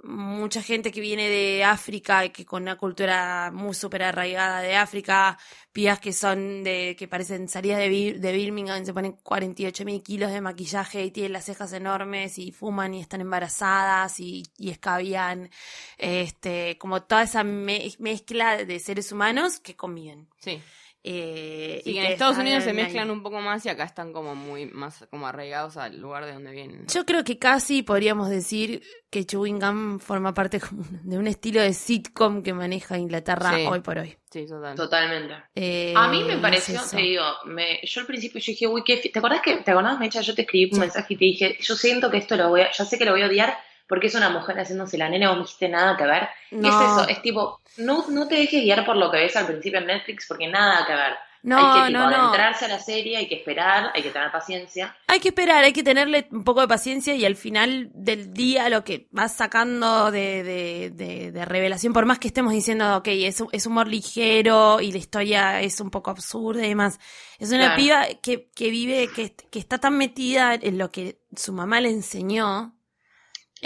mucha 0.04 0.62
gente 0.62 0.92
que 0.92 1.02
viene 1.02 1.30
de 1.30 1.64
África 1.64 2.24
y 2.26 2.30
que 2.30 2.46
con 2.46 2.62
una 2.64 2.78
cultura 2.78 3.50
muy 3.52 3.74
súper 3.74 4.04
arraigada 4.04 4.62
de 4.62 4.76
África, 4.76 5.38
pibas 5.72 6.00
que 6.00 6.14
son 6.14 6.64
de, 6.64 6.96
que 6.98 7.08
parecen 7.08 7.48
salidas 7.50 7.80
de, 7.80 7.90
Bir- 7.90 8.20
de 8.20 8.32
Birmingham, 8.32 8.86
se 8.86 8.94
ponen 8.94 9.14
48 9.24 9.84
mil 9.86 10.04
kilos 10.04 10.32
de 10.32 10.42
maquillaje 10.42 11.04
y 11.04 11.12
tienen 11.12 11.34
las 11.34 11.46
cejas 11.46 11.74
enormes 11.74 12.38
y 12.38 12.52
fuman 12.52 12.94
y 12.94 13.02
están 13.02 13.22
embarazadas 13.22 14.20
y, 14.20 14.44
y 14.58 14.70
escabian, 14.70 15.50
este, 15.98 16.78
como 16.78 17.04
toda 17.04 17.24
esa 17.24 17.44
me- 17.44 17.92
mezcla 18.00 18.64
de 18.64 18.80
seres 18.80 19.12
humanos 19.12 19.60
que 19.60 19.76
conviven. 19.76 20.28
Sí. 20.40 20.62
Eh, 21.08 21.82
Sí, 21.84 21.92
y 21.92 21.94
que 21.94 22.00
en 22.06 22.12
Estados 22.14 22.38
Unidos 22.40 22.64
se 22.64 22.72
ahí. 22.72 22.76
mezclan 22.76 23.12
un 23.12 23.22
poco 23.22 23.40
más 23.40 23.64
y 23.66 23.70
acá 23.70 23.84
están 23.84 24.12
como 24.12 24.34
muy 24.34 24.66
más 24.66 25.06
como 25.12 25.28
arraigados 25.28 25.78
al 25.78 26.00
lugar 26.02 26.26
de 26.26 26.34
donde 26.34 26.52
vienen. 26.52 26.88
Yo 26.88 27.06
creo 27.06 27.24
que 27.24 27.38
casi 27.38 27.84
podríamos 27.84 28.28
decir 28.30 28.82
que 29.12 29.24
Chewing 29.24 29.60
Gum 29.60 30.00
forma 30.00 30.34
parte 30.34 30.60
de 31.04 31.18
un 31.20 31.28
estilo 31.28 31.62
de 31.62 31.74
sitcom 31.74 32.42
que 32.42 32.54
maneja 32.54 32.98
Inglaterra 32.98 33.52
Sí. 33.56 33.66
hoy 33.70 33.82
por 33.82 34.00
hoy. 34.00 34.18
Sí, 34.32 34.48
total. 34.48 34.76
Totalmente. 34.76 35.36
Eh, 35.54 35.94
A 35.96 36.08
mí 36.08 36.24
me 36.24 36.38
pareció, 36.38 36.82
te 36.90 36.98
digo, 36.98 37.24
me, 37.46 37.80
yo 37.84 38.02
al 38.02 38.08
principio 38.08 38.42
yo 38.42 38.52
dije, 38.52 38.68
uy, 38.68 38.84
qué 38.84 38.98
¿te 38.98 39.20
acordás 39.20 39.42
que, 39.42 39.58
te 39.58 39.72
acordás, 39.72 40.00
Mecha? 40.00 40.22
Yo 40.22 40.34
te 40.34 40.42
escribí 40.42 40.66
un 40.66 40.74
Sí. 40.74 40.80
mensaje 40.80 41.14
y 41.14 41.18
te 41.18 41.26
dije, 41.26 41.58
yo 41.62 41.76
siento 41.76 42.10
que 42.10 42.18
esto 42.18 42.36
lo 42.36 42.50
voy 42.50 42.62
a, 42.62 42.72
ya 42.72 42.84
sé 42.84 42.98
que 42.98 43.06
lo 43.06 43.12
voy 43.12 43.22
a 43.22 43.28
odiar 43.28 43.56
porque 43.88 44.08
es 44.08 44.16
una 44.16 44.30
mujer 44.30 44.58
haciéndose 44.60 44.98
la 44.98 45.10
nena, 45.10 45.30
vos 45.30 45.38
no 45.38 45.44
dijiste 45.44 45.70
nada 45.70 45.96
que 45.98 46.06
ver. 46.06 46.28
No. 46.52 46.68
es 46.70 46.92
eso, 46.92 47.08
es 47.08 47.22
tipo, 47.22 47.62
no, 47.78 48.06
no 48.10 48.28
te 48.28 48.36
dejes 48.36 48.64
guiar 48.64 48.86
por 48.86 48.96
lo 48.98 49.12
que 49.12 49.18
ves 49.18 49.36
al 49.36 49.46
principio 49.48 49.80
en 49.80 49.88
Netflix 49.88 50.26
porque 50.28 50.48
nada 50.48 50.86
que 50.86 50.94
ver. 50.94 51.14
No, 51.44 51.58
hay 51.60 51.82
que 51.82 51.88
tipo, 51.90 52.00
no, 52.00 52.10
no. 52.10 52.16
adentrarse 52.18 52.66
a 52.66 52.70
la 52.70 52.80
serie, 52.80 53.18
hay 53.18 53.28
que 53.28 53.36
esperar, 53.36 53.92
hay 53.94 54.02
que 54.02 54.10
tener 54.10 54.32
paciencia. 54.32 54.98
Hay 55.06 55.20
que 55.20 55.28
esperar, 55.28 55.64
hay 55.64 55.74
que 55.74 55.84
tenerle 55.84 56.28
un 56.32 56.44
poco 56.44 56.62
de 56.62 56.68
paciencia 56.68 57.14
y 57.14 57.24
al 57.24 57.36
final 57.36 57.92
del 57.94 58.34
día 58.34 58.68
lo 58.68 58.84
que 58.84 59.08
vas 59.12 59.36
sacando 59.36 60.10
de, 60.10 60.42
de, 60.44 60.90
de- 60.90 61.32
de 61.32 61.46
revelación, 61.46 61.94
por 61.94 62.08
más 62.08 62.18
que 62.18 62.30
estemos 62.30 62.52
diciendo, 62.52 62.98
ok, 62.98 63.08
es, 63.10 63.44
es 63.52 63.66
humor 63.68 63.88
ligero 63.88 64.82
y 64.82 64.92
la 64.92 64.98
historia 64.98 65.62
es 65.62 65.80
un 65.80 65.92
poco 65.92 66.10
absurda 66.10 66.66
y 66.66 66.70
demás, 66.70 67.00
es 67.38 67.50
una 67.52 67.76
Claro. 67.76 67.76
piba 67.76 68.06
que, 68.24 68.50
que 68.56 68.72
vive, 68.72 69.10
que, 69.16 69.36
que 69.36 69.60
está 69.60 69.78
tan 69.78 70.00
metida 70.00 70.56
en 70.56 70.80
lo 70.80 70.92
que 70.92 71.20
su 71.36 71.54
mamá 71.54 71.80
le 71.80 71.90
enseñó 71.92 72.75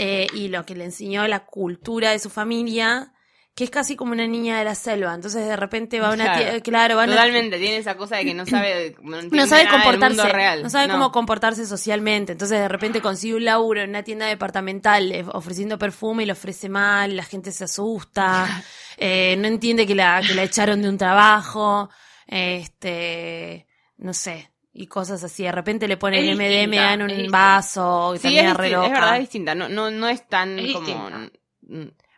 eh, 0.01 0.27
y 0.33 0.47
lo 0.47 0.65
que 0.65 0.75
le 0.75 0.85
enseñó 0.85 1.27
la 1.27 1.45
cultura 1.45 2.11
de 2.11 2.19
su 2.19 2.29
familia, 2.29 3.11
que 3.55 3.65
es 3.65 3.69
casi 3.71 3.97
como 3.97 4.13
una 4.13 4.25
niña 4.25 4.57
de 4.59 4.63
la 4.63 4.73
selva. 4.75 5.13
Entonces 5.13 5.45
de 5.45 5.57
repente 5.57 5.99
va 5.99 6.11
a 6.11 6.13
una 6.13 6.23
Claro. 6.23 6.39
tía, 6.51 6.61
claro, 6.61 6.95
va 6.95 7.01
a 7.01 7.05
una- 7.05 7.15
Totalmente, 7.15 7.57
tiene 7.59 7.75
esa 7.77 7.97
cosa 7.97 8.15
de 8.15 8.23
que 8.23 8.33
no 8.33 8.45
sabe, 8.45 8.95
no, 9.03 9.21
no 9.21 9.47
sabe 9.47 9.63
nada 9.65 9.77
del 9.77 9.83
comportarse, 9.83 10.15
mundo 10.21 10.33
real. 10.33 10.63
no 10.63 10.69
sabe 10.69 10.89
cómo 10.89 11.11
comportarse 11.11 11.65
socialmente. 11.65 12.31
Entonces 12.31 12.57
de 12.59 12.67
repente 12.69 13.01
consigue 13.01 13.35
un 13.35 13.43
laburo 13.43 13.81
en 13.81 13.89
una 13.89 14.03
tienda 14.03 14.27
departamental 14.27 15.11
ofreciendo 15.33 15.77
perfume 15.77 16.23
y 16.23 16.25
lo 16.27 16.33
ofrece 16.33 16.69
mal, 16.69 17.17
la 17.17 17.23
gente 17.23 17.51
se 17.51 17.65
asusta, 17.65 18.47
eh, 18.97 19.35
no 19.37 19.47
entiende 19.47 19.85
que 19.85 19.95
la, 19.95 20.21
que 20.25 20.33
la 20.35 20.43
echaron 20.43 20.81
de 20.81 20.87
un 20.87 20.97
trabajo, 20.97 21.89
este, 22.27 23.67
no 23.97 24.13
sé, 24.13 24.51
y 24.73 24.87
cosas 24.87 25.23
así. 25.23 25.43
De 25.43 25.51
repente 25.51 25.87
le 25.87 25.97
ponen 25.97 26.25
Es 26.27 26.35
MDMA 26.35 26.45
distinta, 26.45 26.93
en 26.93 27.01
un 27.25 27.31
vaso, 27.31 28.13
y 28.15 28.17
Sí, 28.17 28.23
también 28.23 28.45
es, 28.45 28.51
es 28.51 28.57
re 28.57 28.67
es 28.71 28.79
verdad, 28.91 29.13
es 29.15 29.19
distinta. 29.21 29.55
No, 29.55 29.69
no, 29.69 29.89
no 29.91 30.07
es 30.07 30.27
tan 30.27 30.57
Es 30.59 30.73
como. 30.73 30.85
distinta. 30.85 31.31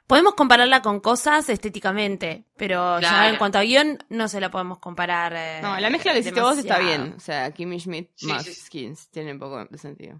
Podemos 0.07 0.33
compararla 0.33 0.81
con 0.81 0.99
cosas 0.99 1.47
estéticamente, 1.47 2.43
pero 2.57 2.99
ya 2.99 3.29
en 3.29 3.37
cuanto 3.37 3.57
a 3.59 3.61
guion 3.63 3.97
no 4.09 4.27
se 4.27 4.41
la 4.41 4.51
podemos 4.51 4.79
comparar. 4.79 5.31
eh, 5.33 5.59
No, 5.61 5.79
la 5.79 5.89
mezcla 5.89 6.11
que 6.11 6.19
hiciste 6.19 6.41
vos 6.41 6.57
está 6.57 6.79
bien. 6.79 7.13
O 7.15 7.19
sea, 7.21 7.51
Kimmy 7.51 7.79
Schmidt 7.79 8.09
Sí, 8.15 8.27
más 8.27 8.43
sí. 8.43 8.53
skins. 8.53 9.09
Tiene 9.09 9.31
un 9.31 9.39
poco 9.39 9.63
de 9.63 9.77
sentido. 9.77 10.19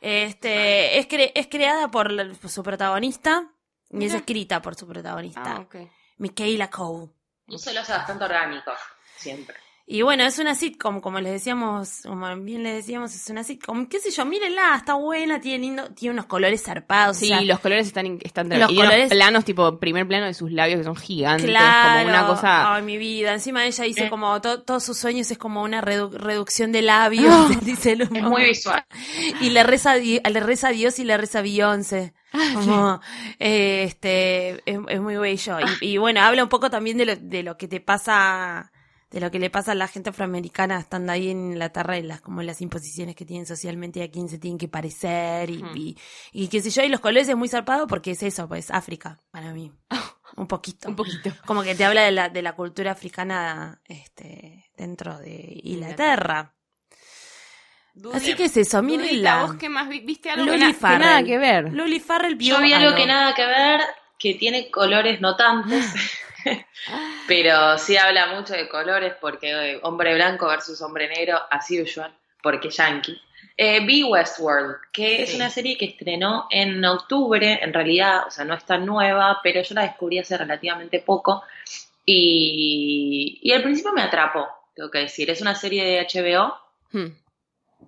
Este, 0.00 0.98
es, 0.98 1.06
cre- 1.08 1.32
es 1.34 1.46
creada 1.48 1.90
por, 1.90 2.10
la- 2.10 2.32
por 2.32 2.50
su 2.50 2.62
protagonista 2.62 3.46
y 3.90 4.04
es 4.06 4.14
escrita 4.14 4.62
por 4.62 4.74
su 4.74 4.86
protagonista, 4.86 5.56
Ah, 5.56 5.60
ok. 5.60 5.76
Michaela 6.16 6.70
Cole. 6.70 7.10
Eso 7.48 7.72
lo 7.74 7.80
hace 7.80 7.92
bastante 7.92 8.24
orgánico, 8.24 8.70
siempre. 9.16 9.56
Y 9.92 10.02
bueno, 10.02 10.22
es 10.22 10.38
una 10.38 10.54
sitcom, 10.54 11.00
como 11.00 11.18
les 11.18 11.32
decíamos, 11.32 12.02
como 12.06 12.36
bien 12.36 12.62
les 12.62 12.74
decíamos, 12.76 13.12
es 13.12 13.28
una 13.28 13.42
sitcom, 13.42 13.86
qué 13.86 13.98
sé 13.98 14.12
yo, 14.12 14.24
mírenla, 14.24 14.76
está 14.76 14.94
buena, 14.94 15.40
tiene 15.40 15.58
lindo, 15.66 15.90
tiene 15.94 16.12
unos 16.12 16.26
colores 16.26 16.62
zarpados. 16.62 17.16
Sí, 17.16 17.24
o 17.24 17.28
sea, 17.36 17.42
los 17.42 17.58
colores 17.58 17.88
están, 17.88 18.18
están 18.22 18.48
Los 18.50 18.70
y 18.70 18.74
unos 18.76 18.84
colores- 18.84 19.08
planos, 19.10 19.44
tipo, 19.44 19.80
primer 19.80 20.06
plano 20.06 20.26
de 20.26 20.34
sus 20.34 20.52
labios 20.52 20.78
que 20.78 20.84
son 20.84 20.94
gigantes, 20.94 21.46
Claro, 21.50 22.06
como 22.06 22.16
una 22.18 22.26
cosa. 22.28 22.74
Ay, 22.76 22.82
mi 22.84 22.98
vida. 22.98 23.32
Encima 23.34 23.64
ella 23.66 23.82
dice 23.82 24.04
Eh. 24.04 24.10
como 24.10 24.40
to- 24.40 24.62
todos 24.62 24.84
sus 24.84 24.96
sueños 24.96 25.28
es 25.32 25.38
como 25.38 25.60
una 25.64 25.82
redu- 25.82 26.12
reducción 26.12 26.70
de 26.70 26.82
labios, 26.82 27.48
dice 27.64 27.92
el 27.92 28.02
Es 28.02 28.10
muy 28.12 28.44
visual. 28.44 28.84
y 29.40 29.50
le 29.50 29.64
reza, 29.64 29.96
le 29.96 30.20
reza 30.40 30.68
a 30.68 30.70
Dios 30.70 31.00
y 31.00 31.04
le 31.04 31.16
reza 31.16 31.40
a 31.40 31.42
Beyoncé. 31.42 32.14
Como, 32.54 33.00
eh, 33.40 33.82
este, 33.88 34.50
es, 34.70 34.78
es 34.88 35.00
muy 35.00 35.16
bello. 35.16 35.56
Y, 35.80 35.94
y 35.94 35.98
bueno, 35.98 36.20
habla 36.20 36.44
un 36.44 36.48
poco 36.48 36.70
también 36.70 36.96
de 36.96 37.06
lo, 37.06 37.16
de 37.16 37.42
lo 37.42 37.56
que 37.56 37.66
te 37.66 37.80
pasa, 37.80 38.70
de 39.10 39.20
lo 39.20 39.30
que 39.30 39.38
le 39.40 39.50
pasa 39.50 39.72
a 39.72 39.74
la 39.74 39.88
gente 39.88 40.10
afroamericana 40.10 40.78
estando 40.78 41.10
ahí 41.12 41.30
en 41.30 41.52
Inglaterra 41.52 41.98
y 41.98 42.02
las, 42.02 42.20
como 42.20 42.42
las 42.42 42.60
imposiciones 42.60 43.16
que 43.16 43.24
tienen 43.24 43.44
socialmente 43.46 43.98
y 43.98 44.02
a 44.02 44.10
quién 44.10 44.28
se 44.28 44.38
tienen 44.38 44.56
que 44.58 44.68
parecer 44.68 45.50
y, 45.50 45.62
Hmm. 45.62 45.76
y, 45.76 45.96
y 46.32 46.48
qué 46.48 46.60
sé 46.62 46.70
yo. 46.70 46.82
Y 46.82 46.88
los 46.88 47.00
colores 47.00 47.28
es 47.28 47.36
muy 47.36 47.48
zarpado 47.48 47.86
porque 47.88 48.12
es 48.12 48.22
eso, 48.22 48.46
pues 48.48 48.70
África, 48.70 49.18
para 49.30 49.52
mí. 49.52 49.72
Un 50.36 50.46
poquito. 50.46 50.88
Un 50.88 50.94
poquito. 50.94 51.30
Como 51.44 51.62
que 51.64 51.74
te 51.74 51.84
habla 51.84 52.02
de 52.02 52.12
la, 52.12 52.28
de 52.28 52.40
la 52.42 52.54
cultura 52.54 52.92
africana, 52.92 53.80
este, 53.86 54.70
dentro 54.76 55.18
de 55.18 55.60
Inglaterra. 55.64 56.54
Así 58.14 58.34
que 58.34 58.44
es 58.44 58.56
eso, 58.56 58.80
mírenla. 58.82 59.42
¿Vos 59.46 59.54
qué 59.56 59.68
más 59.68 59.88
vi- 59.88 60.00
viste 60.00 60.30
algo 60.30 60.46
Luli 60.46 60.60
que, 60.60 60.66
que 60.68 60.74
Farrell. 60.74 61.00
nada 61.00 61.22
que 61.24 61.36
ver? 61.38 61.72
Luli 61.72 61.98
Farrell 62.00 62.36
vio 62.36 62.56
Yo 62.56 62.62
vi 62.62 62.72
algo 62.72 62.96
que 62.96 63.06
nada 63.06 63.34
que 63.34 63.44
ver, 63.44 63.80
que 64.18 64.34
tiene 64.34 64.70
colores 64.70 65.20
notantes, 65.20 65.84
pero 67.28 67.78
sí 67.78 67.96
habla 67.96 68.34
mucho 68.34 68.54
de 68.54 68.68
colores 68.68 69.14
porque 69.20 69.50
eh, 69.50 69.80
hombre 69.82 70.14
blanco 70.14 70.48
versus 70.48 70.80
hombre 70.82 71.08
negro, 71.08 71.38
as 71.50 71.70
usual, 71.70 72.12
porque 72.42 72.70
yankee. 72.70 73.20
Eh, 73.56 73.84
vi 73.84 74.02
Westworld, 74.02 74.76
que 74.92 75.22
es 75.22 75.34
una 75.34 75.50
serie 75.50 75.76
que 75.76 75.84
estrenó 75.84 76.46
en 76.50 76.82
octubre, 76.84 77.58
en 77.62 77.74
realidad, 77.74 78.26
o 78.26 78.30
sea, 78.30 78.44
no 78.44 78.54
es 78.54 78.64
tan 78.64 78.86
nueva, 78.86 79.40
pero 79.42 79.62
yo 79.62 79.74
la 79.74 79.82
descubrí 79.82 80.18
hace 80.18 80.38
relativamente 80.38 81.00
poco 81.00 81.42
y, 82.06 83.38
y 83.42 83.52
al 83.52 83.62
principio 83.62 83.92
me 83.92 84.02
atrapó, 84.02 84.48
tengo 84.74 84.90
que 84.90 85.00
decir. 85.00 85.28
Es 85.28 85.42
una 85.42 85.54
serie 85.54 85.84
de 85.84 86.06
HBO 86.06 86.54
Hmm. 86.92 87.06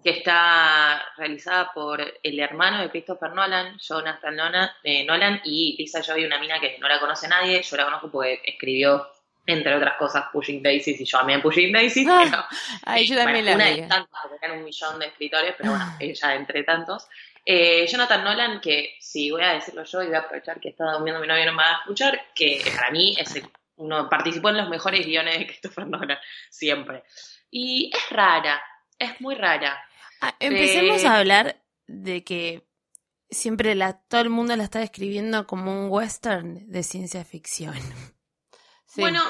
Que 0.03 0.11
está 0.11 1.03
realizada 1.17 1.71
por 1.73 2.01
el 2.23 2.41
hermano 2.41 2.81
de 2.81 2.91
Christopher 2.91 3.33
Nolan, 3.33 3.79
Jonathan 3.79 4.35
Nolan, 4.37 4.71
eh, 4.83 5.05
Nolan 5.05 5.41
y 5.45 5.77
Lisa 5.79 6.01
Joy, 6.03 6.25
una 6.25 6.39
mina 6.39 6.59
que 6.61 6.79
no 6.79 6.89
la 6.89 6.99
conoce 7.01 7.29
nadie, 7.29 7.63
yo 7.63 7.77
la 7.77 7.85
conozco 7.85 8.11
porque 8.11 8.41
escribió, 8.45 9.07
entre 9.47 9.75
otras 9.75 9.95
cosas, 9.99 10.25
Pushing 10.33 10.63
Daisies 10.63 11.01
y 11.01 11.05
yo 11.05 11.19
amé 11.19 11.39
Pushing 11.41 11.73
Daisies, 11.73 12.07
Ah, 12.11 12.21
pero 12.25 12.45
Ay, 12.85 13.07
yo 13.07 13.15
bueno, 13.15 13.25
también 13.27 13.47
la 13.47 13.55
una 13.55 13.65
de 13.67 13.83
tantas, 13.89 14.21
porque 14.29 14.45
eran 14.47 14.59
un 14.59 14.65
millón 14.65 14.99
de 14.99 15.07
escritores, 15.07 15.55
pero 15.59 15.71
bueno, 15.71 15.85
ella 16.01 16.35
entre 16.35 16.63
tantos. 16.65 17.07
Eh, 17.45 17.87
Jonathan 17.89 18.23
Nolan, 18.23 18.61
que 18.61 18.95
si 19.01 19.31
voy 19.33 19.43
a 19.43 19.55
decirlo 19.55 19.83
yo 19.85 20.03
y 20.03 20.07
voy 20.07 20.15
a 20.15 20.21
aprovechar 20.21 20.61
que 20.61 20.69
está 20.69 20.93
durmiendo 20.93 21.21
mi 21.21 21.27
novio 21.27 21.45
no 21.47 21.53
me 21.53 21.63
va 21.65 21.71
a 21.71 21.79
escuchar, 21.81 22.27
que 22.37 22.63
para 22.77 22.91
mí 22.93 23.17
es 23.19 23.35
el- 23.35 23.49
uno 23.77 24.09
participó 24.09 24.51
en 24.51 24.59
los 24.59 24.69
mejores 24.69 25.05
guiones 25.05 25.39
de 25.39 25.47
Christopher 25.47 25.87
Nolan, 25.89 26.19
siempre. 26.51 27.03
Y 27.51 27.91
es 27.93 28.11
rara, 28.11 28.63
es 29.03 29.21
muy 29.21 29.35
rara. 29.35 29.81
Ah, 30.21 30.35
empecemos 30.41 31.03
Eh, 31.03 31.07
a 31.07 31.17
hablar 31.19 31.63
de 31.87 32.25
que 32.25 32.67
siempre 33.31 33.75
la, 33.75 33.95
todo 33.95 34.21
el 34.21 34.31
mundo 34.31 34.55
la 34.57 34.65
está 34.65 34.79
describiendo 34.81 35.47
como 35.47 35.73
un 35.73 35.91
western 35.91 36.71
de 36.71 36.83
ciencia 36.83 37.25
ficción. 37.25 37.75
Sí. 38.87 39.01
Bueno, 39.01 39.23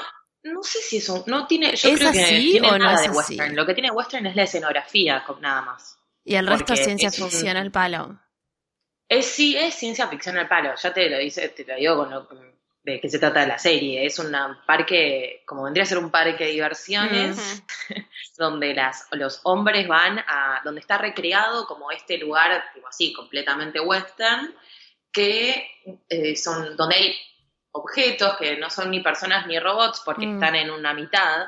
no 0.43 0.61
sé 0.61 0.79
si 0.79 0.97
eso, 0.97 1.23
no 1.27 1.47
tiene, 1.47 1.75
yo 1.75 1.89
¿Es 1.89 1.99
creo 1.99 2.11
que 2.11 2.21
así 2.21 2.51
tiene 2.51 2.69
o 2.69 2.77
no 2.77 2.85
nada 2.85 2.95
es 2.95 3.01
de 3.01 3.07
así? 3.07 3.17
western. 3.33 3.55
Lo 3.55 3.65
que 3.65 3.73
tiene 3.73 3.91
western 3.91 4.25
es 4.27 4.35
la 4.35 4.43
escenografía, 4.43 5.23
nada 5.39 5.61
más. 5.61 5.97
Y 6.25 6.35
el 6.35 6.47
resto 6.47 6.73
es 6.73 6.83
ciencia 6.83 7.07
es 7.09 7.19
un- 7.19 7.29
ficción 7.29 7.57
al 7.57 7.71
palo. 7.71 8.19
Es 9.09 9.25
sí, 9.25 9.55
es 9.57 9.73
ciencia 9.75 10.07
ficción 10.07 10.37
al 10.37 10.47
palo, 10.47 10.73
ya 10.75 10.93
te 10.93 11.09
lo 11.09 11.17
dice, 11.17 11.49
te 11.49 11.65
lo 11.65 11.75
digo 11.75 11.97
con 11.97 12.09
lo 12.09 12.27
de 12.83 12.99
qué 12.99 13.09
se 13.09 13.19
trata 13.19 13.41
de 13.41 13.47
la 13.47 13.57
serie. 13.59 14.05
Es 14.05 14.19
un 14.19 14.35
parque, 14.65 15.43
como 15.45 15.63
vendría 15.63 15.83
a 15.83 15.87
ser 15.87 15.97
un 15.99 16.09
parque 16.11 16.43
de 16.45 16.51
diversiones, 16.51 17.63
donde 18.37 18.73
las, 18.73 19.07
los 19.11 19.39
hombres 19.43 19.87
van 19.87 20.19
a, 20.19 20.61
donde 20.63 20.81
está 20.81 20.97
recreado 20.97 21.67
como 21.67 21.91
este 21.91 22.17
lugar, 22.17 22.63
tipo 22.73 22.87
así, 22.87 23.13
completamente 23.13 23.79
western, 23.79 24.53
que 25.11 25.67
eh, 26.09 26.35
son, 26.35 26.75
donde 26.75 26.95
hay 26.95 27.15
objetos 27.71 28.37
que 28.37 28.57
no 28.57 28.69
son 28.69 28.91
ni 28.91 28.99
personas 29.01 29.45
ni 29.47 29.59
robots 29.59 30.01
porque 30.05 30.25
Mm. 30.25 30.33
están 30.35 30.55
en 30.55 30.71
una 30.71 30.93
mitad, 30.93 31.47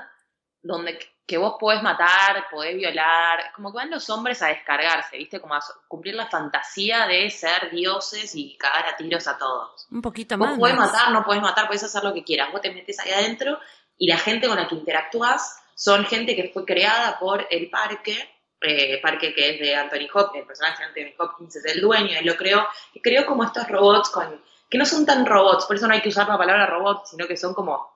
donde 0.62 1.00
que 1.28 1.38
vos 1.40 1.56
podés 1.60 1.82
matar, 1.82 2.46
podés 2.52 2.76
violar, 2.76 3.40
es 3.40 3.52
como 3.56 3.72
que 3.72 3.78
van 3.78 3.90
los 3.90 4.08
hombres 4.12 4.44
a 4.44 4.48
descargarse, 4.50 5.18
¿viste? 5.18 5.40
Como 5.42 5.56
a 5.56 5.60
cumplir 5.88 6.14
la 6.14 6.28
fantasía 6.28 7.08
de 7.08 7.32
ser 7.32 7.72
dioses 7.72 8.36
y 8.36 8.56
cagar 8.58 8.86
a 8.90 8.96
tiros 8.96 9.28
a 9.28 9.36
todos. 9.36 9.88
Un 9.90 10.04
poquito 10.04 10.38
Vos 10.38 10.50
más. 10.50 10.60
podés 10.60 10.76
más. 10.76 10.92
matar, 10.92 11.12
no 11.12 11.24
podés 11.24 11.42
matar, 11.42 11.66
podés 11.66 11.84
hacer 11.84 12.04
lo 12.04 12.14
que 12.14 12.24
quieras. 12.24 12.52
Vos 12.52 12.62
te 12.62 12.72
metes 12.72 13.00
ahí 13.00 13.12
adentro 13.12 13.58
y 13.98 14.08
la 14.08 14.18
gente 14.18 14.48
con 14.48 14.56
la 14.58 14.68
que 14.68 14.76
interactúas 14.76 15.60
son 15.76 16.06
gente 16.06 16.36
que 16.36 16.50
fue 16.50 16.66
creada 16.66 17.20
por 17.20 17.46
el 17.52 17.70
parque, 17.70 18.18
eh, 18.62 19.00
parque 19.02 19.34
que 19.34 19.52
es 19.52 19.60
de 19.60 19.76
Anthony 19.76 20.08
Hopkins, 20.12 20.42
el 20.42 20.48
personaje 20.48 20.82
de 20.82 21.04
Anthony 21.04 21.24
Hopkins 21.24 21.56
es 21.58 21.66
el 21.66 21.82
dueño, 21.82 22.18
él 22.18 22.26
lo 22.26 22.36
creó, 22.36 22.66
y 22.94 23.02
creó 23.02 23.26
como 23.26 23.44
estos 23.44 23.68
robots 23.68 24.10
con, 24.10 24.42
que 24.70 24.78
no 24.78 24.86
son 24.86 25.06
tan 25.06 25.26
robots, 25.26 25.66
por 25.66 25.76
eso 25.76 25.88
no 25.88 25.94
hay 25.94 26.02
que 26.02 26.10
usar 26.10 26.28
la 26.28 26.38
palabra 26.38 26.66
robot, 26.66 27.06
sino 27.06 27.28
que 27.28 27.38
son 27.38 27.54
como 27.54 27.94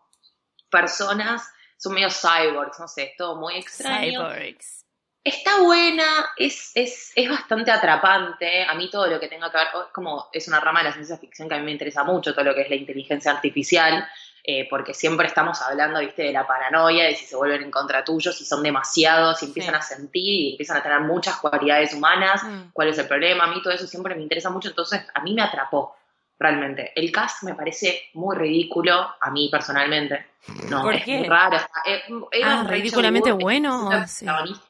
personas, 0.70 1.50
son 1.78 1.94
medio 1.94 2.10
cyborgs, 2.10 2.80
no 2.80 2.88
sé, 2.88 3.04
es 3.04 3.18
todo 3.18 3.38
muy 3.38 3.56
extraño. 3.56 4.30
Cyborgs. 4.30 4.86
Está 5.24 5.62
buena, 5.62 6.28
es, 6.38 6.72
es, 6.76 7.12
es 7.14 7.30
bastante 7.30 7.72
atrapante. 7.72 8.64
A 8.64 8.74
mí 8.74 8.90
todo 8.90 9.06
lo 9.08 9.20
que 9.20 9.28
tenga 9.28 9.52
que 9.52 9.58
ver, 9.58 9.68
es 9.68 9.94
como 9.94 10.30
es 10.32 10.48
una 10.48 10.60
rama 10.60 10.80
de 10.80 10.86
la 10.86 10.94
ciencia 10.94 11.18
ficción 11.18 11.50
que 11.50 11.56
a 11.56 11.60
mí 11.60 11.66
me 11.66 11.72
interesa 11.72 12.04
mucho, 12.04 12.34
todo 12.34 12.46
lo 12.46 12.56
que 12.56 12.62
es 12.62 12.70
la 12.70 12.76
inteligencia 12.76 13.32
artificial, 13.32 14.08
eh, 14.44 14.68
porque 14.70 14.94
siempre 14.94 15.28
estamos 15.28 15.62
hablando, 15.62 16.00
viste, 16.00 16.24
de 16.24 16.32
la 16.34 16.48
paranoia, 16.48 17.06
de 17.06 17.16
si 17.16 17.26
se 17.26 17.36
vuelven 17.36 17.64
en 17.64 17.72
contra 17.72 18.04
tuyo, 18.04 18.32
si 18.32 18.46
son 18.46 18.64
demasiados, 18.64 19.40
si 19.40 19.46
empiezan 19.48 19.76
a 19.76 19.82
sentir 19.82 20.24
y 20.34 20.52
empiezan 20.52 20.78
a 20.78 20.84
tener 20.84 21.00
muchas 21.02 21.38
cualidades 21.38 21.94
humanas, 21.94 22.44
Mm. 22.44 22.70
cuál 22.74 22.88
es 22.90 22.98
el 22.98 23.08
problema. 23.08 23.44
A 23.44 23.48
mí 23.48 23.62
todo 23.62 23.74
eso 23.74 23.86
siempre 23.88 24.16
me 24.16 24.22
interesa 24.22 24.50
mucho, 24.50 24.70
entonces 24.70 25.06
a 25.14 25.22
mí 25.22 25.34
me 25.34 25.42
atrapó, 25.42 25.96
realmente. 26.40 26.92
El 26.96 27.12
cast 27.12 27.44
me 27.44 27.54
parece 27.54 28.04
muy 28.14 28.36
ridículo, 28.36 29.14
a 29.20 29.30
mí 29.30 29.50
personalmente. 29.52 30.28
No, 30.70 30.84
¿Por 30.84 30.96
es 30.96 31.04
qué? 31.04 31.18
muy 31.18 31.28
raro. 31.28 31.58
eh, 31.86 32.02
Evan 32.32 32.66
Ah, 32.66 32.70
ridículamente 32.70 33.32
bueno, 33.34 33.90
la 33.92 34.08
sí. 34.08 34.26
protagonista. 34.26 34.66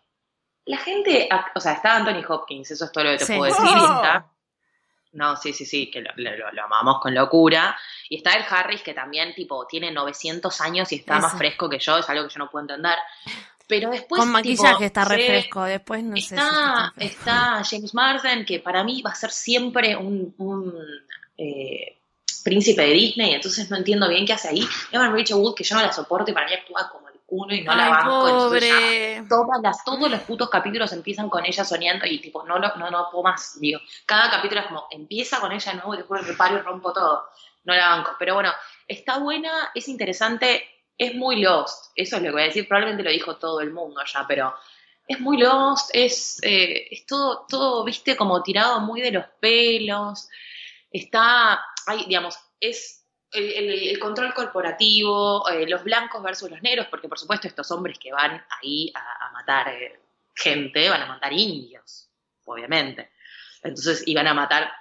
La 0.66 0.78
gente, 0.78 1.30
o 1.56 1.60
sea, 1.60 1.74
está 1.74 1.96
Anthony 1.96 2.24
Hopkins, 2.28 2.70
eso 2.72 2.86
es 2.86 2.92
todo 2.92 3.04
lo 3.04 3.12
que 3.12 3.18
te 3.18 3.26
Sí. 3.26 3.38
puedo 3.38 3.46
decir. 3.54 3.66
Oh. 3.68 3.78
y 3.78 3.96
está- 3.96 4.26
no, 5.14 5.36
sí, 5.36 5.54
sí, 5.54 5.66
sí, 5.66 5.90
que 5.92 6.02
lo, 6.02 6.12
lo- 6.16 6.52
lo 6.52 6.64
amamos 6.64 7.00
con 7.02 7.14
locura. 7.16 7.78
Y 8.10 8.18
está 8.18 8.34
el 8.34 8.44
Harris, 8.50 8.82
que 8.82 8.94
también, 8.94 9.34
tipo, 9.34 9.66
tiene 9.68 9.92
900 9.92 10.62
años 10.62 10.92
y 10.92 10.96
está 10.96 11.20
más 11.20 11.38
fresco 11.38 11.70
que 11.70 11.80
yo, 11.80 11.98
es 11.98 12.10
algo 12.10 12.28
que 12.28 12.34
yo 12.34 12.40
no 12.40 12.50
puedo 12.50 12.64
entender. 12.64 12.96
Pero 13.68 13.92
después. 13.92 14.20
Con 14.20 14.32
maquillaje 14.32 14.74
tipo, 14.76 14.86
está 14.86 15.06
refresco. 15.06 15.64
Después 15.64 16.04
no 16.04 16.16
sé 16.16 16.22
si 16.22 16.36
está, 16.36 16.92
fresco. 16.96 17.20
está 17.22 17.62
James 17.70 17.94
Marsden, 17.94 18.46
que 18.46 18.60
para 18.60 18.84
mí 18.84 19.02
va 19.02 19.12
a 19.12 19.16
ser 19.16 19.32
siempre 19.32 19.96
un, 19.96 20.34
un, 20.40 20.74
eh, 21.38 21.98
príncipe 22.44 22.82
de 22.82 22.94
Disney, 22.94 23.34
entonces 23.34 23.70
no 23.70 23.78
entiendo 23.78 24.08
bien 24.10 24.26
qué 24.26 24.34
hace 24.34 24.50
ahí. 24.50 24.68
Evan 24.92 25.14
Rachel 25.16 25.36
Wood, 25.38 25.56
que 25.56 25.64
yo 25.64 25.76
no 25.76 25.82
la 25.82 25.92
soporto 25.92 26.32
y 26.32 26.34
para 26.34 26.48
mí 26.48 26.54
actúa 26.54 26.90
como 26.90 27.09
culo 27.30 27.54
y 27.54 27.62
no 27.62 27.76
la 27.76 27.90
banco. 27.90 28.10
pobre. 28.22 29.24
todas 29.30 29.62
las, 29.62 29.84
todos 29.84 30.10
los 30.10 30.22
putos 30.22 30.50
capítulos 30.50 30.92
empiezan 30.94 31.30
con 31.30 31.46
ella 31.46 31.64
soñando 31.64 32.06
y 32.08 32.20
tipo, 32.20 32.44
no, 32.44 32.58
lo- 32.58 32.76
no, 32.76 32.90
no 32.90 33.08
puedo 33.12 33.24
más, 33.24 33.60
digo. 33.60 33.80
Cada 34.06 34.30
capítulo 34.32 34.62
es 34.62 34.68
como, 34.68 34.88
empieza 34.92 35.40
con 35.40 35.52
ella 35.52 35.72
de 35.72 35.78
nuevo 35.78 35.94
y 35.94 35.98
después 35.98 36.26
reparo 36.28 36.58
y 36.58 36.62
rompo 36.62 36.92
todo. 36.92 37.26
No 37.66 37.76
la 37.76 37.90
banco. 37.90 38.12
Pero 38.18 38.34
bueno, 38.34 38.52
está 38.88 39.20
buena, 39.20 39.70
es 39.76 39.88
interesante, 39.88 40.68
es 40.98 41.14
muy 41.16 41.42
lost. 41.42 41.92
Eso 41.96 42.16
es 42.16 42.22
lo 42.24 42.28
que 42.30 42.32
voy 42.34 42.42
a 42.42 42.46
decir, 42.46 42.68
probablemente 42.68 43.04
lo 43.04 43.12
dijo 43.12 43.36
todo 43.38 43.62
el 43.62 43.72
mundo 43.72 44.02
ya, 44.12 44.26
pero 44.28 44.54
es 45.08 45.20
muy 45.20 45.38
lost, 45.38 45.90
es, 45.94 46.40
eh, 46.44 46.88
es 46.92 47.06
todo, 47.06 47.46
todo, 47.50 47.84
viste, 47.84 48.16
como 48.16 48.42
tirado 48.44 48.80
muy 48.82 49.02
de 49.02 49.12
los 49.12 49.26
pelos. 49.40 50.28
Está, 50.92 51.62
hay, 51.88 52.06
digamos, 52.06 52.38
es 52.60 52.99
el, 53.32 53.52
el- 53.52 53.90
el 53.90 54.00
control 54.00 54.34
corporativo, 54.34 55.48
eh, 55.50 55.68
los 55.68 55.84
blancos 55.84 56.22
versus 56.24 56.50
los 56.50 56.62
negros, 56.62 56.88
porque 56.90 57.08
por 57.08 57.20
supuesto 57.20 57.48
estos 57.48 57.70
hombres 57.72 57.98
que 58.00 58.12
van 58.12 58.44
ahí 58.62 58.92
a, 58.96 59.28
a 59.28 59.32
matar 59.32 59.70
eh, 59.70 60.00
gente, 60.36 60.90
van 60.90 61.02
a 61.02 61.06
matar 61.08 61.34
indios, 61.34 62.10
obviamente. 62.46 63.12
Entonces 63.64 64.04
iban 64.08 64.28
a 64.28 64.34
matar 64.34 64.72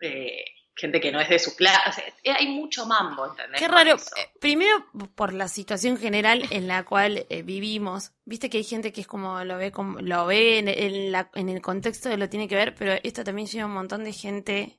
eh, 0.00 0.44
gente 0.74 1.00
que 1.00 1.12
no 1.12 1.20
es 1.20 1.28
de 1.28 1.38
su 1.38 1.54
clase. 1.56 2.14
Eh, 2.22 2.32
hay 2.32 2.48
mucho 2.48 2.86
mambo, 2.86 3.26
¿entendés? 3.26 3.60
Qué 3.60 3.68
raro. 3.68 3.96
Primero, 4.40 4.86
por 5.14 5.32
la 5.32 5.48
situación 5.48 5.96
general 5.98 6.44
en 6.50 6.66
la 6.68 6.84
cual 6.84 7.26
eh, 7.28 7.42
vivimos. 7.42 8.12
Viste 8.24 8.48
que 8.50 8.58
hay 8.58 8.64
gente 8.64 8.92
que 8.92 9.02
es 9.02 9.06
como 9.06 9.44
lo 9.44 9.56
ve 9.58 9.70
como 9.72 10.00
lo 10.00 10.26
ve 10.26 10.58
en, 10.58 10.68
en 10.68 11.12
la- 11.12 11.30
en 11.34 11.48
el 11.48 11.60
contexto 11.62 12.08
de 12.08 12.16
lo 12.16 12.28
tiene 12.28 12.48
que 12.48 12.54
ver, 12.56 12.74
pero 12.74 12.94
esto 13.02 13.22
también 13.24 13.46
lleva 13.48 13.66
un 13.66 13.74
montón 13.74 14.04
de 14.04 14.12
gente 14.12 14.78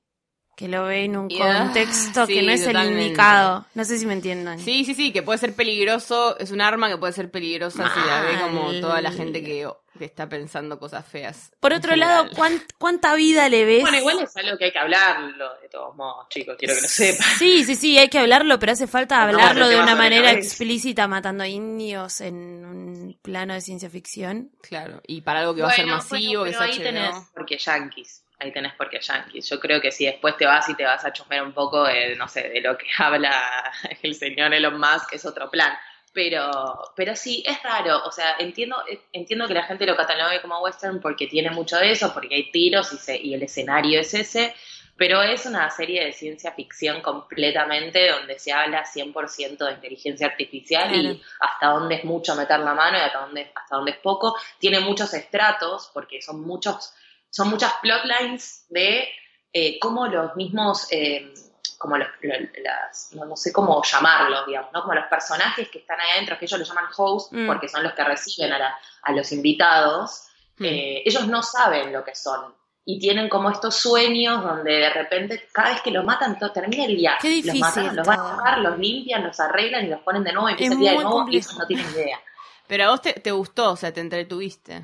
que 0.56 0.68
lo 0.68 0.84
ve 0.86 1.06
en 1.06 1.18
un 1.18 1.30
Yeah, 1.30 1.60
contexto 1.64 2.28
que 2.28 2.42
no 2.44 2.52
es 2.52 2.62
el 2.68 2.78
indicado. 2.78 3.66
No 3.74 3.84
sé 3.86 3.98
si 3.98 4.06
me 4.06 4.14
entiendan. 4.14 4.60
Sí, 4.60 4.86
sí, 4.86 4.94
sí, 4.94 5.12
que 5.12 5.24
puede 5.24 5.40
ser 5.40 5.56
peligroso, 5.56 6.38
es 6.38 6.52
un 6.52 6.62
arma 6.62 6.90
que 6.90 6.98
puede 6.98 7.14
ser 7.14 7.32
peligrosa 7.32 7.92
si 7.94 8.00
la 8.08 8.22
ve 8.22 8.40
como 8.40 8.72
toda 8.80 9.02
la 9.02 9.12
gente 9.12 9.44
que, 9.44 9.68
que 9.98 10.06
está 10.06 10.30
pensando 10.30 10.78
cosas 10.78 11.06
feas. 11.08 11.52
Por 11.60 11.74
otro 11.74 11.96
lado, 11.96 12.26
general. 12.26 12.38
¿cuán- 12.38 12.64
¿cuánta 12.78 13.16
vida 13.16 13.50
le 13.50 13.66
ves? 13.66 13.82
Bueno, 13.82 13.98
igual 13.98 14.20
es 14.22 14.38
algo 14.38 14.58
que 14.60 14.66
hay 14.66 14.72
que 14.72 14.78
hablarlo, 14.80 15.54
de 15.60 15.70
todos 15.70 15.96
modos, 15.96 16.28
chicos, 16.30 16.56
quiero 16.60 16.76
que 16.76 16.82
lo 16.82 16.88
sepan. 16.88 17.28
Sí, 17.40 17.64
sí, 17.66 17.76
sí, 17.76 17.98
hay 17.98 18.10
que 18.10 18.20
hablarlo, 18.20 18.60
pero 18.60 18.74
hace 18.74 18.86
falta 18.86 19.24
hablarlo 19.24 19.62
no 19.62 19.68
de 19.70 19.80
una 19.80 19.96
manera 19.96 20.32
explícita 20.32 21.08
matando 21.08 21.46
indios 21.46 22.22
en 22.22 22.36
un 22.66 23.20
plano 23.24 23.56
de 23.56 23.62
ciencia 23.62 23.90
ficción. 23.90 24.52
Claro, 24.62 25.02
y 25.08 25.22
para 25.22 25.40
algo 25.40 25.56
que 25.56 25.64
va 25.64 25.70
a 25.70 25.76
ser 25.76 25.88
masivo, 25.88 26.42
bueno, 26.42 26.44
que 26.44 26.52
pero 26.60 26.64
es 26.64 26.70
ahí 26.70 26.78
HBO. 26.78 26.84
tenés 26.84 27.16
porque 27.36 27.58
yankees. 27.58 28.23
Ahí 28.44 28.52
tenés 28.52 28.74
porque 28.76 29.00
yankees. 29.00 29.50
Yo 29.50 29.60
creo 29.60 29.80
que 29.82 29.92
si 29.92 30.06
después 30.06 30.36
te 30.38 30.46
vas 30.46 30.68
y 30.70 30.76
te 30.76 30.84
vas 30.86 31.04
a 31.06 31.14
chusmear 31.14 31.44
un 31.44 31.54
poco 31.54 31.84
de, 31.86 32.16
no 32.16 32.28
sé, 32.28 32.50
de 32.50 32.62
lo 32.62 32.78
que 32.78 32.86
habla 33.00 33.72
el 34.02 34.14
señor 34.16 34.54
Elon 34.54 34.80
Musk, 34.80 35.14
es 35.14 35.26
otro 35.26 35.50
plan. 35.50 35.74
Pero, 36.14 36.92
pero 36.96 37.16
sí, 37.16 37.44
es 37.48 37.62
raro. 37.64 38.04
O 38.06 38.12
sea, 38.12 38.36
entiendo, 38.38 38.76
entiendo 39.14 39.48
que 39.48 39.56
la 39.56 39.64
gente 39.64 39.86
lo 39.86 39.96
catalogue 39.96 40.42
como 40.42 40.60
western 40.60 41.02
porque 41.02 41.26
tiene 41.28 41.50
mucho 41.50 41.78
de 41.78 41.92
eso, 41.92 42.14
porque 42.14 42.36
hay 42.36 42.52
tiros 42.52 42.94
y, 42.94 42.98
se- 42.98 43.18
y 43.20 43.34
el 43.34 43.42
escenario 43.42 44.00
es 44.00 44.14
ese. 44.14 44.54
Pero 44.96 45.24
es 45.24 45.48
una 45.48 45.72
serie 45.72 46.06
de 46.06 46.12
ciencia 46.14 46.52
ficción 46.52 47.02
completamente 47.02 48.10
donde 48.12 48.38
se 48.38 48.52
habla 48.54 48.86
100% 48.86 49.66
de 49.66 49.72
inteligencia 49.74 50.28
artificial 50.28 50.88
Claro. 50.90 51.04
y 51.04 51.22
hasta 51.40 51.68
dónde 51.70 51.96
es 51.96 52.04
mucho 52.04 52.36
meter 52.36 52.60
la 52.60 52.76
mano 52.76 52.98
y 53.00 53.02
hasta 53.02 53.22
dónde, 53.22 53.52
hasta 53.56 53.76
dónde 53.76 53.92
es 53.92 53.98
poco. 53.98 54.38
Tiene 54.60 54.80
muchos 54.82 55.12
estratos 55.16 55.90
porque 55.96 56.22
son 56.22 56.42
muchos, 56.42 56.94
son 57.34 57.50
muchas 57.50 57.74
plotlines 57.82 58.66
de 58.70 59.08
eh, 59.52 59.80
cómo 59.80 60.06
los 60.08 60.36
mismos, 60.36 60.86
eh, 60.92 61.34
como 61.80 61.98
los, 61.98 62.08
lo- 62.22 62.34
las, 62.64 63.10
no, 63.14 63.26
no 63.26 63.36
sé 63.36 63.52
cómo 63.52 63.82
llamarlos, 63.84 64.46
digamos, 64.46 64.72
¿no? 64.72 64.82
Como 64.82 64.94
los 64.94 65.06
personajes 65.08 65.68
que 65.70 65.80
están 65.80 66.00
ahí 66.00 66.12
adentro, 66.14 66.38
que 66.38 66.46
ellos 66.46 66.60
los 66.60 66.68
llaman 66.70 66.86
host 66.96 67.34
Mm. 67.34 67.48
porque 67.48 67.68
son 67.68 67.82
los 67.84 67.94
que 67.94 68.04
reciben 68.04 68.54
a, 68.54 68.60
la- 68.60 68.78
a 69.02 69.12
los 69.14 69.32
invitados, 69.32 70.28
Hmm. 70.58 70.66
eh, 70.66 71.02
ellos 71.06 71.28
no 71.28 71.42
saben 71.42 71.92
lo 71.92 72.04
que 72.04 72.14
son. 72.14 72.54
Y 72.86 73.00
tienen 73.00 73.28
como 73.30 73.50
estos 73.50 73.76
sueños 73.76 74.44
donde 74.44 74.72
de 74.72 74.90
repente, 74.92 75.48
cada 75.52 75.72
vez 75.72 75.82
que 75.82 75.90
los 75.90 76.06
matan, 76.06 76.38
todo, 76.38 76.52
termina 76.52 76.86
el 76.86 76.96
día. 76.98 77.18
Qué 77.20 77.30
difícil 77.30 77.60
Los 77.62 77.76
matan, 77.76 77.96
los 77.96 78.08
van 78.08 78.20
a 78.20 78.36
sacar, 78.38 78.58
los 78.60 78.78
limpian, 78.78 79.24
los 79.24 79.40
arreglan 79.40 79.86
y 79.86 79.88
los 79.90 80.02
ponen 80.02 80.24
de 80.24 80.34
nuevo 80.34 80.50
y 80.50 80.52
empieza 80.52 80.74
el 80.74 80.80
día 80.80 80.92
de 80.92 80.98
nuevo 80.98 81.26
y 81.30 81.38
ellos 81.38 81.58
no 81.58 81.66
tienen 81.66 81.90
idea. 81.92 82.20
Pero 82.68 82.84
a 82.86 82.90
vos 82.92 83.02
te, 83.02 83.14
te 83.14 83.32
gustó, 83.32 83.72
o 83.72 83.76
sea, 83.76 83.92
te 83.92 84.02
entretuviste. 84.02 84.84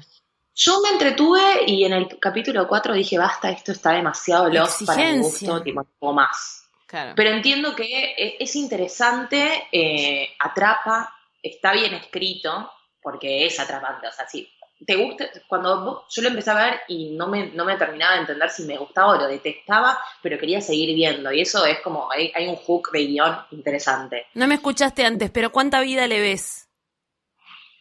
Yo 0.62 0.82
me 0.82 0.90
entretuve 0.90 1.42
y 1.68 1.86
en 1.86 1.94
el 1.94 2.20
capítulo 2.20 2.68
4 2.68 2.94
dije, 2.94 3.18
basta, 3.18 3.50
esto 3.50 3.72
está 3.72 3.94
demasiado 3.94 4.50
lost 4.50 4.86
para 4.86 5.02
mi 5.14 5.20
gusto, 5.20 5.64
tipo, 5.64 5.88
o 6.00 6.12
más. 6.14 6.66
Claro. 6.86 7.14
Pero 7.16 7.30
entiendo 7.30 7.74
que 7.74 7.86
e- 8.18 8.36
es 8.42 8.56
interesante, 8.58 9.68
eh, 9.72 10.28
atrapa, 10.38 11.16
está 11.42 11.72
bien 11.72 11.94
escrito, 11.94 12.70
porque 13.02 13.46
es 13.46 13.58
atrapante, 13.58 14.08
o 14.08 14.12
sea, 14.12 14.28
sí, 14.28 14.52
te 14.86 14.98
gusta, 14.98 15.30
cuando 15.48 15.82
vos- 15.86 16.04
yo 16.10 16.22
lo 16.24 16.28
empecé 16.28 16.52
a 16.52 16.56
ver 16.56 16.82
y 16.90 17.12
no 17.12 17.28
me, 17.28 17.48
no 17.52 17.64
me 17.64 17.78
terminaba 17.78 18.16
de 18.16 18.22
entender 18.22 18.50
si 18.50 18.64
me 18.64 18.78
gustaba 18.78 19.14
o 19.14 19.16
lo 19.16 19.28
detestaba, 19.28 19.98
pero 20.22 20.38
quería 20.38 20.60
seguir 20.60 20.94
viendo. 20.94 21.32
Y 21.32 21.40
eso 21.40 21.66
es 21.66 21.80
como, 21.80 22.12
hay, 22.12 22.34
hay 22.36 22.48
un 22.50 22.58
hook 22.58 22.92
de 22.92 23.06
guion 23.06 23.38
interesante. 23.52 24.26
No 24.34 24.46
me 24.46 24.56
escuchaste 24.56 25.06
antes, 25.06 25.32
pero 25.32 25.54
¿cuánta 25.54 25.80
vida 25.80 26.06
le 26.08 26.20
ves? 26.20 26.69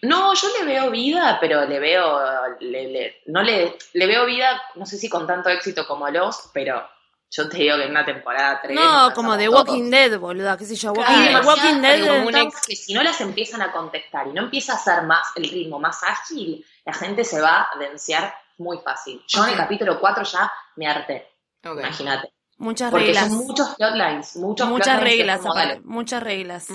No, 0.03 0.33
yo 0.35 0.49
le 0.59 0.65
veo 0.65 0.91
vida, 0.91 1.39
pero 1.41 1.65
le 1.67 1.79
veo, 1.81 2.19
le, 2.61 2.89
le- 2.89 3.23
no 3.27 3.43
le, 3.43 3.77
le 3.95 4.07
veo 4.07 4.27
vida, 4.27 4.61
no 4.77 4.87
sé 4.87 4.97
si 4.97 5.09
con 5.09 5.27
tanto 5.27 5.49
éxito 5.51 5.87
como 5.87 6.09
los, 6.09 6.51
pero 6.55 6.89
yo 7.31 7.49
te 7.49 7.57
digo 7.59 7.77
que 7.77 7.85
en 7.85 7.91
una 7.91 8.05
temporada 8.05 8.61
tres. 8.63 8.75
No, 8.77 9.07
nos 9.07 9.13
como 9.15 9.37
todos. 9.37 9.49
Walking 9.49 9.91
Dead, 9.91 10.19
boluda, 10.19 10.57
qué 10.57 10.65
sé 10.67 10.77
yo. 10.77 10.93
Walking, 10.93 11.15
demasiadas 11.15 11.47
Walking 11.47 11.83
Dead 11.83 12.01
preguntas 12.03 12.43
está- 12.47 12.61
que 12.69 12.77
si 12.77 12.95
no 12.95 13.03
las 13.03 13.21
empiezan 13.21 13.61
a 13.63 13.73
contestar 13.73 14.29
y 14.29 14.33
no 14.33 14.43
empieza 14.45 14.75
a 14.75 14.79
ser 14.79 15.03
más 15.03 15.27
el 15.37 15.51
ritmo 15.51 15.79
más 15.81 16.01
ágil, 16.05 16.65
la 16.85 16.93
gente 16.95 17.25
se 17.25 17.41
va 17.41 17.69
a 17.75 17.79
densear 17.79 18.35
muy 18.59 18.79
fácil. 18.79 19.23
Yo 19.27 19.45
en 19.45 19.51
el 19.51 19.57
capítulo 19.57 19.99
4 20.01 20.23
ya 20.25 20.53
me 20.77 20.87
harté, 20.87 21.29
imagínate. 21.65 22.33
muchas 22.57 22.91
Porque 22.91 23.07
reglas. 23.07 23.29
son 23.29 23.37
muchos 23.47 23.75
plotlines, 23.77 24.37
muchos 24.37 24.69
Muchas 24.69 25.01
reglas, 25.01 25.39
como, 25.41 25.53
aparte, 25.53 25.69
dale. 25.71 25.81
muchas 25.85 26.23
reglas. 26.23 26.67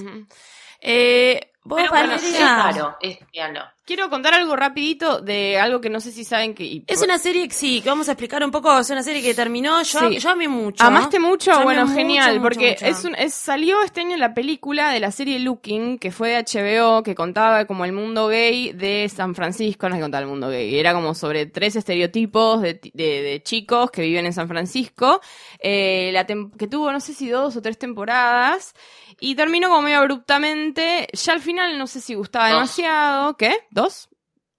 Ujú. 1.66 1.80
Eh, 1.80 1.82
¿Vos, 1.82 1.82
Pero 1.82 1.92
bueno, 1.92 2.10
Valeria? 2.16 2.30
es 2.40 2.40
raro, 2.64 2.98
es 3.02 3.20
véanlo. 3.32 3.62
Quiero 3.86 4.10
contar 4.10 4.34
algo 4.34 4.56
rapidito 4.56 5.20
de 5.20 5.60
algo 5.60 5.82
que 5.82 5.90
no 5.90 6.00
sé 6.00 6.14
si 6.14 6.24
saben 6.24 6.54
que... 6.56 6.84
Es 6.88 7.02
una 7.02 7.18
serie 7.18 7.50
que 7.50 7.54
sí, 7.54 7.82
que 7.82 7.90
vamos 7.90 8.08
a 8.08 8.14
explicar 8.14 8.42
un 8.44 8.50
poco, 8.50 8.80
es 8.80 8.90
una 8.90 9.04
serie 9.04 9.22
que 9.22 9.34
terminó, 9.34 9.82
yo, 9.84 10.00
Sí. 10.10 10.20
yo 10.20 10.30
amé 10.30 10.48
mucho. 10.48 10.82
¿Amaste 10.84 11.20
mucho? 11.20 11.52
Yo 11.52 11.64
bueno, 11.64 11.82
mucho, 11.86 11.96
genial, 11.98 12.32
mucho, 12.36 12.44
porque 12.44 12.70
mucho. 12.80 12.86
Es 12.86 13.04
un, 13.04 13.14
es, 13.16 13.34
salió 13.34 13.82
este 13.84 14.00
año 14.00 14.16
la 14.16 14.34
película 14.34 14.90
de 14.92 15.02
la 15.02 15.12
serie 15.12 15.38
Looking, 15.40 16.00
que 16.00 16.12
fue 16.12 16.30
de 16.30 16.44
HBO, 16.46 17.04
que 17.04 17.14
contaba 17.14 17.66
como 17.66 17.84
el 17.84 17.92
mundo 17.92 18.28
gay 18.30 18.72
de 18.72 19.10
San 19.14 19.36
Francisco, 19.36 19.90
no 19.90 19.96
es 19.96 20.00
que 20.00 20.04
contaba 20.04 20.22
el 20.22 20.30
mundo 20.30 20.48
gay, 20.50 20.80
era 20.80 20.94
como 20.94 21.14
sobre 21.14 21.46
tres 21.48 21.76
estereotipos 21.76 22.62
de, 22.62 22.80
de- 22.94 23.22
de 23.22 23.44
chicos 23.44 23.92
que 23.92 24.02
viven 24.04 24.26
en 24.26 24.32
San 24.34 24.48
Francisco, 24.48 25.20
eh, 25.60 26.10
la 26.14 26.26
tem- 26.26 26.56
que 26.58 26.68
tuvo 26.68 26.90
no 26.92 27.02
sé 27.02 27.14
si 27.14 27.28
dos 27.28 27.58
o 27.58 27.62
tres 27.62 27.78
temporadas, 27.78 28.74
y 29.20 29.36
terminó 29.36 29.68
como 29.70 29.82
medio 29.84 30.00
abruptamente, 30.00 31.08
ya 31.14 31.34
al 31.34 31.42
final 31.42 31.78
no 31.78 31.86
sé 31.88 32.02
si 32.02 32.16
gustaba 32.16 32.48
demasiado, 32.48 33.36
¿qué? 33.38 33.54
¿Dos? 33.74 34.10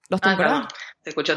¿Dos 0.09 0.19
Ah, 0.23 0.29
temporadas? 0.29 0.67
se 1.03 1.09
escuchó. 1.09 1.35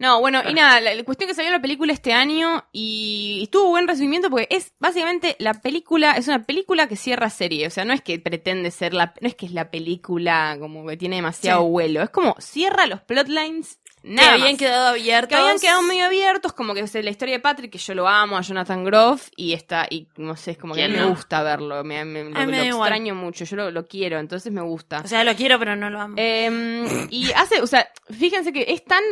No, 0.00 0.20
bueno, 0.20 0.40
y 0.48 0.54
nada, 0.54 0.80
la, 0.80 0.94
la 0.94 1.02
cuestión 1.04 1.28
que 1.28 1.34
salió 1.34 1.50
la 1.50 1.60
película 1.60 1.92
este 1.92 2.12
año 2.12 2.64
y, 2.72 3.40
y 3.42 3.46
tuvo 3.48 3.70
buen 3.70 3.86
recibimiento 3.88 4.30
porque 4.30 4.46
es 4.50 4.72
básicamente 4.78 5.34
la 5.40 5.54
película, 5.54 6.12
es 6.12 6.28
una 6.28 6.44
película 6.46 6.86
que 6.88 6.94
cierra 6.96 7.30
serie, 7.30 7.66
o 7.66 7.70
sea, 7.70 7.84
no 7.84 7.92
es 7.92 8.00
que 8.00 8.18
pretende 8.20 8.70
ser 8.70 8.94
la, 8.94 9.12
no 9.20 9.26
es 9.28 9.34
que 9.34 9.46
es 9.46 9.52
la 9.52 9.70
película 9.72 10.56
como 10.60 10.86
que 10.86 10.96
tiene 10.96 11.16
demasiado 11.16 11.62
Sí. 11.64 11.68
vuelo, 11.68 12.02
es 12.02 12.10
como 12.10 12.36
cierra 12.38 12.86
los 12.86 13.00
plotlines, 13.02 13.80
que 14.02 14.08
nada 14.08 14.32
habían 14.32 14.48
más. 14.52 14.58
quedado 14.58 14.88
abiertos. 14.88 15.28
Que 15.28 15.34
habían 15.36 15.58
quedado 15.58 15.82
medio 15.82 16.04
abiertos, 16.06 16.52
como 16.52 16.74
que 16.74 16.80
es 16.80 16.94
la 16.94 17.10
historia 17.10 17.34
de 17.36 17.40
Patrick, 17.40 17.72
que 17.72 17.78
yo 17.78 17.94
lo 17.94 18.08
amo, 18.08 18.36
a 18.36 18.40
Jonathan 18.42 18.84
Groff, 18.84 19.28
y 19.36 19.52
está, 19.52 19.86
y 19.90 20.08
no 20.16 20.36
sé, 20.36 20.52
es 20.52 20.58
como 20.58 20.74
que 20.74 20.80
¿Quién 20.86 20.92
me 20.92 21.04
gusta 21.06 21.42
verlo, 21.42 21.82
me, 21.84 22.04
me- 22.04 22.24
lo, 22.24 22.30
me 22.46 22.68
lo 22.70 22.76
extraño 22.78 23.14
mucho, 23.14 23.44
yo 23.44 23.56
lo, 23.56 23.70
lo 23.70 23.86
quiero, 23.86 24.18
entonces 24.18 24.52
me 24.52 24.60
gusta. 24.62 25.00
O 25.04 25.08
sea, 25.08 25.24
lo 25.24 25.34
quiero, 25.34 25.58
pero 25.58 25.76
no 25.76 25.90
lo 25.90 26.00
amo. 26.00 26.14
Eh, 26.16 27.06
y 27.10 27.30
hace, 27.32 27.60
o 27.60 27.66
sea, 27.66 27.88
fíjense 28.10 28.52
que 28.52 28.66
es 28.68 28.84
tan 28.84 29.02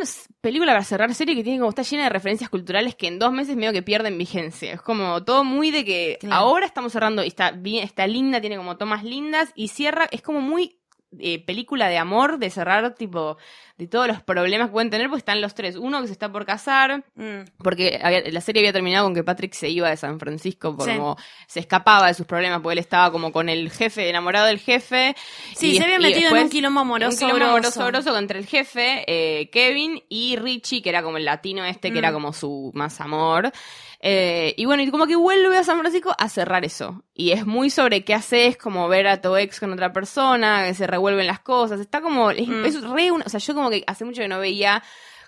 película 0.41 0.71
para 0.71 0.83
cerrar 0.83 1.13
serie 1.13 1.35
que 1.35 1.43
tiene 1.43 1.59
como 1.59 1.69
está 1.69 1.81
llena 1.81 2.03
de 2.03 2.09
referencias 2.09 2.49
culturales 2.49 2.95
que 2.95 3.07
en 3.07 3.19
dos 3.19 3.31
meses 3.31 3.55
medio 3.55 3.73
que 3.73 3.81
pierden 3.83 4.17
vigencia. 4.17 4.73
Es 4.73 4.81
como 4.81 5.23
todo 5.23 5.43
muy 5.43 5.71
de 5.71 5.83
que 5.85 6.17
Claro. 6.19 6.35
ahora 6.35 6.65
estamos 6.65 6.91
cerrando 6.93 7.23
y 7.23 7.27
está 7.27 7.51
bien, 7.51 7.83
está 7.83 8.07
linda, 8.07 8.39
tiene 8.41 8.57
como 8.57 8.77
tomas 8.77 9.03
lindas 9.03 9.51
y 9.55 9.67
cierra, 9.67 10.07
es 10.11 10.21
como 10.21 10.39
muy 10.41 10.79
eh, 11.19 11.43
película 11.45 11.87
de 11.87 11.97
amor, 11.97 12.37
de 12.37 12.49
cerrar 12.49 12.93
tipo 12.95 13.37
de 13.77 13.87
todos 13.87 14.07
los 14.07 14.21
problemas 14.23 14.67
que 14.69 14.71
pueden 14.73 14.89
tener, 14.89 15.07
porque 15.07 15.19
están 15.19 15.39
los 15.39 15.53
tres. 15.53 15.75
Uno 15.75 16.01
que 16.01 16.07
se 16.07 16.13
está 16.13 16.31
por 16.31 16.45
casar, 16.45 17.03
Mm. 17.15 17.41
porque 17.59 17.99
había- 18.01 18.23
la 18.31 18.41
serie 18.41 18.61
había 18.61 18.73
terminado 18.73 19.05
con 19.05 19.13
que 19.13 19.23
Patrick 19.23 19.53
se 19.53 19.69
iba 19.69 19.89
de 19.89 19.97
San 19.97 20.19
Francisco, 20.19 20.75
por 20.75 20.89
Sí. 20.89 20.95
como 20.97 21.15
se 21.47 21.59
escapaba 21.59 22.07
de 22.07 22.13
sus 22.15 22.25
problemas, 22.25 22.61
porque 22.61 22.73
él 22.73 22.79
estaba 22.79 23.11
como 23.11 23.31
con 23.31 23.49
el 23.49 23.69
jefe, 23.71 24.09
enamorado 24.09 24.47
del 24.47 24.59
jefe. 24.59 25.15
Sí, 25.55 25.71
y- 25.73 25.77
se 25.77 25.83
había 25.83 25.99
metido 25.99 26.35
en 26.35 26.43
un 26.43 26.49
quilombo 26.49 26.79
amoroso. 26.79 27.25
un 27.25 27.31
quilombo 27.31 27.45
amoroso 27.55 27.85
grosso 27.85 28.17
entre 28.17 28.39
el 28.39 28.47
jefe, 28.47 29.03
eh, 29.07 29.49
Kevin, 29.51 30.01
y 30.09 30.35
Richie, 30.37 30.81
que 30.81 30.89
era 30.89 31.03
como 31.03 31.17
el 31.17 31.25
latino 31.25 31.63
este, 31.63 31.89
que 31.89 31.95
Mm. 31.95 31.97
era 31.99 32.11
como 32.13 32.33
su 32.33 32.71
más 32.73 32.99
amor. 32.99 33.51
Eh, 33.99 34.53
y 34.57 34.65
bueno, 34.65 34.83
y 34.83 34.91
como 34.91 35.07
que 35.07 35.15
vuelve 35.15 35.57
a 35.57 35.63
San 35.63 35.79
Francisco 35.79 36.13
a 36.17 36.29
cerrar 36.29 36.63
eso. 36.63 37.03
Y 37.15 37.31
es 37.31 37.47
muy 37.47 37.71
sobre 37.71 38.03
qué 38.05 38.13
haces, 38.13 38.55
como 38.55 38.87
ver 38.87 39.07
a 39.07 39.21
tu 39.21 39.35
ex 39.35 39.59
con 39.59 39.73
otra 39.73 39.91
persona, 39.91 40.65
que 40.67 40.75
se 40.75 40.85
revuelven 40.85 41.25
las 41.25 41.39
cosas. 41.39 41.79
Está 41.79 41.99
como, 42.01 42.29
es, 42.29 42.47
Mm. 42.47 42.65
es 42.65 42.81
re 42.83 43.11
una- 43.11 43.25
o 43.25 43.29
sea, 43.29 43.39
yo 43.39 43.55
como 43.55 43.66
que 43.69 43.83
hace 43.87 44.05
mucho 44.05 44.21
que 44.21 44.27
no 44.27 44.39
veía 44.39 44.83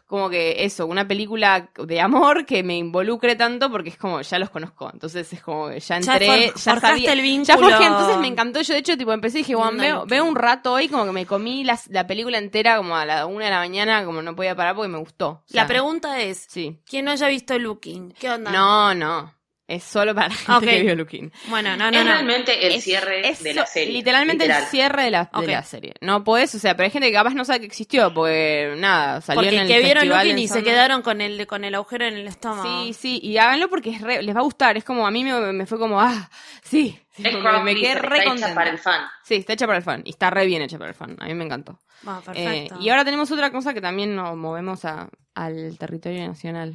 como 0.08 0.28
que 0.28 0.66
eso, 0.66 0.88
una 0.88 1.08
película 1.08 1.70
de 1.78 2.02
amor 2.02 2.44
que 2.48 2.64
me 2.64 2.76
involucre 2.76 3.36
tanto 3.36 3.70
porque 3.70 3.90
es 3.90 3.98
como, 3.98 4.22
ya 4.22 4.40
los 4.40 4.50
conozco. 4.50 4.90
Entonces 4.92 5.32
es 5.32 5.40
como, 5.44 5.70
ya 5.72 5.78
Ya 5.80 5.98
entré, 5.98 6.52
for- 6.52 6.62
ya, 6.64 6.80
sabía. 6.80 7.14
el 7.14 7.22
vínculo. 7.22 7.46
Ya 7.46 7.58
forjé, 7.60 7.86
entonces 7.86 8.18
me 8.18 8.26
encantó. 8.26 8.60
Yo 8.60 8.74
de 8.74 8.80
hecho, 8.80 8.98
tipo, 8.98 9.14
empecé 9.14 9.38
y 9.38 9.42
dije, 9.42 9.54
bueno, 9.54 9.74
No, 9.74 9.78
veo, 9.84 9.96
no, 9.98 10.06
veo 10.08 10.24
que- 10.24 10.30
un 10.32 10.36
rato 10.36 10.74
hoy, 10.74 10.88
como 10.88 11.06
que 11.06 11.12
me 11.12 11.28
comí 11.28 11.64
la, 11.64 11.80
la 11.90 12.08
película 12.08 12.40
entera 12.40 12.78
como 12.78 12.96
a 12.96 13.06
la 13.06 13.28
una 13.28 13.46
de 13.46 13.52
la 13.52 13.60
mañana, 13.60 14.04
como 14.04 14.24
no 14.24 14.36
podía 14.36 14.56
parar 14.56 14.74
porque 14.74 14.90
me 14.90 14.98
gustó. 14.98 15.30
O 15.30 15.44
sea, 15.46 15.62
La 15.62 15.68
pregunta 15.68 16.20
es, 16.20 16.44
Sí. 16.50 16.80
¿quién 16.90 17.06
no 17.06 17.12
haya 17.12 17.28
visto 17.28 17.60
Looking? 17.60 18.12
¿Qué 18.20 18.32
onda? 18.32 18.50
No, 18.52 18.96
no. 18.96 19.36
Es 19.70 19.84
solo 19.84 20.15
para 20.15 20.30
la 20.30 20.34
gente 20.59 20.65
que 20.65 20.82
vio 20.84 20.95
Looking. 20.95 21.32
Bueno, 21.47 21.78
no, 21.78 21.91
no, 21.91 21.97
es 21.99 22.03
no. 22.05 22.11
realmente 22.11 22.65
el 22.67 22.74
Es- 22.74 22.84
cierre 22.84 23.28
es 23.30 23.43
de 23.43 23.53
la 23.53 23.65
serie. 23.65 23.93
Literalmente 23.93 24.45
literal. 24.45 24.63
el 24.63 24.70
cierre 24.70 25.03
de 25.03 25.11
la, 25.11 25.30
de 25.39 25.47
la 25.47 25.63
serie. 25.63 25.93
No 26.01 26.24
podés, 26.24 26.55
o 26.55 26.59
sea, 26.59 26.76
pero 26.76 26.86
hay 26.86 26.91
gente 26.91 27.07
que 27.09 27.13
capaz 27.13 27.34
no 27.36 27.45
sabe 27.45 27.59
que 27.59 27.65
existió, 27.67 28.13
porque 28.13 28.74
nada, 28.78 29.22
salió 29.22 29.41
Porque 29.43 29.55
en 29.55 29.61
el 29.61 29.67
que 29.67 29.80
vieron 29.80 30.01
festival 30.01 30.28
Looking 30.28 30.43
y 30.43 30.47
se 30.47 30.63
quedaron 30.63 31.01
con 31.03 31.22
el, 31.22 31.45
con 31.45 31.63
el 31.63 31.76
agujero 31.76 32.05
en 32.05 32.15
el 32.15 32.28
estómago. 32.28 32.84
Sí, 32.86 32.93
sí, 32.93 33.20
y 33.24 33.38
háganlo 33.38 33.70
porque 33.70 33.91
es 33.91 34.01
re- 34.01 34.24
les 34.24 34.36
va 34.36 34.39
a 34.39 34.43
gustar. 34.43 34.76
Es 34.78 34.84
como 34.84 35.05
a 35.05 35.11
mí 35.11 35.24
me, 35.24 35.53
me 35.53 35.65
fue 35.67 35.78
como, 35.78 36.01
ah, 36.01 36.30
sí, 36.63 36.99
sí, 37.11 37.24
Es 37.26 37.34
me, 37.63 37.76
quedé 37.76 37.95
re 37.95 38.17
está 38.20 38.34
hecha 38.34 38.53
para 38.55 38.70
el 38.72 38.80
fan. 38.80 39.01
Sí, 39.24 39.36
está 39.36 39.53
hecha 39.53 39.67
para 39.67 39.78
el 39.78 39.84
fan. 39.84 40.01
Y 40.03 40.09
está 40.09 40.30
re 40.32 40.45
bien 40.47 40.63
hecha 40.63 40.78
para 40.80 40.89
el 40.89 40.95
fan. 40.95 41.15
A 41.20 41.26
mí 41.26 41.34
me 41.36 41.45
encantó. 41.45 41.80
Bueno, 42.01 42.22
Eh, 42.22 42.24
perfecto. 42.26 42.78
y 42.82 42.89
ahora 42.89 43.05
tenemos 43.05 43.30
otra 43.32 43.51
cosa 43.51 43.74
que 43.74 43.82
también 43.82 44.15
nos 44.15 44.36
movemos 44.36 44.84
a, 44.86 45.09
al 45.36 45.78
territorio 45.78 46.26
nacional. 46.28 46.74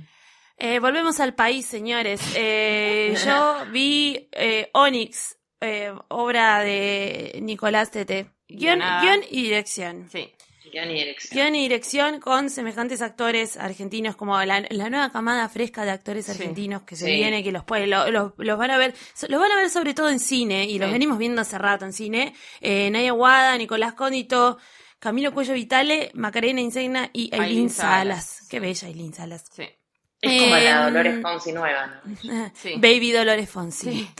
Eh, 0.56 0.78
volvemos 0.78 1.20
al 1.20 1.34
país, 1.34 1.66
señores. 1.66 2.20
Eh, 2.36 3.14
yo 3.26 3.56
vi 3.72 4.28
eh, 4.32 4.70
Onyx, 4.72 5.36
eh, 5.60 5.92
obra 6.08 6.60
de 6.60 7.38
Nicolás 7.42 7.90
Tete. 7.90 8.30
Guión, 8.48 8.78
guion 9.02 9.20
y 9.30 9.42
dirección. 9.42 10.08
Sí. 10.12 10.30
Guión 10.72 10.90
y 10.90 10.94
dirección. 10.94 11.34
Guión 11.36 11.54
y 11.56 11.62
dirección 11.62 12.20
con 12.20 12.50
semejantes 12.50 13.00
actores 13.02 13.56
argentinos, 13.56 14.16
como 14.16 14.40
la, 14.44 14.64
la 14.70 14.90
nueva 14.90 15.10
camada 15.10 15.48
fresca 15.48 15.84
de 15.84 15.90
actores 15.90 16.26
Sí. 16.26 16.32
argentinos 16.32 16.82
que 16.82 16.96
se 16.96 17.06
Sí. 17.06 17.12
viene, 17.12 17.42
que 17.42 17.52
los, 17.52 17.64
puede- 17.64 17.86
lo- 17.86 18.10
los, 18.10 18.32
los 18.38 18.58
van 18.58 18.70
a 18.70 18.78
ver, 18.78 18.94
los 19.28 19.40
van 19.40 19.52
a 19.52 19.56
ver 19.56 19.70
sobre 19.70 19.94
todo 19.94 20.08
en 20.10 20.18
cine, 20.20 20.64
y 20.64 20.78
los 20.78 20.88
Sí. 20.88 20.92
venimos 20.92 21.18
viendo 21.18 21.40
hace 21.42 21.58
rato 21.58 21.84
en 21.84 21.92
cine. 21.92 22.34
Eh, 22.60 22.90
Naya 22.90 23.12
Guada, 23.12 23.56
Nicolás 23.56 23.94
Cóndito, 23.94 24.58
Camilo 24.98 25.32
Cuello 25.34 25.54
Vitale, 25.54 26.10
Macarena 26.14 26.60
Insegna 26.60 27.10
y 27.12 27.34
Aileen 27.34 27.70
Salas. 27.70 28.24
Salas. 28.38 28.48
Qué 28.48 28.60
bella 28.60 28.88
Aileen 28.88 29.12
Salas. 29.14 29.44
Sí. 29.54 29.64
Es 30.24 30.42
como 30.42 30.54
la 30.56 30.70
Em, 30.80 30.84
Dolores 30.92 31.22
Fonsi 31.22 31.52
nueva, 31.52 32.00
¿no? 32.04 32.50
Sí. 32.54 32.74
Baby 32.76 33.12
Dolores 33.12 33.48
Fonsi. 33.50 33.90
Sí. 33.92 34.10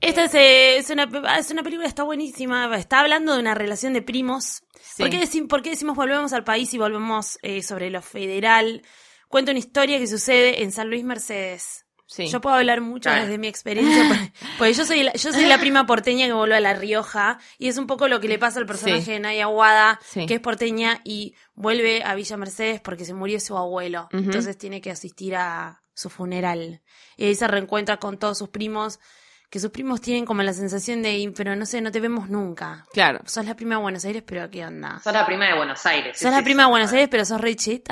Esta 0.00 0.24
es, 0.24 0.34
eh, 0.34 0.76
es, 0.76 0.90
una, 0.90 1.08
es 1.38 1.50
una 1.50 1.62
película, 1.62 1.88
está 1.88 2.02
buenísima. 2.02 2.74
Está 2.76 3.00
hablando 3.00 3.32
de 3.34 3.40
una 3.40 3.54
relación 3.54 3.92
de 3.94 4.02
primos. 4.02 4.62
Sí. 4.82 5.02
¿Por, 5.02 5.10
qué 5.10 5.20
decim- 5.20 5.48
por 5.48 5.62
qué 5.62 5.70
decimos 5.70 5.96
volvemos 5.96 6.32
al 6.34 6.44
país 6.44 6.72
y 6.74 6.78
volvemos 6.78 7.38
eh, 7.42 7.62
sobre 7.62 7.90
lo 7.90 8.02
federal? 8.02 8.82
Cuenta 9.28 9.50
una 9.52 9.58
historia 9.60 9.98
que 9.98 10.06
sucede 10.06 10.62
en 10.62 10.72
San 10.72 10.90
Luis 10.90 11.04
Mercedes. 11.04 11.83
Sí. 12.06 12.26
Yo 12.28 12.40
puedo 12.40 12.56
hablar 12.56 12.80
mucho 12.82 13.08
Claro. 13.08 13.22
desde 13.24 13.38
mi 13.38 13.46
experiencia, 13.48 14.32
porque, 14.58 14.74
yo 14.74 14.84
soy 14.84 15.02
la, 15.04 15.12
yo 15.14 15.32
soy 15.32 15.46
la 15.46 15.58
prima 15.58 15.86
porteña 15.86 16.26
que 16.26 16.32
volvió 16.34 16.54
a 16.56 16.60
La 16.60 16.74
Rioja 16.74 17.38
y 17.58 17.68
es 17.68 17.78
un 17.78 17.86
poco 17.86 18.08
lo 18.08 18.20
que 18.20 18.28
le 18.28 18.38
pasa 18.38 18.58
al 18.60 18.66
personaje 18.66 19.02
Sí. 19.02 19.10
de 19.12 19.20
Naya 19.20 19.46
Guada, 19.46 19.98
Sí. 20.04 20.26
que 20.26 20.34
es 20.34 20.40
porteña 20.40 21.00
y 21.04 21.34
vuelve 21.54 22.02
a 22.04 22.14
Villa 22.14 22.36
Mercedes 22.36 22.80
porque 22.82 23.04
se 23.04 23.14
murió 23.14 23.40
su 23.40 23.56
abuelo. 23.56 24.08
Entonces 24.12 24.58
tiene 24.58 24.80
que 24.80 24.90
asistir 24.90 25.34
a 25.36 25.82
su 25.94 26.10
funeral. 26.10 26.82
Y 27.16 27.24
ahí 27.26 27.34
se 27.34 27.46
reencuentra 27.48 27.96
con 27.98 28.18
todos 28.18 28.36
sus 28.38 28.48
primos, 28.50 29.00
que 29.48 29.60
sus 29.60 29.70
primos 29.70 30.00
tienen 30.00 30.26
como 30.26 30.42
la 30.42 30.52
sensación 30.52 31.00
de, 31.02 31.32
pero 31.36 31.54
no 31.56 31.64
sé, 31.64 31.80
no 31.80 31.92
te 31.92 32.00
vemos 32.00 32.28
nunca. 32.28 32.84
Claro. 32.92 33.20
Sos 33.24 33.44
la 33.46 33.54
prima 33.54 33.76
de 33.76 33.82
Buenos 33.82 34.04
Aires, 34.04 34.24
pero 34.26 34.50
¿qué 34.50 34.66
onda? 34.66 34.98
Sos 35.02 35.12
la 35.12 35.24
prima 35.24 35.46
de 35.46 35.54
Buenos 35.56 35.86
Aires. 35.86 36.18
Sos 36.18 36.28
sí, 36.28 36.30
la 36.30 36.38
sí, 36.38 36.44
prima 36.44 36.64
de. 36.64 36.68
Buenos 36.70 36.92
Aires, 36.92 37.08
pero 37.10 37.24
sos 37.24 37.40
re 37.40 37.54
chit. 37.54 37.88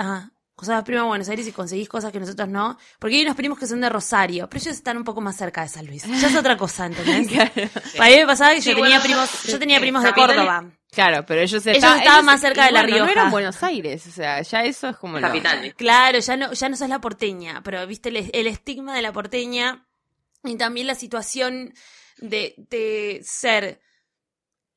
La 0.69 0.85
prima 0.85 1.03
de 1.03 1.07
Buenos 1.09 1.29
Aires 1.29 1.47
y 1.47 1.53
conseguís 1.53 1.89
cosas 1.89 2.13
que 2.13 2.21
nosotros 2.21 2.49
no. 2.49 2.79
Porque 2.99 3.17
hay 3.17 3.23
unos 3.23 3.37
primos 3.37 3.59
que 3.59 3.67
son 3.67 3.81
de 3.81 3.89
Rosario, 3.89 4.49
pero 4.49 4.61
ellos 4.63 4.75
están 4.75 4.97
un 4.97 5.05
poco 5.05 5.21
más 5.21 5.37
cerca 5.37 5.63
de 5.63 5.69
San 5.69 5.87
Luis. 5.87 6.05
Ya 6.05 6.29
es 6.29 6.37
otra 6.37 6.57
cosa, 6.57 6.87
¿entendés? 6.87 7.29
A 8.01 8.05
mí 8.07 8.17
me 8.17 8.27
pasaba 8.27 8.51
que 8.53 8.61
yo 8.61 8.63
Sí, 8.63 8.69
tenía 8.77 8.99
bueno, 8.99 9.03
primos, 9.03 9.43
yo 9.45 9.59
tenía 9.59 9.81
primos 9.81 10.03
de 10.03 10.13
Córdoba. 10.13 10.65
Claro, 10.91 11.25
pero 11.27 11.41
ellos, 11.41 11.65
Ellos 11.67 11.77
está- 11.77 11.97
estaban 11.97 12.19
ellos- 12.19 12.25
más 12.25 12.41
cerca 12.41 12.67
de 12.67 12.73
La 12.73 12.81
bueno, 12.83 12.97
No 12.99 13.05
Rioja. 13.07 13.13
eran 13.13 13.31
Buenos 13.31 13.63
Aires, 13.63 14.07
o 14.07 14.11
sea, 14.11 14.43
ya 14.43 14.63
eso 14.65 14.89
es 14.91 14.97
como 14.99 15.19
lo- 15.19 15.27
Capital. 15.27 15.75
Claro, 15.75 16.19
ya 16.19 16.37
no, 16.37 16.53
ya 16.53 16.69
no 16.69 16.77
sos 16.77 16.89
la 16.91 17.01
porteña, 17.01 17.63
pero 17.65 17.87
viste 17.87 18.11
el, 18.11 18.31
el 18.33 18.47
estigma 18.47 18.95
de 18.95 19.01
la 19.03 19.11
porteña 19.13 19.87
y 20.45 20.57
también 20.57 20.87
la 20.87 20.95
situación 20.95 21.73
de, 22.19 22.55
de 22.59 23.21
ser 23.25 23.81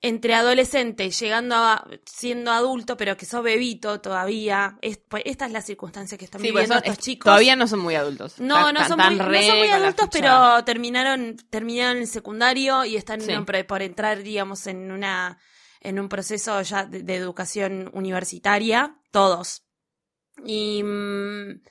entre 0.01 0.35
adolescente, 0.35 1.09
llegando 1.09 1.55
a 1.55 1.87
siendo 2.05 2.51
adulto, 2.51 2.95
pero 2.97 3.17
que 3.17 3.25
sos 3.25 3.41
bebito 3.43 4.01
todavía. 4.01 4.77
Es- 4.81 4.97
pues, 4.97 5.23
esta 5.25 5.45
es 5.47 5.51
la 5.51 5.61
circunstancia 5.61 6.17
que 6.17 6.25
están 6.25 6.41
Sí, 6.41 6.47
porque 6.47 6.61
viviendo 6.63 6.75
son- 6.75 6.83
estos 6.83 6.99
es- 6.99 7.03
chicos. 7.05 7.25
todavía 7.25 7.55
no 7.55 7.67
son 7.67 7.79
muy 7.79 7.95
adultos. 7.95 8.39
No, 8.39 8.71
no 8.71 8.87
son, 8.87 8.99
muy, 8.99 9.15
no 9.15 9.41
son 9.41 9.57
muy 9.57 9.69
adultos, 9.69 10.09
pero 10.11 10.63
terminaron, 10.63 11.37
terminaron 11.49 11.97
el 11.97 12.07
secundario 12.07 12.85
y 12.85 12.97
están 12.97 13.21
Sí. 13.21 13.31
en- 13.31 13.45
por, 13.45 13.81
entrar, 13.81 14.21
digamos, 14.21 14.67
en 14.67 14.91
una 14.91 15.39
en 15.81 15.99
un 15.99 16.09
proceso 16.09 16.59
ya 16.63 16.83
de, 16.85 17.03
de 17.03 17.15
educación 17.15 17.91
universitaria, 17.93 18.97
todos. 19.11 19.63
Y 20.43 20.81
mm, 20.83 21.61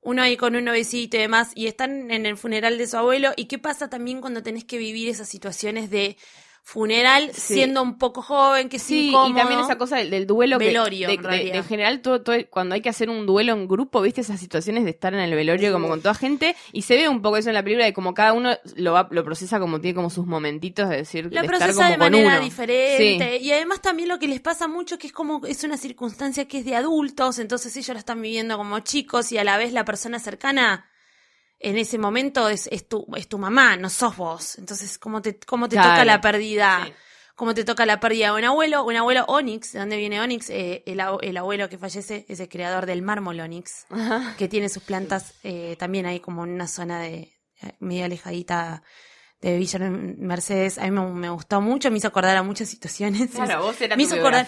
uno 0.00 0.22
ahí 0.22 0.36
con 0.36 0.56
un 0.56 0.64
novicito 0.64 1.16
y 1.16 1.20
demás, 1.20 1.52
y 1.54 1.68
están 1.68 2.10
en 2.10 2.26
el 2.26 2.36
funeral 2.36 2.76
de 2.78 2.86
su 2.88 2.96
abuelo. 2.96 3.32
¿Y 3.36 3.46
qué 3.46 3.58
pasa 3.60 3.88
también 3.88 4.20
cuando 4.20 4.42
tenés 4.42 4.64
que 4.64 4.76
vivir 4.76 5.08
esas 5.08 5.28
situaciones 5.28 5.88
de 5.88 6.16
funeral 6.66 7.30
Sí. 7.34 7.54
siendo 7.54 7.82
un 7.82 7.98
poco 7.98 8.22
joven, 8.22 8.70
que 8.70 8.78
Sí, 8.78 9.10
y 9.10 9.34
también 9.34 9.60
esa 9.60 9.76
cosa 9.76 9.98
del, 9.98 10.08
del 10.08 10.26
duelo 10.26 10.58
que- 10.58 10.64
Velorio, 10.68 11.08
de, 11.08 11.14
en 11.14 11.22
de- 11.22 11.50
de 11.52 11.62
general 11.62 12.00
todo, 12.00 12.22
todo- 12.22 12.36
cuando 12.48 12.74
hay 12.74 12.80
que 12.80 12.88
hacer 12.88 13.10
un 13.10 13.26
duelo 13.26 13.52
en 13.52 13.68
grupo, 13.68 14.00
viste 14.00 14.22
esas 14.22 14.40
situaciones 14.40 14.84
de 14.84 14.90
estar 14.90 15.12
en 15.12 15.20
el 15.20 15.34
velorio 15.34 15.72
como 15.74 15.88
con 15.88 16.00
toda 16.00 16.14
gente 16.14 16.56
y 16.72 16.80
se 16.82 16.96
ve 16.96 17.06
un 17.08 17.20
poco 17.20 17.36
eso 17.36 17.50
en 17.50 17.54
la 17.54 17.62
película 17.62 17.84
de 17.84 17.92
como 17.92 18.14
cada 18.14 18.32
uno 18.32 18.56
lo 18.76 18.92
va, 18.94 19.06
lo 19.10 19.22
procesa 19.22 19.60
como 19.60 19.78
tiene 19.78 19.94
como 19.94 20.08
sus 20.08 20.24
momentitos 20.26 20.88
de 20.88 20.96
decir 20.96 21.24
Lo 21.24 21.30
de 21.30 21.36
estar 21.36 21.48
procesa 21.58 21.74
como 21.74 21.88
de 21.90 21.98
con 21.98 22.12
manera 22.12 22.36
uno. 22.36 22.44
diferente. 22.44 23.36
Y 23.42 23.52
además 23.52 23.82
también 23.82 24.08
lo 24.08 24.18
que 24.18 24.26
les 24.26 24.40
pasa 24.40 24.66
mucho 24.66 24.98
que 24.98 25.06
es 25.08 25.12
como 25.12 25.44
es 25.44 25.62
una 25.64 25.76
circunstancia 25.76 26.48
que 26.48 26.58
es 26.60 26.64
de 26.64 26.76
adultos, 26.76 27.38
entonces 27.38 27.76
ellos 27.76 27.90
lo 27.90 27.98
están 27.98 28.22
viviendo 28.22 28.56
como 28.56 28.80
chicos 28.80 29.30
y 29.32 29.38
a 29.38 29.44
la 29.44 29.58
vez 29.58 29.74
la 29.74 29.84
persona 29.84 30.18
cercana 30.18 30.86
en 31.68 31.78
ese 31.78 31.98
momento 31.98 32.48
es, 32.48 32.68
es 32.70 32.88
tu, 32.88 33.06
es 33.16 33.26
tu 33.28 33.38
mamá, 33.38 33.76
no 33.76 33.88
sos 33.90 34.16
vos. 34.16 34.58
Entonces, 34.58 34.98
¿cómo 34.98 35.20
te, 35.22 35.38
cómo 35.40 35.68
te 35.68 35.76
Claro. 35.76 35.90
toca 35.90 36.04
la 36.04 36.20
pérdida? 36.20 36.82
Sí. 36.86 36.92
¿Cómo 37.36 37.52
te 37.52 37.64
toca 37.64 37.84
la 37.84 37.98
pérdida 37.98 38.26
de 38.32 38.38
un 38.38 38.44
abuelo? 38.44 38.84
Un 38.84 38.94
abuelo 38.96 39.24
Onyx, 39.26 39.72
¿de 39.72 39.80
dónde 39.80 39.96
viene 39.96 40.20
Onyx? 40.20 40.50
Eh, 40.50 40.84
el, 40.86 41.02
el 41.22 41.36
abuelo 41.36 41.68
que 41.68 41.78
fallece 41.78 42.24
es 42.28 42.38
el 42.38 42.48
creador 42.48 42.86
del 42.86 43.02
mármol 43.02 43.40
Onyx, 43.40 43.86
Ajá. 43.90 44.36
que 44.38 44.46
tiene 44.46 44.68
sus 44.68 44.84
plantas 44.84 45.34
eh, 45.42 45.74
también 45.76 46.06
ahí 46.06 46.20
como 46.20 46.44
en 46.44 46.50
una 46.50 46.68
zona 46.68 47.00
de 47.00 47.32
eh, 47.60 47.72
medio 47.80 48.04
alejadita 48.04 48.84
de 49.50 49.58
Villa 49.58 49.78
Mercedes. 49.78 50.78
A 50.78 50.84
mí 50.84 50.90
me, 50.90 51.02
me 51.06 51.28
gustó 51.28 51.60
mucho, 51.60 51.90
me 51.90 51.98
hizo 51.98 52.08
acordar 52.08 52.36
a 52.36 52.42
muchas 52.42 52.68
situaciones. 52.68 53.30
Claro, 53.30 53.62
vos 53.62 53.80
eras 53.80 53.96
Me 53.96 54.02
hizo 54.04 54.14
acordar-. 54.16 54.46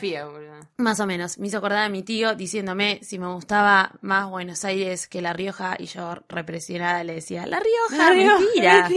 Más 0.78 1.00
o 1.00 1.06
menos, 1.06 1.38
me 1.38 1.46
hizo 1.46 1.56
acordar 1.58 1.84
a 1.84 1.88
mi 1.88 2.02
tío 2.02 2.34
diciéndome 2.34 2.98
si 3.02 3.18
me 3.18 3.26
gustaba 3.32 3.92
más 4.02 4.28
Buenos 4.28 4.62
Aires 4.64 5.06
que 5.08 5.22
La 5.22 5.32
Rioja 5.32 5.76
y 5.78 5.86
yo 5.86 6.16
represionada 6.28 7.02
le 7.02 7.14
decía, 7.14 7.46
La 7.46 7.60
Rioja, 7.60 8.12
mentira. 8.14 8.88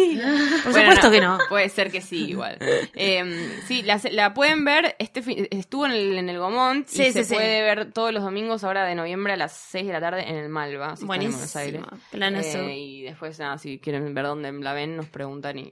Por 0.64 0.72
Bueno, 0.74 0.92
supuesto 0.92 1.12
que 1.12 1.22
no. 1.22 1.38
Puede 1.48 1.70
ser 1.70 1.90
que 1.92 2.02
sí, 2.02 2.30
igual. 2.30 2.58
Eh, 2.96 3.62
sí, 3.68 3.82
la, 3.84 4.00
la 4.12 4.34
pueden 4.34 4.66
ver. 4.66 4.96
Este 5.00 5.22
fin- 5.22 5.48
estuvo 5.52 5.86
en 5.86 5.92
el, 5.94 6.18
en 6.18 6.28
el 6.30 6.38
Gomont 6.38 6.86
Sí, 6.88 7.04
y 7.04 7.06
sí, 7.08 7.12
se 7.14 7.24
sí. 7.24 7.34
puede 7.34 7.62
ver 7.62 7.92
todos 7.94 8.12
los 8.14 8.24
domingos 8.24 8.64
ahora 8.64 8.86
de 8.86 8.96
noviembre 8.96 9.34
a 9.34 9.38
las 9.38 9.54
6 9.54 9.88
de 9.88 9.94
la 9.94 10.02
tarde 10.02 10.28
en 10.28 10.36
el 10.36 10.50
Malva. 10.50 10.96
Si 10.98 11.04
en 11.04 11.08
Buenos 11.08 11.56
Aires. 11.56 11.82
Eh, 12.12 12.78
y 12.78 13.04
después, 13.04 13.40
nada, 13.40 13.58
si 13.58 13.80
quieren 13.80 14.14
ver 14.14 14.26
dónde 14.26 14.52
la 14.52 14.74
ven, 14.74 14.98
nos 14.98 15.06
preguntan 15.08 15.60
y, 15.60 15.72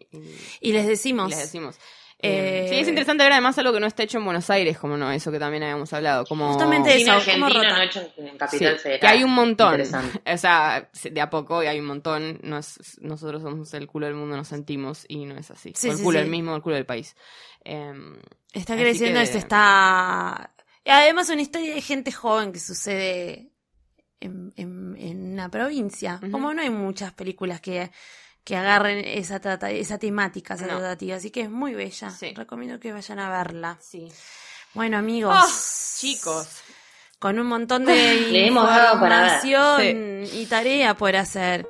y- 0.62 0.72
les 0.74 0.86
y 0.86 0.88
decimos, 0.90 1.30
les 1.30 1.40
decimos. 1.40 1.76
Eh, 2.20 2.64
Eh, 2.66 2.70
sí, 2.70 2.76
es 2.80 2.88
interesante 2.88 3.24
ver 3.24 3.32
además 3.34 3.56
algo 3.60 3.72
que 3.74 3.80
no 3.80 3.86
está 3.86 4.02
hecho 4.02 4.18
en 4.18 4.26
Buenos 4.26 4.50
Aires, 4.50 4.80
como 4.80 4.98
no, 4.98 5.12
eso 5.12 5.32
que 5.32 5.38
también 5.38 5.62
habíamos 5.62 5.94
hablado. 5.94 6.26
Como... 6.26 6.48
Justamente 6.48 6.96
eso, 7.00 7.12
no 7.12 7.20
hecho 7.20 8.00
en, 8.18 8.26
en 8.26 8.32
Sí, 8.32 8.38
Capital 8.40 8.80
Federal. 8.80 9.00
que 9.00 9.08
hay 9.08 9.24
un 9.24 9.34
montón. 9.36 9.82
O 9.82 10.38
sea, 10.38 10.90
de 11.12 11.22
a 11.22 11.30
poco 11.30 11.62
y 11.62 11.68
hay 11.68 11.80
un 11.80 11.86
montón. 11.86 12.40
No 12.42 12.58
es, 12.58 12.98
nosotros 13.02 13.44
somos 13.44 13.72
el 13.76 13.86
culo 13.86 14.08
del 14.08 14.16
mundo, 14.16 14.36
nos 14.36 14.48
sentimos 14.48 15.06
y 15.08 15.26
no 15.26 15.38
es 15.38 15.52
así. 15.52 15.74
Sí, 15.76 15.90
o 15.90 15.92
el 15.92 15.98
sí, 16.00 16.04
culo 16.04 16.18
sí. 16.18 16.24
del 16.24 16.32
mismo, 16.32 16.56
el 16.56 16.62
culo 16.64 16.74
del 16.76 16.88
país. 16.88 17.16
Em, 17.64 18.16
está 18.52 18.76
creciendo 18.76 19.20
que- 19.20 19.24
y 19.26 19.28
se 19.28 19.38
está... 19.38 20.56
Y 20.84 20.90
además 20.90 21.30
una 21.30 21.42
historia 21.44 21.76
de 21.76 21.82
gente 21.82 22.12
joven 22.12 22.52
que 22.52 22.60
sucede 22.60 23.52
en, 24.22 24.54
en, 24.56 24.96
en 24.98 25.34
una 25.34 25.50
provincia. 25.50 26.20
Como 26.32 26.52
no 26.52 26.64
hay 26.64 26.72
muchas 26.72 27.14
películas 27.14 27.62
que, 27.62 27.92
que 28.48 28.56
agarren 28.56 29.00
esa, 29.04 29.42
trata, 29.42 29.70
esa 29.72 29.98
temática, 29.98 30.54
esa 30.54 30.68
No. 30.68 30.78
tratativa. 30.78 31.18
Así 31.18 31.32
que 31.32 31.42
es 31.42 31.50
muy 31.50 31.74
bella. 31.74 32.10
Sí. 32.12 32.34
Recomiendo 32.34 32.80
que 32.80 32.94
vayan 32.94 33.20
a 33.20 33.30
verla. 33.30 33.78
sí. 33.82 34.08
Bueno, 34.74 34.98
amigos. 34.98 35.36
Oh, 35.38 36.00
chicos. 36.00 36.48
Con 37.20 37.40
un 37.40 37.48
montón 37.48 37.84
de 37.84 37.94
Le 38.32 38.48
hemos 38.48 38.70
información 38.70 39.82
y 40.32 40.46
tarea 40.46 40.96
por 40.96 41.14
hacer. 41.18 41.68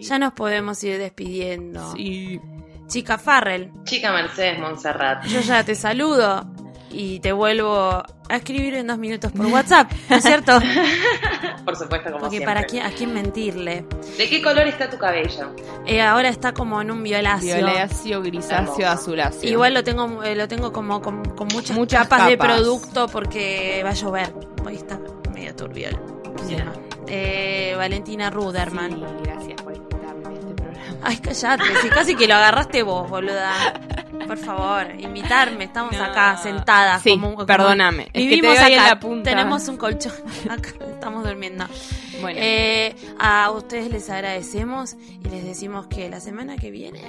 Ya 0.00 0.18
nos 0.18 0.32
podemos 0.32 0.82
ir 0.82 0.96
despidiendo. 0.98 1.92
Sí. 1.94 2.40
Chica 2.86 3.18
Farrell, 3.18 3.70
Chica 3.84 4.10
Mercedes 4.10 4.58
Montserrat. 4.60 5.26
yo 5.26 5.40
ya 5.40 5.62
te 5.62 5.74
saludo 5.74 6.50
y 6.90 7.20
te 7.20 7.32
vuelvo 7.32 7.76
a 8.30 8.36
escribir 8.36 8.72
en 8.76 8.86
dos 8.86 8.96
minutos 8.96 9.30
por 9.32 9.44
WhatsApp, 9.46 9.92
¿no 10.08 10.16
es 10.16 10.24
cierto? 10.24 10.58
Por 11.68 11.76
supuesto, 11.76 12.08
como 12.10 12.20
Porque 12.20 12.38
siempre. 12.38 12.54
para 12.54 12.66
quién, 12.66 12.86
a 12.86 12.90
quién 12.90 13.12
mentirle. 13.12 13.84
¿De 14.16 14.26
qué 14.30 14.40
color 14.40 14.66
está 14.66 14.88
tu 14.88 14.96
cabello? 14.96 15.54
Eh, 15.86 16.00
ahora 16.00 16.30
está 16.30 16.54
como 16.54 16.80
en 16.80 16.90
un 16.90 17.02
violáceo. 17.02 17.56
Violáceo, 17.56 18.22
grisáceo, 18.22 18.56
Hermoso. 18.58 18.86
azuláceo. 18.86 19.50
Igual 19.50 19.74
lo 19.74 19.84
tengo, 19.84 20.22
eh, 20.22 20.34
lo 20.34 20.48
tengo 20.48 20.72
como 20.72 21.02
con, 21.02 21.22
con 21.22 21.48
muchas, 21.48 21.76
Muchas 21.76 22.08
capas, 22.08 22.26
de 22.26 22.38
producto 22.38 23.06
porque 23.08 23.82
va 23.84 23.90
a 23.90 23.92
llover. 23.92 24.32
Hoy 24.64 24.76
está 24.76 24.98
medio 25.34 25.54
turbio. 25.54 25.90
Eh, 27.06 27.74
Valentina 27.76 28.30
Ruderman. 28.30 28.92
Sí, 28.92 29.04
gracias 29.24 29.57
Ay, 31.02 31.16
callate, 31.18 31.62
si 31.82 31.88
casi 31.88 32.14
que 32.16 32.26
lo 32.26 32.34
agarraste 32.34 32.82
vos, 32.82 33.08
boluda. 33.08 33.52
Por 34.26 34.36
favor, 34.36 34.86
invitarme, 34.98 35.64
estamos 35.64 35.92
No. 35.96 36.04
acá 36.04 36.36
sentadas. 36.36 37.02
Sí, 37.02 37.10
como, 37.10 37.34
como- 37.34 37.46
perdóname, 37.46 38.02
es 38.04 38.08
que 38.08 38.12
te 38.12 38.26
Vivimos 38.26 38.58
acá, 38.58 38.68
la 38.70 39.00
punta. 39.00 39.30
tenemos 39.30 39.68
un 39.68 39.76
colchón, 39.76 40.12
acá 40.50 40.70
estamos 40.90 41.24
durmiendo. 41.24 41.64
Bueno, 42.20 42.38
Eh, 42.42 42.94
a 43.18 43.50
ustedes 43.52 43.90
les 43.90 44.10
agradecemos 44.10 44.96
y 45.24 45.28
les 45.28 45.44
decimos 45.44 45.86
que 45.86 46.08
la 46.10 46.20
semana 46.20 46.56
que 46.56 46.70
viene 46.70 47.00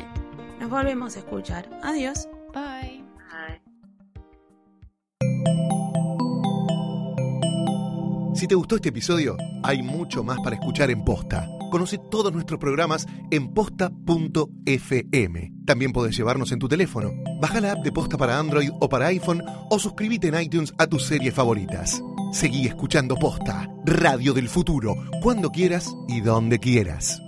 nos 0.59 0.69
volvemos 0.69 1.15
a 1.15 1.19
escuchar. 1.19 1.67
Adiós. 1.83 2.27
bye. 2.53 2.99
Si 8.35 8.47
te 8.47 8.55
gustó 8.55 8.75
este 8.77 8.89
episodio, 8.89 9.35
hay 9.63 9.81
mucho 9.83 10.23
más 10.23 10.37
para 10.41 10.55
escuchar 10.55 10.89
en 10.91 11.03
Posta. 11.03 11.45
Conoce 11.69 11.97
todos 11.97 12.33
nuestros 12.33 12.59
programas 12.59 13.05
en 13.31 13.53
posta.fm. 13.53 15.51
También 15.65 15.91
podés 15.91 16.17
llevarnos 16.17 16.51
en 16.51 16.59
tu 16.59 16.67
teléfono. 16.67 17.11
Baja 17.41 17.61
la 17.61 17.73
app 17.73 17.83
de 17.83 17.91
Posta 17.91 18.17
para 18.17 18.39
Android 18.39 18.69
o 18.79 18.89
para 18.89 19.07
iPhone 19.07 19.43
o 19.69 19.79
suscríbete 19.79 20.27
en 20.27 20.41
iTunes 20.41 20.73
a 20.77 20.87
tus 20.87 21.05
series 21.05 21.33
favoritas. 21.33 22.01
Seguí 22.31 22.67
escuchando 22.67 23.15
Posta, 23.15 23.67
Radio 23.85 24.33
del 24.33 24.49
Futuro, 24.49 24.95
cuando 25.21 25.49
quieras 25.49 25.95
y 26.07 26.21
donde 26.21 26.59
quieras. 26.59 27.21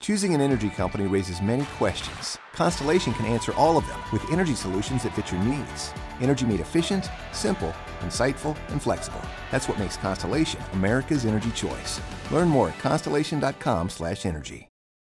Choosing 0.00 0.32
an 0.32 0.40
energy 0.40 0.70
company 0.70 1.06
raises 1.06 1.42
many 1.42 1.64
questions. 1.76 2.38
Constellation 2.54 3.12
can 3.14 3.26
answer 3.26 3.52
all 3.58 3.76
of 3.76 3.84
them 3.88 3.98
with 4.12 4.22
energy 4.32 4.54
solutions 4.54 5.02
that 5.02 5.12
fit 5.14 5.30
your 5.32 5.42
needs. 5.42 5.92
Energy 6.20 6.46
made 6.46 6.60
efficient, 6.60 7.10
simple, 7.32 7.72
insightful, 8.00 8.56
and 8.68 8.82
flexible. 8.82 9.22
That's 9.50 9.68
what 9.68 9.78
makes 9.78 9.96
Constellation 9.96 10.60
America's 10.72 11.24
energy 11.24 11.50
choice. 11.52 12.00
Learn 12.30 12.48
more 12.48 12.70
at 12.70 12.78
constellation.com/energy. 12.78 14.68